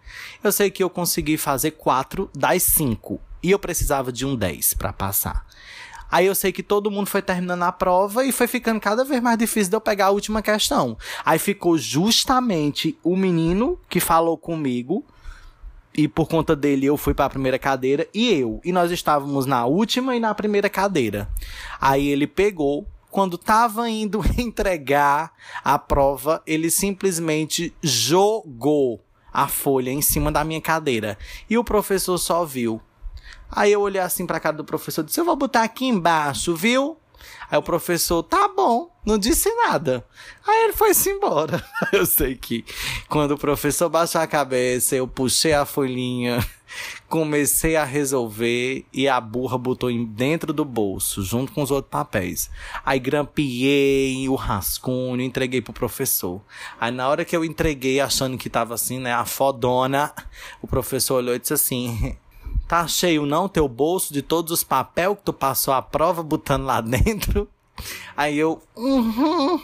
Eu 0.44 0.52
sei 0.52 0.70
que 0.72 0.84
eu 0.84 0.90
consegui 0.90 1.38
fazer 1.38 1.72
quatro 1.72 2.30
das 2.36 2.64
cinco. 2.64 3.20
E 3.42 3.52
eu 3.52 3.60
precisava 3.60 4.12
de 4.12 4.26
um 4.26 4.36
10 4.36 4.76
para 4.76 4.94
passar. 4.94 5.46
Aí 6.10 6.28
eu 6.28 6.36
sei 6.36 6.52
que 6.52 6.62
todo 6.62 6.92
mundo 6.92 7.08
foi 7.08 7.24
terminando 7.24 7.64
a 7.64 7.72
prova 7.72 8.24
e 8.24 8.32
foi 8.32 8.46
ficando 8.46 8.80
cada 8.80 9.04
vez 9.04 9.20
mais 9.20 9.38
difícil 9.38 9.72
de 9.72 9.76
eu 9.76 9.82
pegar 9.82 10.06
a 10.06 10.12
última 10.12 10.44
questão. 10.44 10.96
Aí 11.26 11.40
ficou 11.40 11.76
justamente 11.78 12.96
o 13.04 13.18
menino 13.18 13.80
que 13.90 14.00
falou 14.00 14.38
comigo 14.38 15.04
e 15.96 16.08
por 16.08 16.28
conta 16.28 16.56
dele 16.56 16.86
eu 16.86 16.98
fui 16.98 17.14
para 17.14 17.26
a 17.26 17.30
primeira 17.30 17.60
cadeira 17.60 18.08
e 18.14 18.32
eu. 18.32 18.62
E 18.64 18.72
nós 18.72 18.92
estávamos 18.92 19.46
na 19.46 19.66
última 19.66 20.16
e 20.16 20.20
na 20.20 20.34
primeira 20.34 20.70
cadeira. 20.70 21.28
Aí 21.82 22.08
ele 22.08 22.28
pegou, 22.28 22.88
quando 23.10 23.36
estava 23.36 23.90
indo 23.90 24.22
entregar 24.38 25.32
a 25.64 25.78
prova, 25.80 26.42
ele 26.46 26.70
simplesmente 26.70 27.74
jogou 27.82 29.04
a 29.34 29.48
folha 29.48 29.90
em 29.90 30.02
cima 30.02 30.32
da 30.32 30.44
minha 30.44 30.62
cadeira. 30.62 31.18
E 31.50 31.58
o 31.58 31.64
professor 31.64 32.18
só 32.18 32.46
viu. 32.46 32.80
Aí 33.52 33.72
eu 33.72 33.82
olhei 33.82 34.02
assim 34.02 34.26
pra 34.26 34.40
cara 34.40 34.56
do 34.56 34.64
professor 34.64 35.02
e 35.02 35.06
disse: 35.06 35.20
Eu 35.20 35.26
vou 35.26 35.36
botar 35.36 35.64
aqui 35.64 35.86
embaixo, 35.86 36.56
viu? 36.56 36.98
Aí 37.54 37.60
o 37.60 37.62
professor, 37.62 38.24
tá 38.24 38.48
bom, 38.48 38.90
não 39.06 39.16
disse 39.16 39.48
nada. 39.54 40.04
Aí 40.44 40.64
ele 40.64 40.74
foi-se 40.74 41.12
embora. 41.12 41.64
Eu 41.94 42.04
sei 42.04 42.34
que 42.34 42.66
quando 43.08 43.36
o 43.36 43.38
professor 43.38 43.88
baixou 43.90 44.20
a 44.22 44.26
cabeça, 44.26 44.96
eu 44.96 45.08
puxei 45.08 45.54
a 45.54 45.64
folhinha, 45.64 46.44
comecei 47.08 47.76
a 47.76 47.84
resolver 47.84 48.88
e 48.92 49.08
a 49.08 49.22
burra 49.22 49.56
botou 49.56 49.92
dentro 50.04 50.52
do 50.52 50.66
bolso, 50.66 51.22
junto 51.22 51.52
com 51.52 51.62
os 51.62 51.70
outros 51.70 51.92
papéis. 51.92 52.50
Aí 52.84 53.00
grampeei 53.00 54.28
o 54.28 54.34
rascunho, 54.34 55.22
entreguei 55.22 55.62
pro 55.62 55.74
professor. 55.74 56.42
Aí 56.82 56.92
na 56.92 57.08
hora 57.08 57.24
que 57.24 57.38
eu 57.38 57.46
entreguei, 57.46 58.00
achando 58.00 58.36
que 58.36 58.50
tava 58.50 58.74
assim, 58.74 58.98
né, 58.98 59.14
a 59.14 59.26
fodona, 59.26 60.12
o 60.60 60.66
professor 60.66 61.18
olhou 61.18 61.36
e 61.36 61.40
disse 61.40 61.54
assim: 61.54 62.18
Tá 62.74 62.88
cheio 62.88 63.24
não 63.28 63.48
teu 63.48 63.68
bolso 63.68 64.12
de 64.12 64.24
todos 64.24 64.52
os 64.52 64.64
papéis 64.64 65.16
que 65.16 65.26
tu 65.26 65.32
passou 65.32 65.76
a 65.76 65.80
prova 65.80 66.24
botando 66.24 66.66
lá 66.66 66.82
dentro? 66.82 67.48
Aí 68.18 68.40
eu. 68.40 68.64
Uhum. 68.76 69.60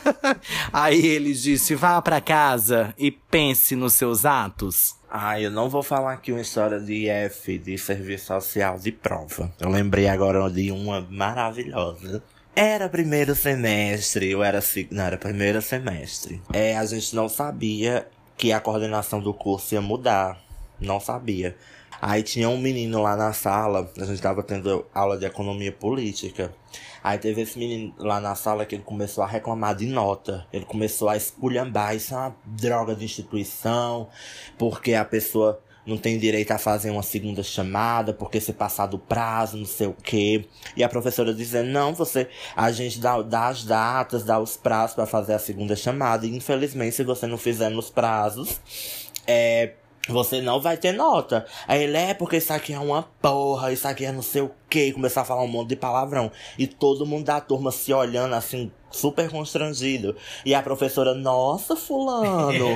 Aí 0.72 1.06
ele 1.08 1.34
disse: 1.34 1.74
vá 1.74 2.00
para 2.00 2.22
casa 2.22 2.94
e 2.96 3.10
pense 3.10 3.76
nos 3.76 3.92
seus 3.92 4.24
atos. 4.24 4.96
Ah, 5.10 5.38
eu 5.38 5.50
não 5.50 5.68
vou 5.68 5.82
falar 5.82 6.14
aqui 6.14 6.32
uma 6.32 6.40
história 6.40 6.80
de 6.80 7.06
F, 7.06 7.58
de 7.58 7.76
serviço 7.76 8.28
social 8.28 8.78
de 8.78 8.92
prova. 8.92 9.52
Eu 9.60 9.68
lembrei 9.68 10.08
agora 10.08 10.48
de 10.48 10.72
uma 10.72 11.02
maravilhosa. 11.02 12.22
Era 12.56 12.88
primeiro 12.88 13.34
semestre, 13.34 14.30
eu 14.30 14.42
era 14.42 14.60
não 14.90 15.04
era 15.04 15.18
primeiro 15.18 15.60
semestre. 15.60 16.40
É, 16.54 16.78
a 16.78 16.86
gente 16.86 17.14
não 17.14 17.28
sabia 17.28 18.08
que 18.38 18.52
a 18.52 18.58
coordenação 18.58 19.20
do 19.20 19.34
curso 19.34 19.74
ia 19.74 19.82
mudar. 19.82 20.40
Não 20.80 20.98
sabia. 20.98 21.54
Aí 22.00 22.22
tinha 22.22 22.48
um 22.48 22.58
menino 22.58 23.02
lá 23.02 23.16
na 23.16 23.32
sala, 23.32 23.90
a 23.98 24.04
gente 24.04 24.22
tava 24.22 24.42
tendo 24.42 24.86
aula 24.94 25.18
de 25.18 25.24
economia 25.24 25.72
política. 25.72 26.52
Aí 27.02 27.18
teve 27.18 27.42
esse 27.42 27.58
menino 27.58 27.94
lá 27.98 28.20
na 28.20 28.34
sala 28.34 28.66
que 28.66 28.74
ele 28.74 28.82
começou 28.82 29.22
a 29.22 29.26
reclamar 29.26 29.74
de 29.74 29.86
nota. 29.86 30.46
Ele 30.52 30.64
começou 30.64 31.08
a 31.08 31.16
esculhambar, 31.16 31.94
isso 31.96 32.14
é 32.14 32.16
uma 32.16 32.36
droga 32.44 32.94
de 32.94 33.04
instituição, 33.04 34.08
porque 34.56 34.94
a 34.94 35.04
pessoa 35.04 35.60
não 35.86 35.96
tem 35.96 36.18
direito 36.18 36.50
a 36.50 36.58
fazer 36.58 36.90
uma 36.90 37.02
segunda 37.02 37.42
chamada, 37.42 38.12
porque 38.12 38.40
se 38.40 38.52
passar 38.52 38.86
do 38.86 38.98
prazo, 38.98 39.56
não 39.56 39.64
sei 39.64 39.86
o 39.86 39.94
quê. 39.94 40.44
E 40.76 40.84
a 40.84 40.88
professora 40.88 41.32
dizendo, 41.32 41.70
não, 41.70 41.94
você, 41.94 42.28
a 42.54 42.70
gente 42.70 43.00
dá, 43.00 43.22
dá 43.22 43.48
as 43.48 43.64
datas, 43.64 44.22
dá 44.22 44.38
os 44.38 44.56
prazos 44.56 44.94
para 44.94 45.06
fazer 45.06 45.32
a 45.32 45.38
segunda 45.38 45.74
chamada, 45.74 46.26
e 46.26 46.36
infelizmente, 46.36 46.94
se 46.94 47.04
você 47.04 47.26
não 47.26 47.38
fizer 47.38 47.70
nos 47.70 47.88
prazos, 47.88 48.60
é, 49.26 49.72
você 50.08 50.40
não 50.40 50.60
vai 50.60 50.76
ter 50.76 50.92
nota. 50.92 51.46
Aí 51.66 51.84
ele 51.84 51.96
é 51.96 52.14
porque 52.14 52.36
isso 52.36 52.52
aqui 52.52 52.72
é 52.72 52.78
uma 52.78 53.02
porra, 53.20 53.72
isso 53.72 53.86
aqui 53.86 54.04
é 54.04 54.12
não 54.12 54.22
sei 54.22 54.42
o 54.42 54.50
que, 54.68 54.86
e 54.86 54.92
começar 54.92 55.22
a 55.22 55.24
falar 55.24 55.42
um 55.42 55.48
monte 55.48 55.70
de 55.70 55.76
palavrão. 55.76 56.30
E 56.58 56.66
todo 56.66 57.06
mundo 57.06 57.24
da 57.24 57.40
turma 57.40 57.72
se 57.72 57.92
olhando 57.92 58.34
assim, 58.34 58.70
super 58.90 59.30
constrangido. 59.30 60.16
E 60.44 60.54
a 60.54 60.62
professora, 60.62 61.14
nossa, 61.14 61.76
fulano, 61.76 62.66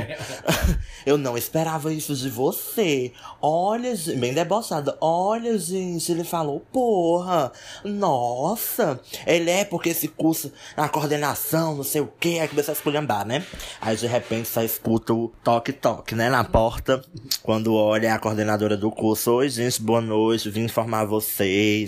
eu 1.06 1.16
não 1.16 1.36
esperava 1.36 1.92
isso 1.92 2.14
de 2.14 2.28
você. 2.28 3.12
Olha, 3.40 3.92
bem 4.16 4.32
debochada, 4.32 4.96
olha, 5.00 5.58
gente, 5.58 6.12
ele 6.12 6.24
falou, 6.24 6.60
porra, 6.72 7.52
nossa, 7.84 9.00
ele 9.26 9.50
é 9.50 9.64
porque 9.64 9.90
esse 9.90 10.08
curso, 10.08 10.52
a 10.76 10.88
coordenação, 10.88 11.76
não 11.76 11.84
sei 11.84 12.00
o 12.00 12.12
que, 12.20 12.38
aí 12.38 12.48
começou 12.48 12.72
a 12.72 12.76
esculhambar, 12.76 13.26
né? 13.26 13.44
Aí 13.80 13.96
de 13.96 14.06
repente 14.06 14.48
só 14.48 14.62
escuta 14.62 15.12
o 15.12 15.32
toque-toque, 15.42 16.14
né, 16.14 16.28
na 16.28 16.44
porta, 16.44 17.02
quando 17.42 17.74
olha 17.74 18.14
a 18.14 18.18
coordenadora 18.18 18.76
do 18.76 18.90
curso, 18.90 19.32
oi 19.32 19.48
gente, 19.48 19.80
boa 19.82 20.00
noite, 20.00 20.50
vim 20.50 20.64
informar 20.64 21.04
vocês 21.04 21.81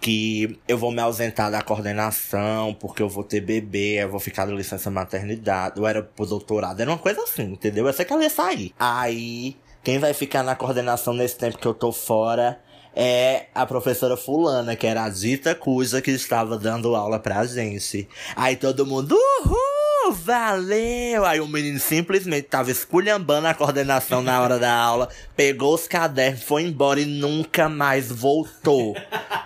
que 0.00 0.58
eu 0.68 0.76
vou 0.76 0.92
me 0.92 1.00
ausentar 1.00 1.50
da 1.50 1.62
coordenação 1.62 2.74
porque 2.74 3.02
eu 3.02 3.08
vou 3.08 3.24
ter 3.24 3.40
bebê, 3.40 4.02
eu 4.02 4.10
vou 4.10 4.20
ficar 4.20 4.46
de 4.46 4.52
licença 4.52 4.90
maternidade, 4.90 5.78
eu 5.78 5.86
era 5.86 6.02
pro 6.02 6.26
doutorado, 6.26 6.80
era 6.80 6.90
uma 6.90 6.98
coisa 6.98 7.22
assim, 7.22 7.52
entendeu? 7.52 7.86
Eu 7.86 7.92
sei 7.92 8.04
que 8.04 8.12
ela 8.12 8.22
ia 8.22 8.30
sair. 8.30 8.74
Aí, 8.78 9.56
quem 9.82 9.98
vai 9.98 10.12
ficar 10.12 10.42
na 10.42 10.54
coordenação 10.54 11.14
nesse 11.14 11.36
tempo 11.36 11.58
que 11.58 11.66
eu 11.66 11.74
tô 11.74 11.90
fora 11.92 12.60
é 12.94 13.46
a 13.54 13.66
professora 13.66 14.16
fulana, 14.16 14.76
que 14.76 14.86
era 14.86 15.04
a 15.04 15.08
dita 15.08 15.54
cuja 15.54 16.00
que 16.00 16.10
estava 16.10 16.56
dando 16.56 16.94
aula 16.94 17.18
pra 17.18 17.44
gente. 17.44 18.08
Aí 18.36 18.56
todo 18.56 18.86
mundo, 18.86 19.16
uhul! 19.44 19.73
Valeu! 20.12 21.24
Aí 21.24 21.40
o 21.40 21.48
menino 21.48 21.78
simplesmente 21.78 22.48
tava 22.48 22.70
esculhambando 22.70 23.46
a 23.46 23.54
coordenação 23.54 24.22
na 24.22 24.40
hora 24.40 24.58
da 24.58 24.72
aula, 24.72 25.08
pegou 25.36 25.74
os 25.74 25.88
cadernos, 25.88 26.42
foi 26.42 26.62
embora 26.62 27.00
e 27.00 27.06
nunca 27.06 27.68
mais 27.68 28.10
voltou. 28.10 28.94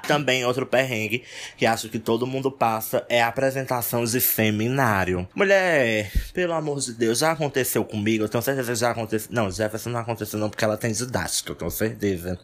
Também 0.06 0.44
outro 0.44 0.66
perrengue 0.66 1.22
que 1.56 1.66
acho 1.66 1.88
que 1.88 1.98
todo 1.98 2.26
mundo 2.26 2.50
passa 2.50 3.04
é 3.08 3.22
a 3.22 3.28
apresentação 3.28 4.04
de 4.04 4.20
seminário. 4.20 5.28
Mulher, 5.34 6.10
pelo 6.32 6.54
amor 6.54 6.80
de 6.80 6.94
Deus, 6.94 7.18
já 7.18 7.32
aconteceu 7.32 7.84
comigo, 7.84 8.24
eu 8.24 8.28
tenho 8.28 8.42
certeza 8.42 8.72
que 8.72 8.78
já 8.78 8.90
aconteceu. 8.90 9.28
Não, 9.30 9.50
Jefferson 9.50 9.90
não 9.90 10.00
aconteceu 10.00 10.38
não 10.38 10.48
porque 10.48 10.64
ela 10.64 10.76
tem 10.76 10.92
didática, 10.92 11.52
eu 11.52 11.56
tenho 11.56 11.70
certeza. 11.70 12.38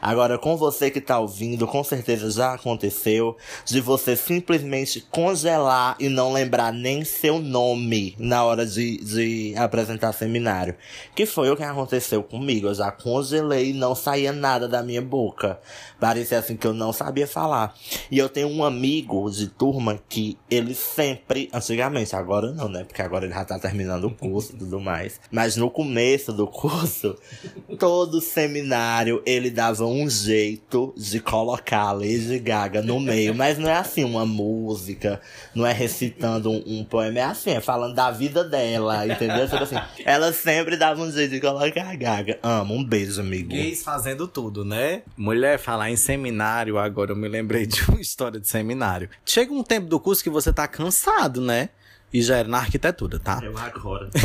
Agora, 0.00 0.38
com 0.38 0.56
você 0.56 0.90
que 0.90 1.00
tá 1.00 1.18
ouvindo, 1.18 1.66
com 1.66 1.82
certeza 1.82 2.30
já 2.30 2.54
aconteceu 2.54 3.36
de 3.64 3.80
você 3.80 4.14
simplesmente 4.14 5.00
congelar 5.10 5.96
e 5.98 6.08
não 6.08 6.32
lembrar 6.32 6.72
nem 6.72 7.04
seu 7.04 7.38
nome 7.38 7.55
nome 7.56 8.14
na 8.18 8.44
hora 8.44 8.66
de, 8.66 8.98
de 8.98 9.54
apresentar 9.56 10.12
seminário. 10.12 10.74
Que 11.14 11.24
foi 11.24 11.50
o 11.50 11.56
que 11.56 11.62
aconteceu 11.62 12.22
comigo. 12.22 12.66
Eu 12.66 12.74
já 12.74 12.90
congelei 12.90 13.70
e 13.70 13.72
não 13.72 13.94
saía 13.94 14.30
nada 14.30 14.68
da 14.68 14.82
minha 14.82 15.00
boca. 15.00 15.58
Parecia 15.98 16.38
assim 16.38 16.54
que 16.54 16.66
eu 16.66 16.74
não 16.74 16.92
sabia 16.92 17.26
falar. 17.26 17.74
E 18.10 18.18
eu 18.18 18.28
tenho 18.28 18.48
um 18.48 18.62
amigo 18.62 19.30
de 19.30 19.46
turma 19.48 19.98
que 20.06 20.36
ele 20.50 20.74
sempre, 20.74 21.48
antigamente, 21.52 22.14
agora 22.14 22.52
não, 22.52 22.68
né? 22.68 22.84
Porque 22.84 23.00
agora 23.00 23.24
ele 23.24 23.32
já 23.32 23.44
tá 23.44 23.58
terminando 23.58 24.04
o 24.04 24.14
curso 24.14 24.52
e 24.52 24.58
tudo 24.58 24.78
mais. 24.78 25.18
Mas 25.30 25.56
no 25.56 25.70
começo 25.70 26.34
do 26.34 26.46
curso, 26.46 27.16
todo 27.78 28.20
seminário 28.20 29.22
ele 29.24 29.50
dava 29.50 29.86
um 29.86 30.10
jeito 30.10 30.92
de 30.94 31.20
colocar 31.20 31.88
a 31.88 31.92
Lady 31.92 32.38
Gaga 32.38 32.82
no 32.82 33.00
meio. 33.00 33.34
Mas 33.34 33.56
não 33.56 33.70
é 33.70 33.76
assim 33.76 34.04
uma 34.04 34.26
música, 34.26 35.20
não 35.54 35.66
é 35.66 35.72
recitando 35.72 36.50
um, 36.50 36.62
um 36.66 36.84
poema, 36.84 37.20
é 37.20 37.22
assim, 37.22 37.45
é 37.50 37.60
falando 37.60 37.94
da 37.94 38.10
vida 38.10 38.44
dela, 38.44 39.06
entendeu? 39.06 39.48
Tipo 39.48 39.62
assim, 39.62 39.76
ela 40.04 40.32
sempre 40.32 40.76
dava 40.76 41.00
um 41.02 41.10
jeito 41.10 41.30
de 41.30 41.40
colocar 41.40 41.90
a 41.90 41.94
Gaga. 41.94 42.38
Amo, 42.42 42.74
um 42.74 42.84
beijo, 42.84 43.20
amigo. 43.20 43.50
Gays 43.50 43.82
fazendo 43.82 44.26
tudo, 44.26 44.64
né? 44.64 45.02
Mulher, 45.16 45.58
falar 45.58 45.90
em 45.90 45.96
seminário, 45.96 46.78
agora 46.78 47.12
eu 47.12 47.16
me 47.16 47.28
lembrei 47.28 47.66
de 47.66 47.82
uma 47.88 48.00
história 48.00 48.40
de 48.40 48.48
seminário. 48.48 49.08
Chega 49.24 49.52
um 49.52 49.62
tempo 49.62 49.86
do 49.86 50.00
curso 50.00 50.22
que 50.22 50.30
você 50.30 50.52
tá 50.52 50.66
cansado, 50.66 51.40
né? 51.40 51.70
E 52.16 52.22
já 52.22 52.38
era 52.38 52.48
na 52.48 52.56
arquitetura, 52.56 53.18
tá? 53.18 53.38
Eu 53.42 53.52
agora. 53.58 54.08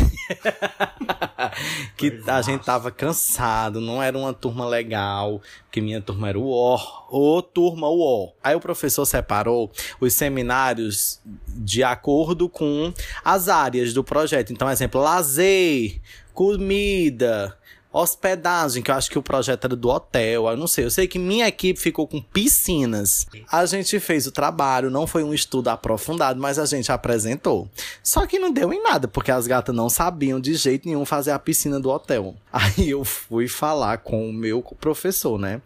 que 1.94 2.10
pois 2.10 2.26
a 2.26 2.40
gente 2.40 2.64
tava 2.64 2.90
cansado, 2.90 3.82
não 3.82 4.02
era 4.02 4.16
uma 4.16 4.32
turma 4.32 4.66
legal, 4.66 5.42
que 5.70 5.78
minha 5.78 6.00
turma 6.00 6.30
era 6.30 6.38
o 6.38 6.48
O, 6.48 6.78
o 7.10 7.42
turma 7.42 7.88
o 7.88 8.00
O. 8.00 8.32
Aí 8.42 8.54
o 8.54 8.60
professor 8.60 9.04
separou 9.04 9.70
os 10.00 10.14
seminários 10.14 11.20
de 11.48 11.82
acordo 11.82 12.48
com 12.48 12.94
as 13.22 13.50
áreas 13.50 13.92
do 13.92 14.02
projeto. 14.02 14.54
Então, 14.54 14.70
exemplo, 14.70 14.98
lazer, 14.98 16.00
comida, 16.32 17.54
hospedagem, 17.92 18.82
que 18.82 18.90
eu 18.90 18.94
acho 18.94 19.10
que 19.10 19.18
o 19.18 19.22
projeto 19.22 19.66
era 19.66 19.76
do 19.76 19.88
hotel, 19.88 20.48
eu 20.48 20.56
não 20.56 20.66
sei. 20.66 20.84
Eu 20.84 20.90
sei 20.90 21.06
que 21.06 21.18
minha 21.18 21.46
equipe 21.46 21.78
ficou 21.78 22.06
com 22.06 22.20
piscinas. 22.20 23.26
A 23.50 23.66
gente 23.66 24.00
fez 24.00 24.26
o 24.26 24.32
trabalho, 24.32 24.90
não 24.90 25.06
foi 25.06 25.22
um 25.22 25.34
estudo 25.34 25.68
aprofundado, 25.68 26.40
mas 26.40 26.58
a 26.58 26.64
gente 26.64 26.90
apresentou. 26.90 27.68
Só 28.02 28.26
que 28.26 28.38
não 28.38 28.50
deu 28.50 28.72
em 28.72 28.82
nada, 28.82 29.06
porque 29.06 29.30
as 29.30 29.46
gatas 29.46 29.74
não 29.74 29.90
sabiam 29.90 30.40
de 30.40 30.54
jeito 30.54 30.88
nenhum 30.88 31.04
fazer 31.04 31.32
a 31.32 31.38
piscina 31.38 31.78
do 31.78 31.90
hotel. 31.90 32.34
Aí 32.52 32.88
eu 32.90 33.04
fui 33.04 33.46
falar 33.46 33.98
com 33.98 34.30
o 34.30 34.32
meu 34.32 34.62
professor, 34.80 35.38
né? 35.38 35.60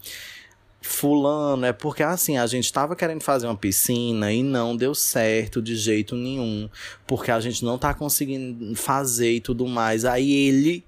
fulano, 0.86 1.66
é 1.66 1.72
porque 1.72 2.02
assim, 2.02 2.38
a 2.38 2.46
gente 2.46 2.72
tava 2.72 2.94
querendo 2.94 3.20
fazer 3.20 3.46
uma 3.46 3.56
piscina 3.56 4.32
e 4.32 4.40
não 4.40 4.76
deu 4.76 4.94
certo 4.94 5.60
de 5.60 5.74
jeito 5.74 6.14
nenhum, 6.14 6.70
porque 7.06 7.32
a 7.32 7.40
gente 7.40 7.64
não 7.64 7.76
tá 7.76 7.92
conseguindo 7.92 8.74
fazer 8.76 9.32
e 9.32 9.40
tudo 9.40 9.66
mais. 9.66 10.04
Aí 10.04 10.30
ele 10.30 10.84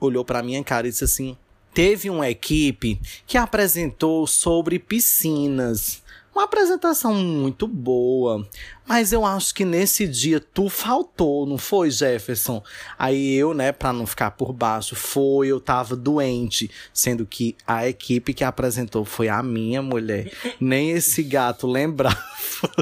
olhou 0.00 0.24
para 0.24 0.42
minha 0.42 0.62
cara 0.64 0.88
e 0.88 0.90
disse 0.90 1.04
assim: 1.04 1.36
teve 1.72 2.10
uma 2.10 2.28
equipe 2.28 3.00
que 3.26 3.38
apresentou 3.38 4.26
sobre 4.26 4.78
piscinas. 4.78 6.02
Uma 6.32 6.44
apresentação 6.44 7.12
muito 7.12 7.66
boa, 7.66 8.48
mas 8.86 9.12
eu 9.12 9.26
acho 9.26 9.52
que 9.52 9.64
nesse 9.64 10.06
dia 10.06 10.38
tu 10.38 10.68
faltou, 10.68 11.44
não 11.44 11.58
foi, 11.58 11.90
Jefferson? 11.90 12.62
Aí 12.96 13.34
eu, 13.34 13.52
né, 13.52 13.72
para 13.72 13.92
não 13.92 14.06
ficar 14.06 14.30
por 14.30 14.52
baixo, 14.52 14.94
foi, 14.94 15.48
eu 15.48 15.60
tava 15.60 15.96
doente, 15.96 16.70
sendo 16.94 17.26
que 17.26 17.56
a 17.66 17.88
equipe 17.88 18.32
que 18.32 18.44
apresentou 18.44 19.04
foi 19.04 19.28
a 19.28 19.42
minha 19.42 19.82
mulher. 19.82 20.32
Nem 20.60 20.92
esse 20.92 21.24
gato 21.24 21.66
lembrava. 21.66 22.16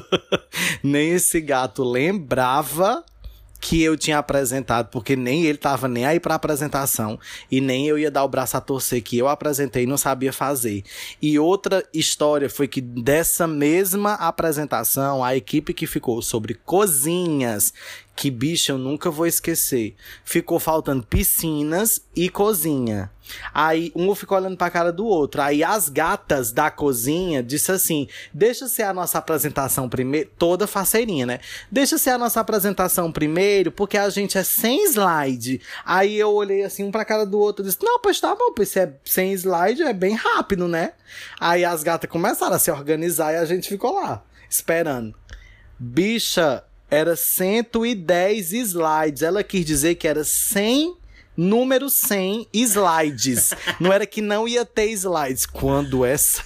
Nem 0.84 1.12
esse 1.12 1.40
gato 1.40 1.82
lembrava 1.82 3.02
que 3.60 3.82
eu 3.82 3.96
tinha 3.96 4.18
apresentado, 4.18 4.88
porque 4.90 5.16
nem 5.16 5.44
ele 5.44 5.58
tava 5.58 5.88
nem 5.88 6.04
aí 6.04 6.20
para 6.20 6.34
apresentação 6.34 7.18
e 7.50 7.60
nem 7.60 7.86
eu 7.86 7.98
ia 7.98 8.10
dar 8.10 8.24
o 8.24 8.28
braço 8.28 8.56
a 8.56 8.60
torcer 8.60 9.02
que 9.02 9.18
eu 9.18 9.28
apresentei 9.28 9.82
e 9.82 9.86
não 9.86 9.98
sabia 9.98 10.32
fazer. 10.32 10.84
E 11.20 11.38
outra 11.38 11.84
história 11.92 12.48
foi 12.48 12.68
que 12.68 12.80
dessa 12.80 13.46
mesma 13.46 14.14
apresentação, 14.14 15.24
a 15.24 15.36
equipe 15.36 15.74
que 15.74 15.86
ficou 15.86 16.22
sobre 16.22 16.54
cozinhas, 16.54 17.72
que 18.18 18.32
bicho 18.32 18.72
eu 18.72 18.78
nunca 18.78 19.12
vou 19.12 19.28
esquecer. 19.28 19.94
Ficou 20.24 20.58
faltando 20.58 21.06
piscinas 21.06 22.02
e 22.16 22.28
cozinha. 22.28 23.12
Aí 23.54 23.92
um 23.94 24.12
ficou 24.12 24.36
olhando 24.36 24.56
pra 24.56 24.70
cara 24.70 24.92
do 24.92 25.06
outro. 25.06 25.40
Aí 25.40 25.62
as 25.62 25.88
gatas 25.88 26.50
da 26.50 26.68
cozinha 26.68 27.44
disse 27.44 27.70
assim: 27.70 28.08
Deixa 28.34 28.66
ser 28.66 28.82
a 28.82 28.92
nossa 28.92 29.18
apresentação 29.18 29.88
primeiro. 29.88 30.30
Toda 30.36 30.66
faceirinha, 30.66 31.26
né? 31.26 31.38
Deixa 31.70 31.96
ser 31.96 32.10
a 32.10 32.18
nossa 32.18 32.40
apresentação 32.40 33.12
primeiro, 33.12 33.70
porque 33.70 33.96
a 33.96 34.10
gente 34.10 34.36
é 34.36 34.42
sem 34.42 34.84
slide. 34.86 35.60
Aí 35.84 36.18
eu 36.18 36.32
olhei 36.34 36.64
assim 36.64 36.82
um 36.82 36.90
pra 36.90 37.04
cara 37.04 37.24
do 37.24 37.38
outro 37.38 37.64
e 37.64 37.68
disse: 37.68 37.78
Não, 37.80 38.00
pois 38.00 38.18
tá 38.18 38.34
bom, 38.34 38.52
pois 38.52 38.68
se 38.68 38.80
é 38.80 38.92
sem 39.04 39.32
slide 39.32 39.80
é 39.80 39.92
bem 39.92 40.16
rápido, 40.16 40.66
né? 40.66 40.94
Aí 41.38 41.64
as 41.64 41.84
gatas 41.84 42.10
começaram 42.10 42.56
a 42.56 42.58
se 42.58 42.72
organizar 42.72 43.32
e 43.32 43.36
a 43.36 43.44
gente 43.44 43.68
ficou 43.68 43.94
lá, 43.94 44.24
esperando. 44.50 45.14
Bicha, 45.78 46.64
era 46.90 47.16
110 47.16 48.52
slides. 48.52 49.22
Ela 49.22 49.42
quis 49.42 49.64
dizer 49.64 49.94
que 49.96 50.08
era 50.08 50.24
100 50.24 50.96
número 51.36 51.88
100 51.88 52.48
slides. 52.52 53.54
não 53.78 53.92
era 53.92 54.04
que 54.04 54.20
não 54.20 54.48
ia 54.48 54.64
ter 54.64 54.90
slides. 54.90 55.46
Quando 55.46 56.04
essa 56.04 56.42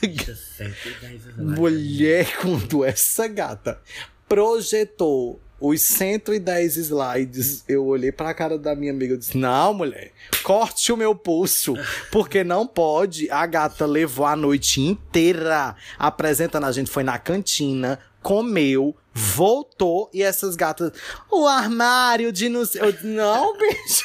mulher, 1.39 2.37
quando 2.37 2.85
essa 2.85 3.27
gata 3.27 3.81
projetou 4.29 5.41
os 5.63 5.81
110 5.81 6.77
slides, 6.77 7.65
eu 7.69 7.87
olhei 7.87 8.11
pra 8.11 8.35
cara 8.35 8.59
da 8.59 8.75
minha 8.75 8.93
amiga 8.93 9.15
e 9.15 9.17
disse: 9.17 9.39
Não, 9.39 9.73
mulher, 9.73 10.11
corte 10.43 10.93
o 10.93 10.97
meu 10.97 11.15
pulso, 11.15 11.75
porque 12.11 12.43
não 12.43 12.67
pode. 12.67 13.31
A 13.31 13.47
gata 13.47 13.87
levou 13.87 14.27
a 14.27 14.35
noite 14.35 14.81
inteira 14.81 15.77
apresentando. 15.97 16.65
A 16.65 16.73
gente 16.73 16.91
foi 16.91 17.05
na 17.05 17.17
cantina, 17.17 17.99
comeu, 18.23 18.97
voltou 19.13 20.11
e 20.13 20.23
essas 20.23 20.57
gatas. 20.57 20.93
O 21.31 21.47
armário 21.47 22.33
de 22.33 22.49
não 22.49 22.65
sei. 22.65 22.81
Não, 23.03 23.57
bicho. 23.59 24.05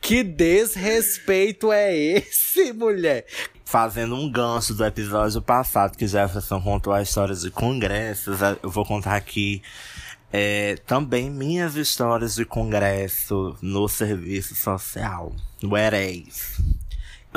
que 0.00 0.22
desrespeito 0.22 1.72
é 1.72 1.96
esse, 1.96 2.72
mulher? 2.72 3.26
Fazendo 3.64 4.14
um 4.14 4.30
gancho 4.30 4.74
do 4.74 4.84
episódio 4.84 5.42
passado 5.42 5.96
que 5.96 6.06
Jefferson 6.06 6.60
contou 6.60 6.92
a 6.92 7.02
história 7.02 7.34
de 7.34 7.50
congressos, 7.50 8.38
eu 8.62 8.70
vou 8.70 8.84
contar 8.84 9.16
aqui 9.16 9.62
é, 10.32 10.76
também 10.86 11.30
minhas 11.30 11.74
histórias 11.76 12.34
de 12.34 12.44
congresso 12.44 13.56
no 13.62 13.88
serviço 13.88 14.54
social, 14.54 15.32
o 15.62 15.76
ERES. 15.76 16.60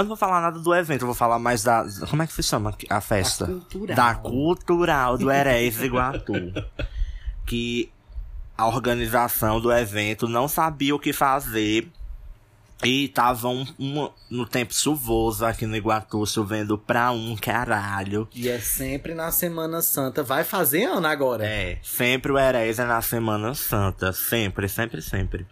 Eu 0.02 0.06
não 0.06 0.10
vou 0.10 0.18
falar 0.18 0.41
nada 0.41 0.58
do 0.58 0.74
evento, 0.74 1.02
eu 1.04 1.06
vou 1.06 1.16
falar 1.16 1.38
mais 1.38 1.64
da. 1.64 1.86
Como 2.10 2.24
é 2.24 2.28
que 2.28 2.34
se 2.34 2.41
chama 2.41 2.76
a 2.89 3.02
festa? 3.02 3.45
Da 3.45 3.54
cultural. 3.54 3.95
Da 3.95 4.16
cultural 4.16 5.18
do 5.18 5.32
Eres 5.32 5.80
Iguatu. 5.80 6.34
que 7.45 7.91
a 8.58 8.66
organização 8.68 9.62
do 9.62 9.72
evento 9.72 10.28
não 10.28 10.47
sabia 10.47 10.95
o 10.95 10.99
que 10.99 11.14
fazer 11.14 11.88
e 12.84 13.08
tava 13.08 13.48
um, 13.48 13.66
um, 13.80 14.10
no 14.30 14.46
tempo 14.46 14.74
chuvoso 14.74 15.46
aqui 15.46 15.66
no 15.66 15.76
Iguatu, 15.76 16.26
chovendo 16.26 16.78
pra 16.78 17.12
um 17.12 17.36
caralho. 17.36 18.28
E 18.34 18.50
é 18.50 18.60
sempre 18.60 19.14
na 19.14 19.32
Semana 19.32 19.82
Santa. 19.82 20.24
Vai 20.24 20.44
fazer 20.44 20.86
ano 20.86 21.08
agora. 21.08 21.46
É, 21.46 21.78
sempre 21.84 22.32
o 22.32 22.38
Herés 22.38 22.80
é 22.80 22.86
na 22.86 23.02
Semana 23.02 23.54
Santa. 23.54 24.12
Sempre, 24.14 24.68
sempre, 24.68 25.02
sempre. 25.02 25.46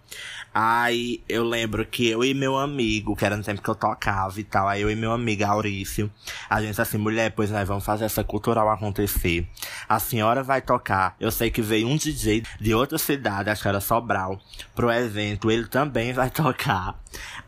Aí 0.54 1.24
eu 1.30 1.44
lembro 1.44 1.86
que 1.86 2.10
eu 2.10 2.24
e 2.24 2.34
meu 2.34 2.58
amigo, 2.58 3.16
que 3.16 3.24
era 3.24 3.38
no 3.38 3.44
tempo 3.44 3.62
que 3.62 3.70
eu 3.70 3.76
tocava 3.76 4.40
e 4.40 4.44
tal, 4.44 4.68
aí 4.68 4.82
eu 4.82 4.90
e 4.90 4.96
meu 4.96 5.12
amigo 5.12 5.46
Aurício, 5.46 6.12
a 6.50 6.60
gente 6.62 6.82
assim, 6.82 6.98
mulher, 6.98 7.32
pois 7.32 7.52
nós 7.52 7.68
vamos 7.68 7.86
fazer 7.86 8.06
essa 8.06 8.24
cultural 8.24 8.68
acontecer. 8.70 9.48
A 9.88 10.00
senhora 10.00 10.42
vai 10.42 10.62
tocar. 10.62 11.16
Eu 11.20 11.32
sei 11.32 11.52
que 11.52 11.62
veio 11.62 11.88
um 11.88 11.96
DJ 11.96 12.44
de 12.60 12.74
outra 12.74 12.98
cidade, 12.98 13.50
acho 13.50 13.62
que 13.62 13.68
era 13.68 13.80
Sobral, 13.80 14.40
pro 14.74 14.92
evento, 14.92 15.52
ele 15.52 15.68
também 15.68 16.14
vai 16.14 16.30
tocar. 16.32 17.00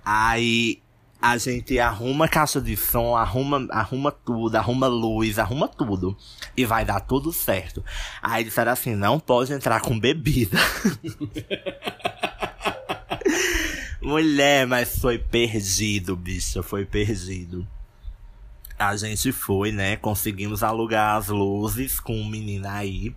Aí 0.03 0.81
a 1.21 1.37
gente 1.37 1.77
arruma 1.77 2.27
caixa 2.27 2.59
de 2.59 2.75
som, 2.75 3.15
arruma, 3.15 3.67
arruma 3.69 4.11
tudo, 4.11 4.55
arruma 4.55 4.87
luz, 4.87 5.37
arruma 5.37 5.67
tudo. 5.67 6.17
E 6.57 6.65
vai 6.65 6.83
dar 6.83 6.99
tudo 6.99 7.31
certo. 7.31 7.85
Aí 8.21 8.43
disseram 8.43 8.71
assim, 8.71 8.95
não 8.95 9.19
pode 9.19 9.53
entrar 9.53 9.81
com 9.81 9.99
bebida. 9.99 10.57
Mulher, 14.01 14.65
mas 14.65 14.97
foi 14.97 15.19
perdido, 15.19 16.15
bicho, 16.15 16.63
foi 16.63 16.85
perdido. 16.85 17.67
A 18.79 18.95
gente 18.97 19.31
foi, 19.31 19.71
né? 19.71 19.95
Conseguimos 19.95 20.63
alugar 20.63 21.17
as 21.17 21.27
luzes 21.27 21.99
com 21.99 22.19
um 22.19 22.27
menino 22.27 22.67
aí. 22.67 23.15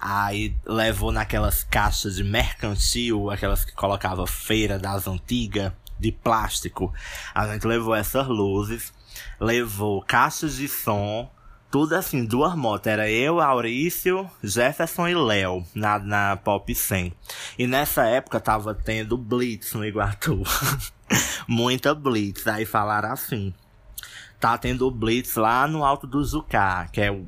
Aí 0.00 0.54
levou 0.64 1.10
naquelas 1.10 1.64
caixas 1.64 2.16
de 2.16 2.24
mercantil, 2.24 3.30
aquelas 3.30 3.64
que 3.64 3.72
colocava 3.72 4.26
feira 4.26 4.78
das 4.78 5.06
antigas, 5.06 5.72
de 5.98 6.12
plástico. 6.12 6.92
A 7.34 7.46
gente 7.48 7.66
levou 7.66 7.94
essas 7.94 8.26
luzes, 8.26 8.92
levou 9.40 10.02
caixas 10.02 10.56
de 10.56 10.68
som, 10.68 11.30
tudo 11.70 11.94
assim, 11.94 12.24
duas 12.24 12.54
motos. 12.54 12.86
Era 12.86 13.10
eu, 13.10 13.40
Aurício, 13.40 14.30
Jefferson 14.42 15.08
e 15.08 15.14
Léo 15.14 15.66
na, 15.74 15.98
na 15.98 16.36
Pop 16.36 16.74
100. 16.74 17.12
E 17.58 17.66
nessa 17.66 18.04
época 18.06 18.40
tava 18.40 18.74
tendo 18.74 19.16
Blitz 19.18 19.74
no 19.74 19.84
Iguatu. 19.84 20.42
Muita 21.46 21.94
Blitz. 21.94 22.46
Aí 22.46 22.64
falaram 22.64 23.12
assim. 23.12 23.52
Tá 24.38 24.56
tendo 24.58 24.90
Blitz 24.90 25.36
lá 25.36 25.66
no 25.66 25.84
Alto 25.84 26.06
do 26.06 26.22
Zucá, 26.24 26.88
que 26.92 27.00
é 27.00 27.10
o. 27.10 27.26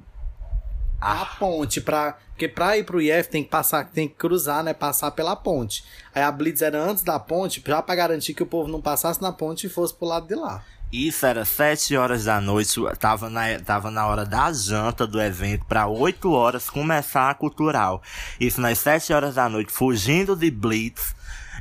A 1.01 1.25
ponte 1.25 1.81
pra. 1.81 2.16
Porque 2.39 2.47
pra 2.47 2.78
ir 2.78 2.84
pro 2.84 3.01
IF 3.01 3.28
tem 3.28 3.43
que 3.43 3.51
passar, 3.51 3.91
tem 3.91 4.07
que 4.07 4.14
cruzar, 4.14 4.62
né? 4.62 4.72
Passar 4.72 5.11
pela 5.11 5.34
ponte. 5.34 5.82
Aí 6.14 6.22
a 6.22 6.30
Blitz 6.30 6.62
era 6.62 6.80
antes 6.80 7.03
da 7.03 7.18
ponte, 7.18 7.61
já 7.66 7.82
pra 7.82 7.97
garantir 7.97 8.32
que 8.32 8.45
o 8.45 8.47
povo 8.47 8.70
não 8.70 8.80
passasse 8.80 9.20
na 9.20 9.32
ponte 9.32 9.66
e 9.66 9.68
fosse 9.68 9.93
pro 9.93 10.07
lado 10.07 10.28
de 10.28 10.36
lá. 10.36 10.62
Isso 10.93 11.26
era 11.26 11.45
sete 11.45 11.97
horas 11.97 12.26
da 12.26 12.41
noite, 12.41 12.80
tava 13.01 13.28
na, 13.28 13.59
tava 13.59 13.91
na 13.91 14.07
hora 14.07 14.24
da 14.24 14.53
janta 14.53 15.05
do 15.05 15.20
evento, 15.20 15.64
para 15.64 15.89
oito 15.89 16.30
horas 16.30 16.70
começar 16.70 17.28
a 17.28 17.34
cultural. 17.34 18.01
Isso 18.39 18.61
nas 18.61 18.78
sete 18.78 19.12
horas 19.12 19.34
da 19.34 19.49
noite, 19.49 19.72
fugindo 19.72 20.36
de 20.36 20.49
Blitz, 20.49 21.16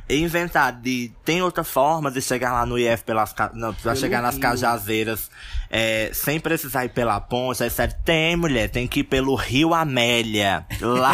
inventar 0.08 0.72
de. 0.72 1.12
Tem 1.24 1.42
outra 1.42 1.64
forma 1.64 2.10
de 2.10 2.22
chegar 2.22 2.52
lá 2.52 2.64
no 2.64 2.78
IF 2.78 3.04
pelas. 3.04 3.34
Não, 3.54 3.74
pra 3.74 3.94
chegar 3.94 4.22
nas 4.22 4.38
Cajazeiras 4.38 5.30
é, 5.70 6.10
sem 6.14 6.40
precisar 6.40 6.84
ir 6.84 6.90
pela 6.90 7.20
ponte. 7.20 7.62
É 7.62 7.68
sério, 7.68 7.94
tem, 8.04 8.36
mulher, 8.36 8.68
tem 8.70 8.86
que 8.86 9.00
ir 9.00 9.04
pelo 9.04 9.34
Rio 9.34 9.74
Amélia. 9.74 10.66
Lá. 10.80 11.12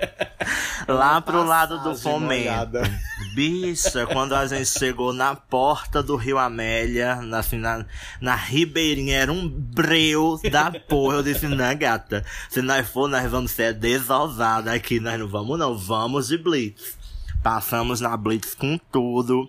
lá 0.88 1.20
pro 1.20 1.44
lado 1.44 1.82
do 1.82 1.94
fomento. 1.94 2.78
Bicha, 3.34 4.06
quando 4.06 4.34
a 4.34 4.46
gente 4.46 4.68
chegou 4.68 5.12
na 5.12 5.34
porta 5.34 6.02
do 6.02 6.16
Rio 6.16 6.38
Amélia, 6.38 7.18
assim, 7.34 7.58
na, 7.58 7.84
na 8.20 8.34
Ribeirinha, 8.34 9.18
era 9.18 9.32
um 9.32 9.48
breu 9.48 10.40
da 10.50 10.70
porra. 10.70 11.16
Eu 11.16 11.22
disse, 11.22 11.46
não, 11.46 11.76
gata, 11.76 12.24
se 12.48 12.62
nós 12.62 12.88
for, 12.88 13.08
nós 13.08 13.30
vamos 13.30 13.50
ser 13.52 13.74
desousados 13.74 14.72
aqui, 14.72 14.98
nós 14.98 15.18
não 15.18 15.28
vamos 15.28 15.58
não, 15.58 15.76
vamos 15.76 16.28
de 16.28 16.38
Blitz. 16.38 16.99
Passamos 17.42 18.00
na 18.00 18.14
Blitz 18.18 18.54
com 18.54 18.76
tudo, 18.92 19.48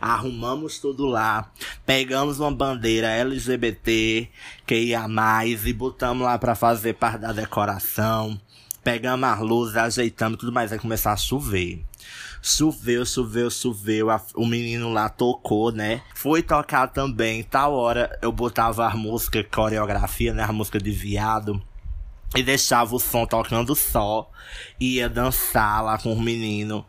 arrumamos 0.00 0.80
tudo 0.80 1.06
lá, 1.06 1.52
pegamos 1.86 2.40
uma 2.40 2.50
bandeira 2.50 3.06
LGBT 3.06 4.28
que 4.66 4.74
ia 4.74 5.06
mais 5.06 5.64
e 5.64 5.72
botamos 5.72 6.24
lá 6.24 6.36
para 6.36 6.56
fazer 6.56 6.94
parte 6.94 7.20
da 7.20 7.32
decoração. 7.32 8.40
Pegamos 8.82 9.28
as 9.28 9.38
luzes, 9.40 9.76
ajeitamos 9.76 10.38
tudo 10.38 10.50
mais, 10.50 10.72
aí 10.72 10.78
começar 10.80 11.12
a 11.12 11.16
chover. 11.16 11.84
Choveu, 12.42 13.04
choveu, 13.04 13.50
choveu. 13.50 14.10
A, 14.10 14.20
o 14.34 14.46
menino 14.46 14.92
lá 14.92 15.08
tocou, 15.08 15.70
né? 15.70 16.02
Foi 16.14 16.42
tocar 16.42 16.88
também. 16.88 17.42
Tal 17.42 17.74
hora 17.74 18.18
eu 18.22 18.32
botava 18.32 18.86
a 18.86 18.96
música, 18.96 19.44
coreografia, 19.44 20.32
né? 20.32 20.42
A 20.42 20.52
música 20.52 20.78
de 20.78 20.90
viado. 20.90 21.62
E 22.34 22.42
deixava 22.42 22.94
o 22.94 22.98
som 22.98 23.26
tocando 23.26 23.74
só. 23.74 24.30
Ia 24.80 25.08
dançar 25.08 25.84
lá 25.84 25.98
com 25.98 26.12
o 26.12 26.20
menino. 26.20 26.86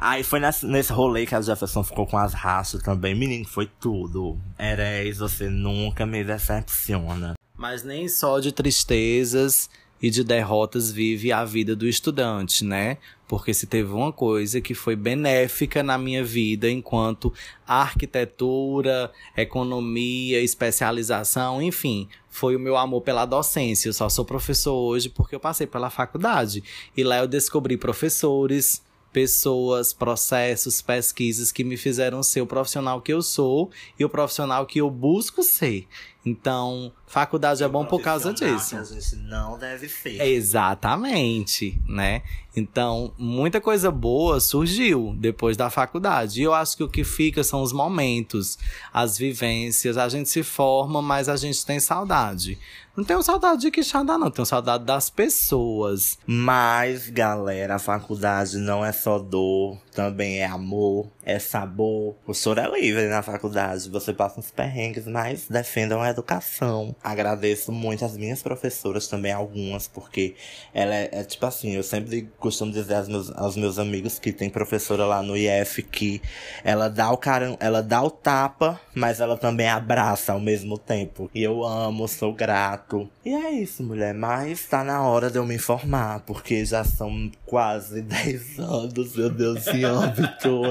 Aí 0.00 0.22
foi 0.22 0.38
nesse, 0.38 0.64
nesse 0.64 0.92
rolê 0.92 1.26
que 1.26 1.34
a 1.34 1.40
Jefferson 1.40 1.82
ficou 1.82 2.06
com 2.06 2.16
as 2.16 2.32
raças 2.32 2.80
também. 2.80 3.16
Menino, 3.16 3.44
foi 3.44 3.68
tudo. 3.80 4.38
Eres, 4.56 5.18
você 5.18 5.50
nunca 5.50 6.06
me 6.06 6.22
decepciona. 6.22 7.34
Mas 7.56 7.82
nem 7.82 8.08
só 8.08 8.38
de 8.38 8.52
tristezas 8.52 9.68
e 10.00 10.08
de 10.08 10.22
derrotas 10.22 10.92
vive 10.92 11.32
a 11.32 11.44
vida 11.44 11.74
do 11.74 11.84
estudante, 11.84 12.64
né? 12.64 12.98
Porque 13.26 13.52
se 13.52 13.66
teve 13.66 13.90
uma 13.90 14.12
coisa 14.12 14.60
que 14.60 14.72
foi 14.72 14.94
benéfica 14.94 15.82
na 15.82 15.98
minha 15.98 16.24
vida 16.24 16.70
enquanto 16.70 17.34
arquitetura, 17.66 19.10
economia, 19.36 20.40
especialização, 20.40 21.60
enfim, 21.60 22.08
foi 22.30 22.54
o 22.54 22.60
meu 22.60 22.76
amor 22.76 23.00
pela 23.00 23.26
docência. 23.26 23.88
Eu 23.88 23.92
só 23.92 24.08
sou 24.08 24.24
professor 24.24 24.76
hoje 24.76 25.08
porque 25.08 25.34
eu 25.34 25.40
passei 25.40 25.66
pela 25.66 25.90
faculdade. 25.90 26.62
E 26.96 27.02
lá 27.02 27.18
eu 27.18 27.26
descobri 27.26 27.76
professores, 27.76 28.80
pessoas, 29.12 29.92
processos, 29.92 30.82
pesquisas 30.82 31.50
que 31.50 31.64
me 31.64 31.76
fizeram 31.76 32.22
ser 32.22 32.40
o 32.40 32.46
profissional 32.46 33.00
que 33.00 33.12
eu 33.12 33.22
sou 33.22 33.70
e 33.98 34.04
o 34.04 34.08
profissional 34.08 34.66
que 34.66 34.80
eu 34.80 34.90
busco 34.90 35.42
ser. 35.42 35.86
Então, 36.24 36.92
faculdade 37.06 37.62
é 37.62 37.68
bom 37.68 37.86
por 37.86 38.02
causa 38.02 38.34
disso. 38.34 38.70
Que 38.70 38.76
a 38.76 38.84
gente 38.84 39.16
não 39.16 39.58
deve 39.58 39.88
ser. 39.88 40.20
Exatamente, 40.20 41.80
né? 41.88 42.22
Então, 42.54 43.14
muita 43.16 43.60
coisa 43.60 43.90
boa 43.90 44.40
surgiu 44.40 45.14
depois 45.16 45.56
da 45.56 45.70
faculdade. 45.70 46.40
E 46.40 46.44
eu 46.44 46.52
acho 46.52 46.76
que 46.76 46.82
o 46.82 46.88
que 46.88 47.04
fica 47.04 47.42
são 47.42 47.62
os 47.62 47.72
momentos, 47.72 48.58
as 48.92 49.16
vivências. 49.16 49.96
A 49.96 50.08
gente 50.08 50.28
se 50.28 50.42
forma, 50.42 51.00
mas 51.00 51.28
a 51.28 51.36
gente 51.36 51.64
tem 51.64 51.80
saudade. 51.80 52.58
Não 52.98 53.04
tenho 53.04 53.22
saudade 53.22 53.60
de 53.60 53.70
Quixadá, 53.70 54.18
não. 54.18 54.28
Tenho 54.28 54.44
saudade 54.44 54.82
das 54.82 55.08
pessoas. 55.08 56.18
Mas, 56.26 57.08
galera, 57.08 57.76
a 57.76 57.78
faculdade 57.78 58.56
não 58.56 58.84
é 58.84 58.90
só 58.90 59.20
dor, 59.20 59.78
também 59.94 60.40
é 60.40 60.46
amor, 60.46 61.06
é 61.28 61.38
sabor. 61.38 62.16
O 62.26 62.32
senhor 62.32 62.56
é 62.56 62.68
livre 62.68 63.06
na 63.06 63.22
faculdade. 63.22 63.90
Você 63.90 64.14
passa 64.14 64.40
uns 64.40 64.50
perrengues, 64.50 65.06
mas 65.06 65.46
defendam 65.46 66.04
educação. 66.04 66.96
Agradeço 67.04 67.70
muito 67.70 68.02
as 68.04 68.16
minhas 68.16 68.42
professoras 68.42 69.06
também, 69.06 69.30
algumas, 69.30 69.86
porque 69.86 70.34
ela 70.72 70.94
é, 70.94 71.10
é 71.12 71.24
tipo 71.24 71.44
assim, 71.44 71.72
eu 71.72 71.82
sempre 71.82 72.30
costumo 72.38 72.72
dizer 72.72 72.94
aos 72.94 73.08
meus, 73.08 73.30
aos 73.32 73.56
meus 73.56 73.78
amigos 73.78 74.18
que 74.18 74.32
tem 74.32 74.48
professora 74.48 75.04
lá 75.04 75.22
no 75.22 75.36
IF 75.36 75.82
que 75.82 76.22
ela 76.64 76.88
dá 76.88 77.10
o 77.10 77.18
caram, 77.18 77.58
ela 77.60 77.82
dá 77.82 78.02
o 78.02 78.10
tapa, 78.10 78.80
mas 78.94 79.20
ela 79.20 79.36
também 79.36 79.68
abraça 79.68 80.32
ao 80.32 80.40
mesmo 80.40 80.78
tempo. 80.78 81.30
E 81.34 81.42
eu 81.42 81.62
amo, 81.62 82.08
sou 82.08 82.32
grato. 82.32 83.08
E 83.22 83.34
é 83.34 83.50
isso, 83.50 83.82
mulher. 83.82 84.14
Mas 84.14 84.64
tá 84.64 84.82
na 84.82 85.02
hora 85.02 85.30
de 85.30 85.36
eu 85.36 85.44
me 85.44 85.56
informar, 85.56 86.20
porque 86.20 86.64
já 86.64 86.82
são 86.84 87.30
quase 87.44 88.00
10 88.02 88.58
anos, 88.60 89.14
meu 89.14 89.28
Deus, 89.28 89.66
em 89.66 89.84
âmbito 89.84 90.62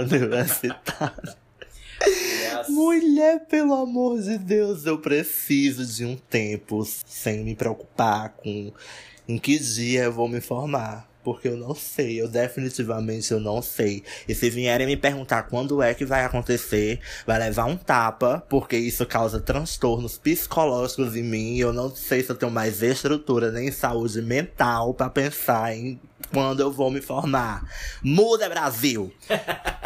universitário. 0.47 1.35
Mulher, 2.69 3.45
pelo 3.47 3.73
amor 3.73 4.21
de 4.21 4.37
Deus, 4.37 4.85
eu 4.85 4.99
preciso 4.99 5.85
de 5.85 6.05
um 6.05 6.15
tempo 6.15 6.85
sem 6.85 7.43
me 7.43 7.55
preocupar 7.55 8.29
com 8.37 8.71
em 9.27 9.37
que 9.37 9.57
dia 9.59 10.03
eu 10.03 10.11
vou 10.11 10.27
me 10.27 10.39
formar. 10.39 11.06
Porque 11.27 11.49
eu 11.49 11.57
não 11.57 11.75
sei, 11.75 12.21
eu 12.21 12.29
definitivamente 12.29 13.33
eu 13.33 13.39
não 13.41 13.61
sei. 13.61 14.01
E 14.29 14.33
se 14.33 14.49
vierem 14.49 14.87
me 14.87 14.95
perguntar 14.95 15.43
quando 15.43 15.83
é 15.83 15.93
que 15.93 16.05
vai 16.05 16.23
acontecer, 16.23 17.01
vai 17.25 17.37
levar 17.37 17.65
um 17.65 17.75
tapa, 17.75 18.41
porque 18.47 18.77
isso 18.77 19.05
causa 19.05 19.37
transtornos 19.37 20.17
psicológicos 20.17 21.17
em 21.17 21.23
mim. 21.23 21.57
Eu 21.57 21.73
não 21.73 21.93
sei 21.93 22.23
se 22.23 22.29
eu 22.29 22.35
tenho 22.37 22.49
mais 22.49 22.81
estrutura 22.81 23.51
nem 23.51 23.69
saúde 23.73 24.21
mental 24.21 24.93
para 24.93 25.09
pensar 25.09 25.75
em 25.75 25.99
quando 26.31 26.61
eu 26.61 26.71
vou 26.71 26.89
me 26.89 27.01
formar. 27.01 27.69
Muda, 28.01 28.47
Brasil! 28.47 29.13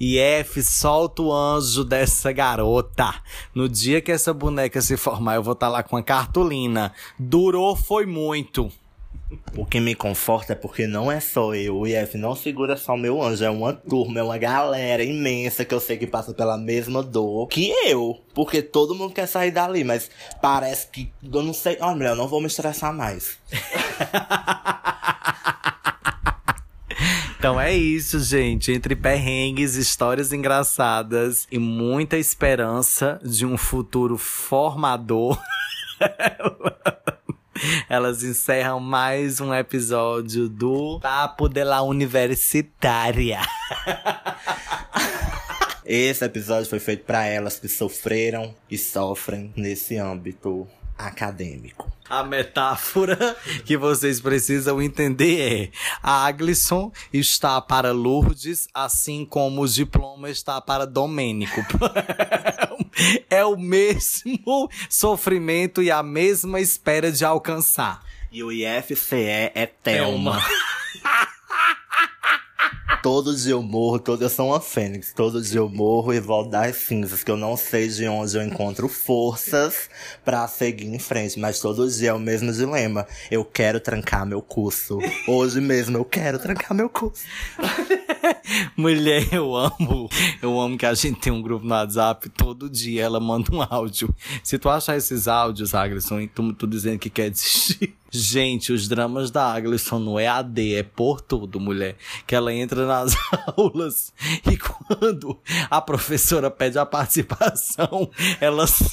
E 0.00 0.18
F, 0.18 0.62
solta 0.62 1.22
o 1.22 1.32
anjo 1.32 1.84
dessa 1.84 2.30
garota. 2.30 3.14
No 3.54 3.68
dia 3.68 4.00
que 4.00 4.12
essa 4.12 4.32
boneca 4.32 4.80
se 4.80 4.96
formar, 4.96 5.34
eu 5.34 5.42
vou 5.42 5.54
estar 5.54 5.66
tá 5.66 5.72
lá 5.72 5.82
com 5.82 5.96
a 5.96 6.02
cartolina. 6.02 6.92
Durou 7.18 7.74
foi 7.74 8.06
muito. 8.06 8.70
O 9.56 9.66
que 9.66 9.78
me 9.78 9.94
conforta 9.94 10.54
é 10.54 10.56
porque 10.56 10.86
não 10.86 11.12
é 11.12 11.20
só 11.20 11.54
eu. 11.54 11.76
O 11.78 11.86
IF 11.86 12.16
não 12.16 12.34
segura 12.34 12.76
só 12.76 12.94
o 12.94 12.98
meu 12.98 13.22
anjo. 13.22 13.44
É 13.44 13.50
uma 13.50 13.74
turma, 13.74 14.20
é 14.20 14.22
uma 14.22 14.38
galera 14.38 15.02
imensa 15.02 15.64
que 15.64 15.74
eu 15.74 15.80
sei 15.80 15.98
que 15.98 16.06
passa 16.06 16.32
pela 16.32 16.56
mesma 16.56 17.02
dor 17.02 17.46
que 17.48 17.70
eu. 17.84 18.22
Porque 18.34 18.62
todo 18.62 18.94
mundo 18.94 19.12
quer 19.12 19.26
sair 19.26 19.50
dali, 19.50 19.84
mas 19.84 20.10
parece 20.40 20.86
que. 20.88 21.12
Eu 21.22 21.42
não 21.42 21.52
sei. 21.52 21.76
Olha, 21.80 22.06
eu 22.06 22.16
não 22.16 22.28
vou 22.28 22.40
me 22.40 22.46
estressar 22.46 22.94
mais. 22.94 23.36
Então 27.38 27.60
é 27.60 27.72
isso, 27.72 28.18
gente. 28.18 28.72
Entre 28.72 28.96
perrengues, 28.96 29.76
histórias 29.76 30.32
engraçadas 30.32 31.46
e 31.52 31.58
muita 31.58 32.18
esperança 32.18 33.20
de 33.22 33.46
um 33.46 33.56
futuro 33.56 34.18
formador. 34.18 35.40
Elas 37.88 38.24
encerram 38.24 38.80
mais 38.80 39.40
um 39.40 39.54
episódio 39.54 40.48
do 40.48 40.98
Papo 40.98 41.48
de 41.48 41.62
la 41.62 41.80
Universitária. 41.82 43.40
Esse 45.86 46.24
episódio 46.24 46.68
foi 46.68 46.80
feito 46.80 47.04
para 47.04 47.24
elas 47.24 47.58
que 47.58 47.68
sofreram 47.68 48.54
e 48.70 48.76
sofrem 48.76 49.52
nesse 49.56 49.96
âmbito 49.96 50.68
acadêmico. 50.98 51.90
A 52.10 52.24
metáfora 52.24 53.36
que 53.64 53.76
vocês 53.76 54.20
precisam 54.20 54.82
entender 54.82 55.40
é: 55.40 55.70
a 56.02 56.26
Aglisson 56.26 56.90
está 57.12 57.60
para 57.60 57.92
Lourdes, 57.92 58.66
assim 58.74 59.24
como 59.24 59.62
o 59.62 59.68
diploma 59.68 60.28
está 60.28 60.60
para 60.60 60.86
Domênico. 60.86 61.60
é 63.30 63.44
o 63.44 63.56
mesmo 63.56 64.68
sofrimento 64.90 65.82
e 65.82 65.90
a 65.90 66.02
mesma 66.02 66.60
espera 66.60 67.12
de 67.12 67.24
alcançar. 67.24 68.02
E 68.32 68.42
o 68.42 68.50
IFCE 68.50 69.50
é 69.54 69.66
Thelma. 69.66 70.32
Todo 70.32 70.77
dia 73.34 73.52
eu 73.52 73.62
morro, 73.62 73.98
todo 73.98 74.22
eu 74.22 74.28
sou 74.28 74.48
uma 74.48 74.60
fênix. 74.60 75.12
Todo 75.14 75.40
dia 75.40 75.58
eu 75.58 75.68
morro 75.68 76.12
e 76.12 76.20
volto 76.20 76.50
das 76.50 76.76
cinzas, 76.76 77.24
que 77.24 77.30
eu 77.30 77.36
não 77.36 77.56
sei 77.56 77.88
de 77.88 78.06
onde 78.06 78.36
eu 78.36 78.42
encontro 78.42 78.88
forças 78.88 79.88
para 80.24 80.46
seguir 80.46 80.86
em 80.86 80.98
frente. 80.98 81.38
Mas 81.38 81.58
todo 81.58 81.90
dia 81.90 82.10
é 82.10 82.12
o 82.12 82.18
mesmo 82.18 82.52
dilema. 82.52 83.06
Eu 83.30 83.44
quero 83.44 83.80
trancar 83.80 84.26
meu 84.26 84.42
curso. 84.42 84.98
Hoje 85.26 85.60
mesmo 85.60 85.96
eu 85.96 86.04
quero 86.04 86.38
trancar 86.38 86.74
meu 86.74 86.88
curso. 86.88 87.24
Mulher, 88.76 89.32
eu 89.32 89.56
amo. 89.56 90.08
Eu 90.42 90.60
amo 90.60 90.76
que 90.76 90.86
a 90.86 90.94
gente 90.94 91.20
tem 91.20 91.32
um 91.32 91.40
grupo 91.40 91.64
no 91.64 91.74
WhatsApp. 91.74 92.28
Todo 92.30 92.68
dia 92.68 93.04
ela 93.04 93.18
manda 93.18 93.54
um 93.54 93.62
áudio. 93.62 94.14
Se 94.42 94.58
tu 94.58 94.68
achar 94.68 94.96
esses 94.96 95.26
áudios, 95.26 95.74
Aglisson, 95.74 96.26
tu, 96.26 96.52
tu 96.52 96.66
dizendo 96.66 96.98
que 96.98 97.08
quer 97.10 97.30
desistir. 97.30 97.96
Gente, 98.10 98.72
os 98.72 98.88
dramas 98.88 99.30
da 99.30 99.52
Aglisson 99.52 99.98
no 99.98 100.18
EAD 100.18 100.76
é 100.76 100.82
por 100.82 101.20
tudo, 101.20 101.60
mulher. 101.60 101.96
Que 102.26 102.34
ela 102.34 102.54
entra 102.54 102.86
nas 102.86 103.14
aulas 103.56 104.14
e 104.50 104.56
quando 104.56 105.38
a 105.70 105.80
professora 105.80 106.50
pede 106.50 106.78
a 106.78 106.86
participação, 106.86 108.10
ela 108.40 108.64
sai. 108.66 108.88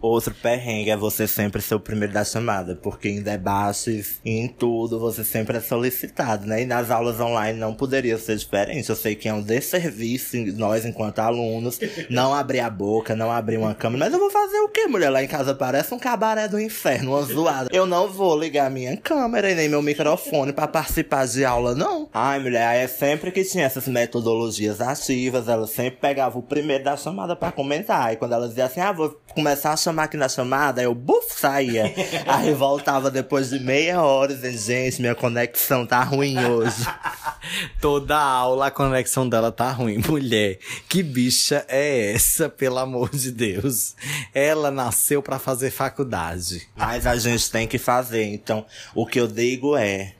Outro 0.00 0.32
perrengue 0.32 0.90
é 0.90 0.96
você 0.96 1.26
sempre 1.26 1.60
ser 1.60 1.74
o 1.74 1.80
primeiro 1.80 2.14
da 2.14 2.24
chamada, 2.24 2.76
porque 2.76 3.08
em 3.08 3.20
debates 3.20 4.20
e 4.24 4.30
em 4.30 4.46
tudo 4.46 4.98
você 4.98 5.24
sempre 5.24 5.56
é 5.56 5.60
solicitado, 5.60 6.46
né? 6.46 6.62
E 6.62 6.64
nas 6.64 6.90
aulas 6.90 7.18
online 7.18 7.58
não 7.58 7.74
poderia 7.74 8.16
ser 8.16 8.36
diferente. 8.36 8.88
Eu 8.88 8.94
sei 8.94 9.16
que 9.16 9.28
é 9.28 9.34
um 9.34 9.42
desserviço 9.42 10.36
nós, 10.56 10.84
enquanto 10.84 11.18
alunos, 11.18 11.80
não 12.08 12.32
abrir 12.32 12.60
a 12.60 12.70
boca, 12.70 13.16
não 13.16 13.30
abrir 13.30 13.56
uma 13.56 13.74
câmera. 13.74 14.04
Mas 14.04 14.12
eu 14.12 14.20
vou 14.20 14.30
fazer 14.30 14.58
o 14.60 14.68
quê, 14.68 14.86
mulher? 14.86 15.10
Lá 15.10 15.22
em 15.22 15.26
casa 15.26 15.54
parece 15.54 15.92
um 15.92 15.98
cabaré 15.98 16.46
do 16.46 16.60
inferno, 16.60 17.12
uma 17.12 17.22
zoada. 17.22 17.68
Eu 17.72 17.84
não 17.84 18.08
vou 18.08 18.38
ligar 18.38 18.70
minha 18.70 18.96
câmera 18.96 19.50
e 19.50 19.54
nem 19.54 19.68
meu 19.68 19.82
microfone 19.82 20.52
para 20.52 20.68
participar 20.68 21.26
de 21.26 21.44
aula, 21.44 21.74
não. 21.74 22.08
Ai, 22.14 22.38
mulher, 22.38 22.66
aí 22.66 22.80
é 22.82 22.88
sempre 22.88 23.32
que 23.32 23.44
tinha 23.44 23.64
essas 23.64 23.88
metodologias 23.88 24.80
ativas, 24.80 25.48
ela 25.48 25.66
sempre 25.66 25.98
pegava 26.00 26.38
o 26.38 26.42
primeiro 26.42 26.84
da 26.84 26.96
chamada 26.96 27.34
para 27.34 27.50
comentar. 27.50 28.12
E 28.12 28.16
quando 28.16 28.34
ela 28.34 28.46
dizia 28.46 28.66
assim, 28.66 28.80
ah, 28.80 28.92
vou 28.92 29.20
começar 29.34 29.72
a 29.72 29.76
chamar 29.88 30.04
aqui 30.04 30.16
na 30.18 30.28
chamada, 30.28 30.82
eu 30.82 30.94
buf, 30.94 31.40
saía. 31.40 31.94
Aí 32.26 32.52
voltava 32.52 33.10
depois 33.10 33.48
de 33.48 33.58
meia 33.58 34.02
hora 34.02 34.32
e 34.32 34.56
gente, 34.56 35.00
minha 35.00 35.14
conexão 35.14 35.86
tá 35.86 36.02
ruim 36.02 36.38
hoje. 36.44 36.86
Toda 37.80 38.18
aula 38.18 38.66
a 38.66 38.70
conexão 38.70 39.26
dela 39.26 39.50
tá 39.50 39.70
ruim. 39.70 39.98
Mulher, 40.06 40.58
que 40.88 41.02
bicha 41.02 41.64
é 41.68 42.12
essa, 42.12 42.50
pelo 42.50 42.78
amor 42.78 43.10
de 43.10 43.30
Deus? 43.30 43.94
Ela 44.34 44.70
nasceu 44.70 45.22
para 45.22 45.38
fazer 45.38 45.70
faculdade. 45.70 46.68
Mas 46.76 47.06
a 47.06 47.16
gente 47.16 47.50
tem 47.50 47.66
que 47.66 47.78
fazer. 47.78 48.24
Então, 48.24 48.66
o 48.94 49.06
que 49.06 49.18
eu 49.18 49.26
digo 49.26 49.74
é: 49.74 50.14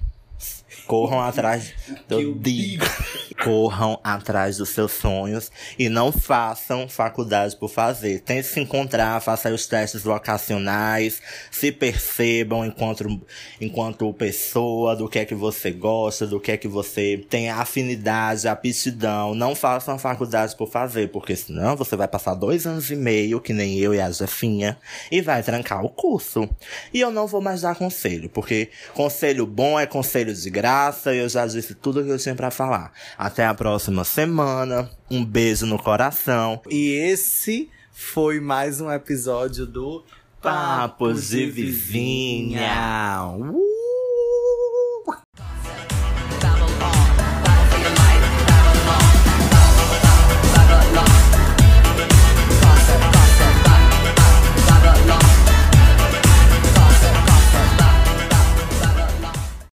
corram 0.88 1.20
atrás. 1.20 1.74
Eu 2.08 2.34
digo. 2.34 2.84
Corram 3.44 4.00
atrás 4.02 4.56
dos 4.56 4.70
seus 4.70 4.90
sonhos 4.90 5.52
e 5.78 5.88
não 5.88 6.10
façam 6.10 6.88
faculdade 6.88 7.54
por 7.54 7.68
fazer. 7.68 8.18
Tente 8.22 8.48
se 8.48 8.58
encontrar, 8.58 9.20
faça 9.20 9.48
os 9.54 9.64
testes 9.64 10.02
vocacionais, 10.02 11.22
se 11.48 11.70
percebam 11.70 12.66
enquanto, 12.66 13.22
enquanto 13.60 14.12
pessoa, 14.12 14.96
do 14.96 15.08
que 15.08 15.20
é 15.20 15.24
que 15.24 15.36
você 15.36 15.70
gosta, 15.70 16.26
do 16.26 16.40
que 16.40 16.50
é 16.50 16.56
que 16.56 16.66
você 16.66 17.24
tem 17.30 17.48
afinidade, 17.48 18.48
aptidão. 18.48 19.36
Não 19.36 19.54
façam 19.54 19.96
faculdade 20.00 20.56
por 20.56 20.68
fazer, 20.68 21.08
porque 21.10 21.36
senão 21.36 21.76
você 21.76 21.94
vai 21.94 22.08
passar 22.08 22.34
dois 22.34 22.66
anos 22.66 22.90
e 22.90 22.96
meio, 22.96 23.40
que 23.40 23.52
nem 23.52 23.78
eu 23.78 23.94
e 23.94 24.00
a 24.00 24.10
Jefinha, 24.10 24.76
e 25.12 25.22
vai 25.22 25.44
trancar 25.44 25.84
o 25.84 25.88
curso. 25.88 26.48
E 26.92 27.00
eu 27.00 27.12
não 27.12 27.28
vou 27.28 27.40
mais 27.40 27.60
dar 27.60 27.76
conselho, 27.76 28.28
porque 28.28 28.68
conselho 28.94 29.46
bom 29.46 29.78
é 29.78 29.86
conselho 29.86 30.34
de 30.34 30.50
graça, 30.50 30.77
e 31.12 31.18
eu 31.18 31.28
já 31.28 31.46
disse 31.46 31.74
tudo 31.74 32.00
o 32.00 32.04
que 32.04 32.10
eu 32.10 32.18
tinha 32.18 32.34
para 32.34 32.50
falar. 32.50 32.92
Até 33.16 33.44
a 33.46 33.54
próxima 33.54 34.04
semana. 34.04 34.90
Um 35.10 35.24
beijo 35.24 35.66
no 35.66 35.78
coração. 35.78 36.60
E 36.70 36.92
esse 36.92 37.68
foi 37.92 38.40
mais 38.40 38.80
um 38.80 38.90
episódio 38.90 39.66
do 39.66 40.04
Papos 40.40 41.30
de 41.30 41.46
Vizinha. 41.46 43.22
Uh! 43.36 43.77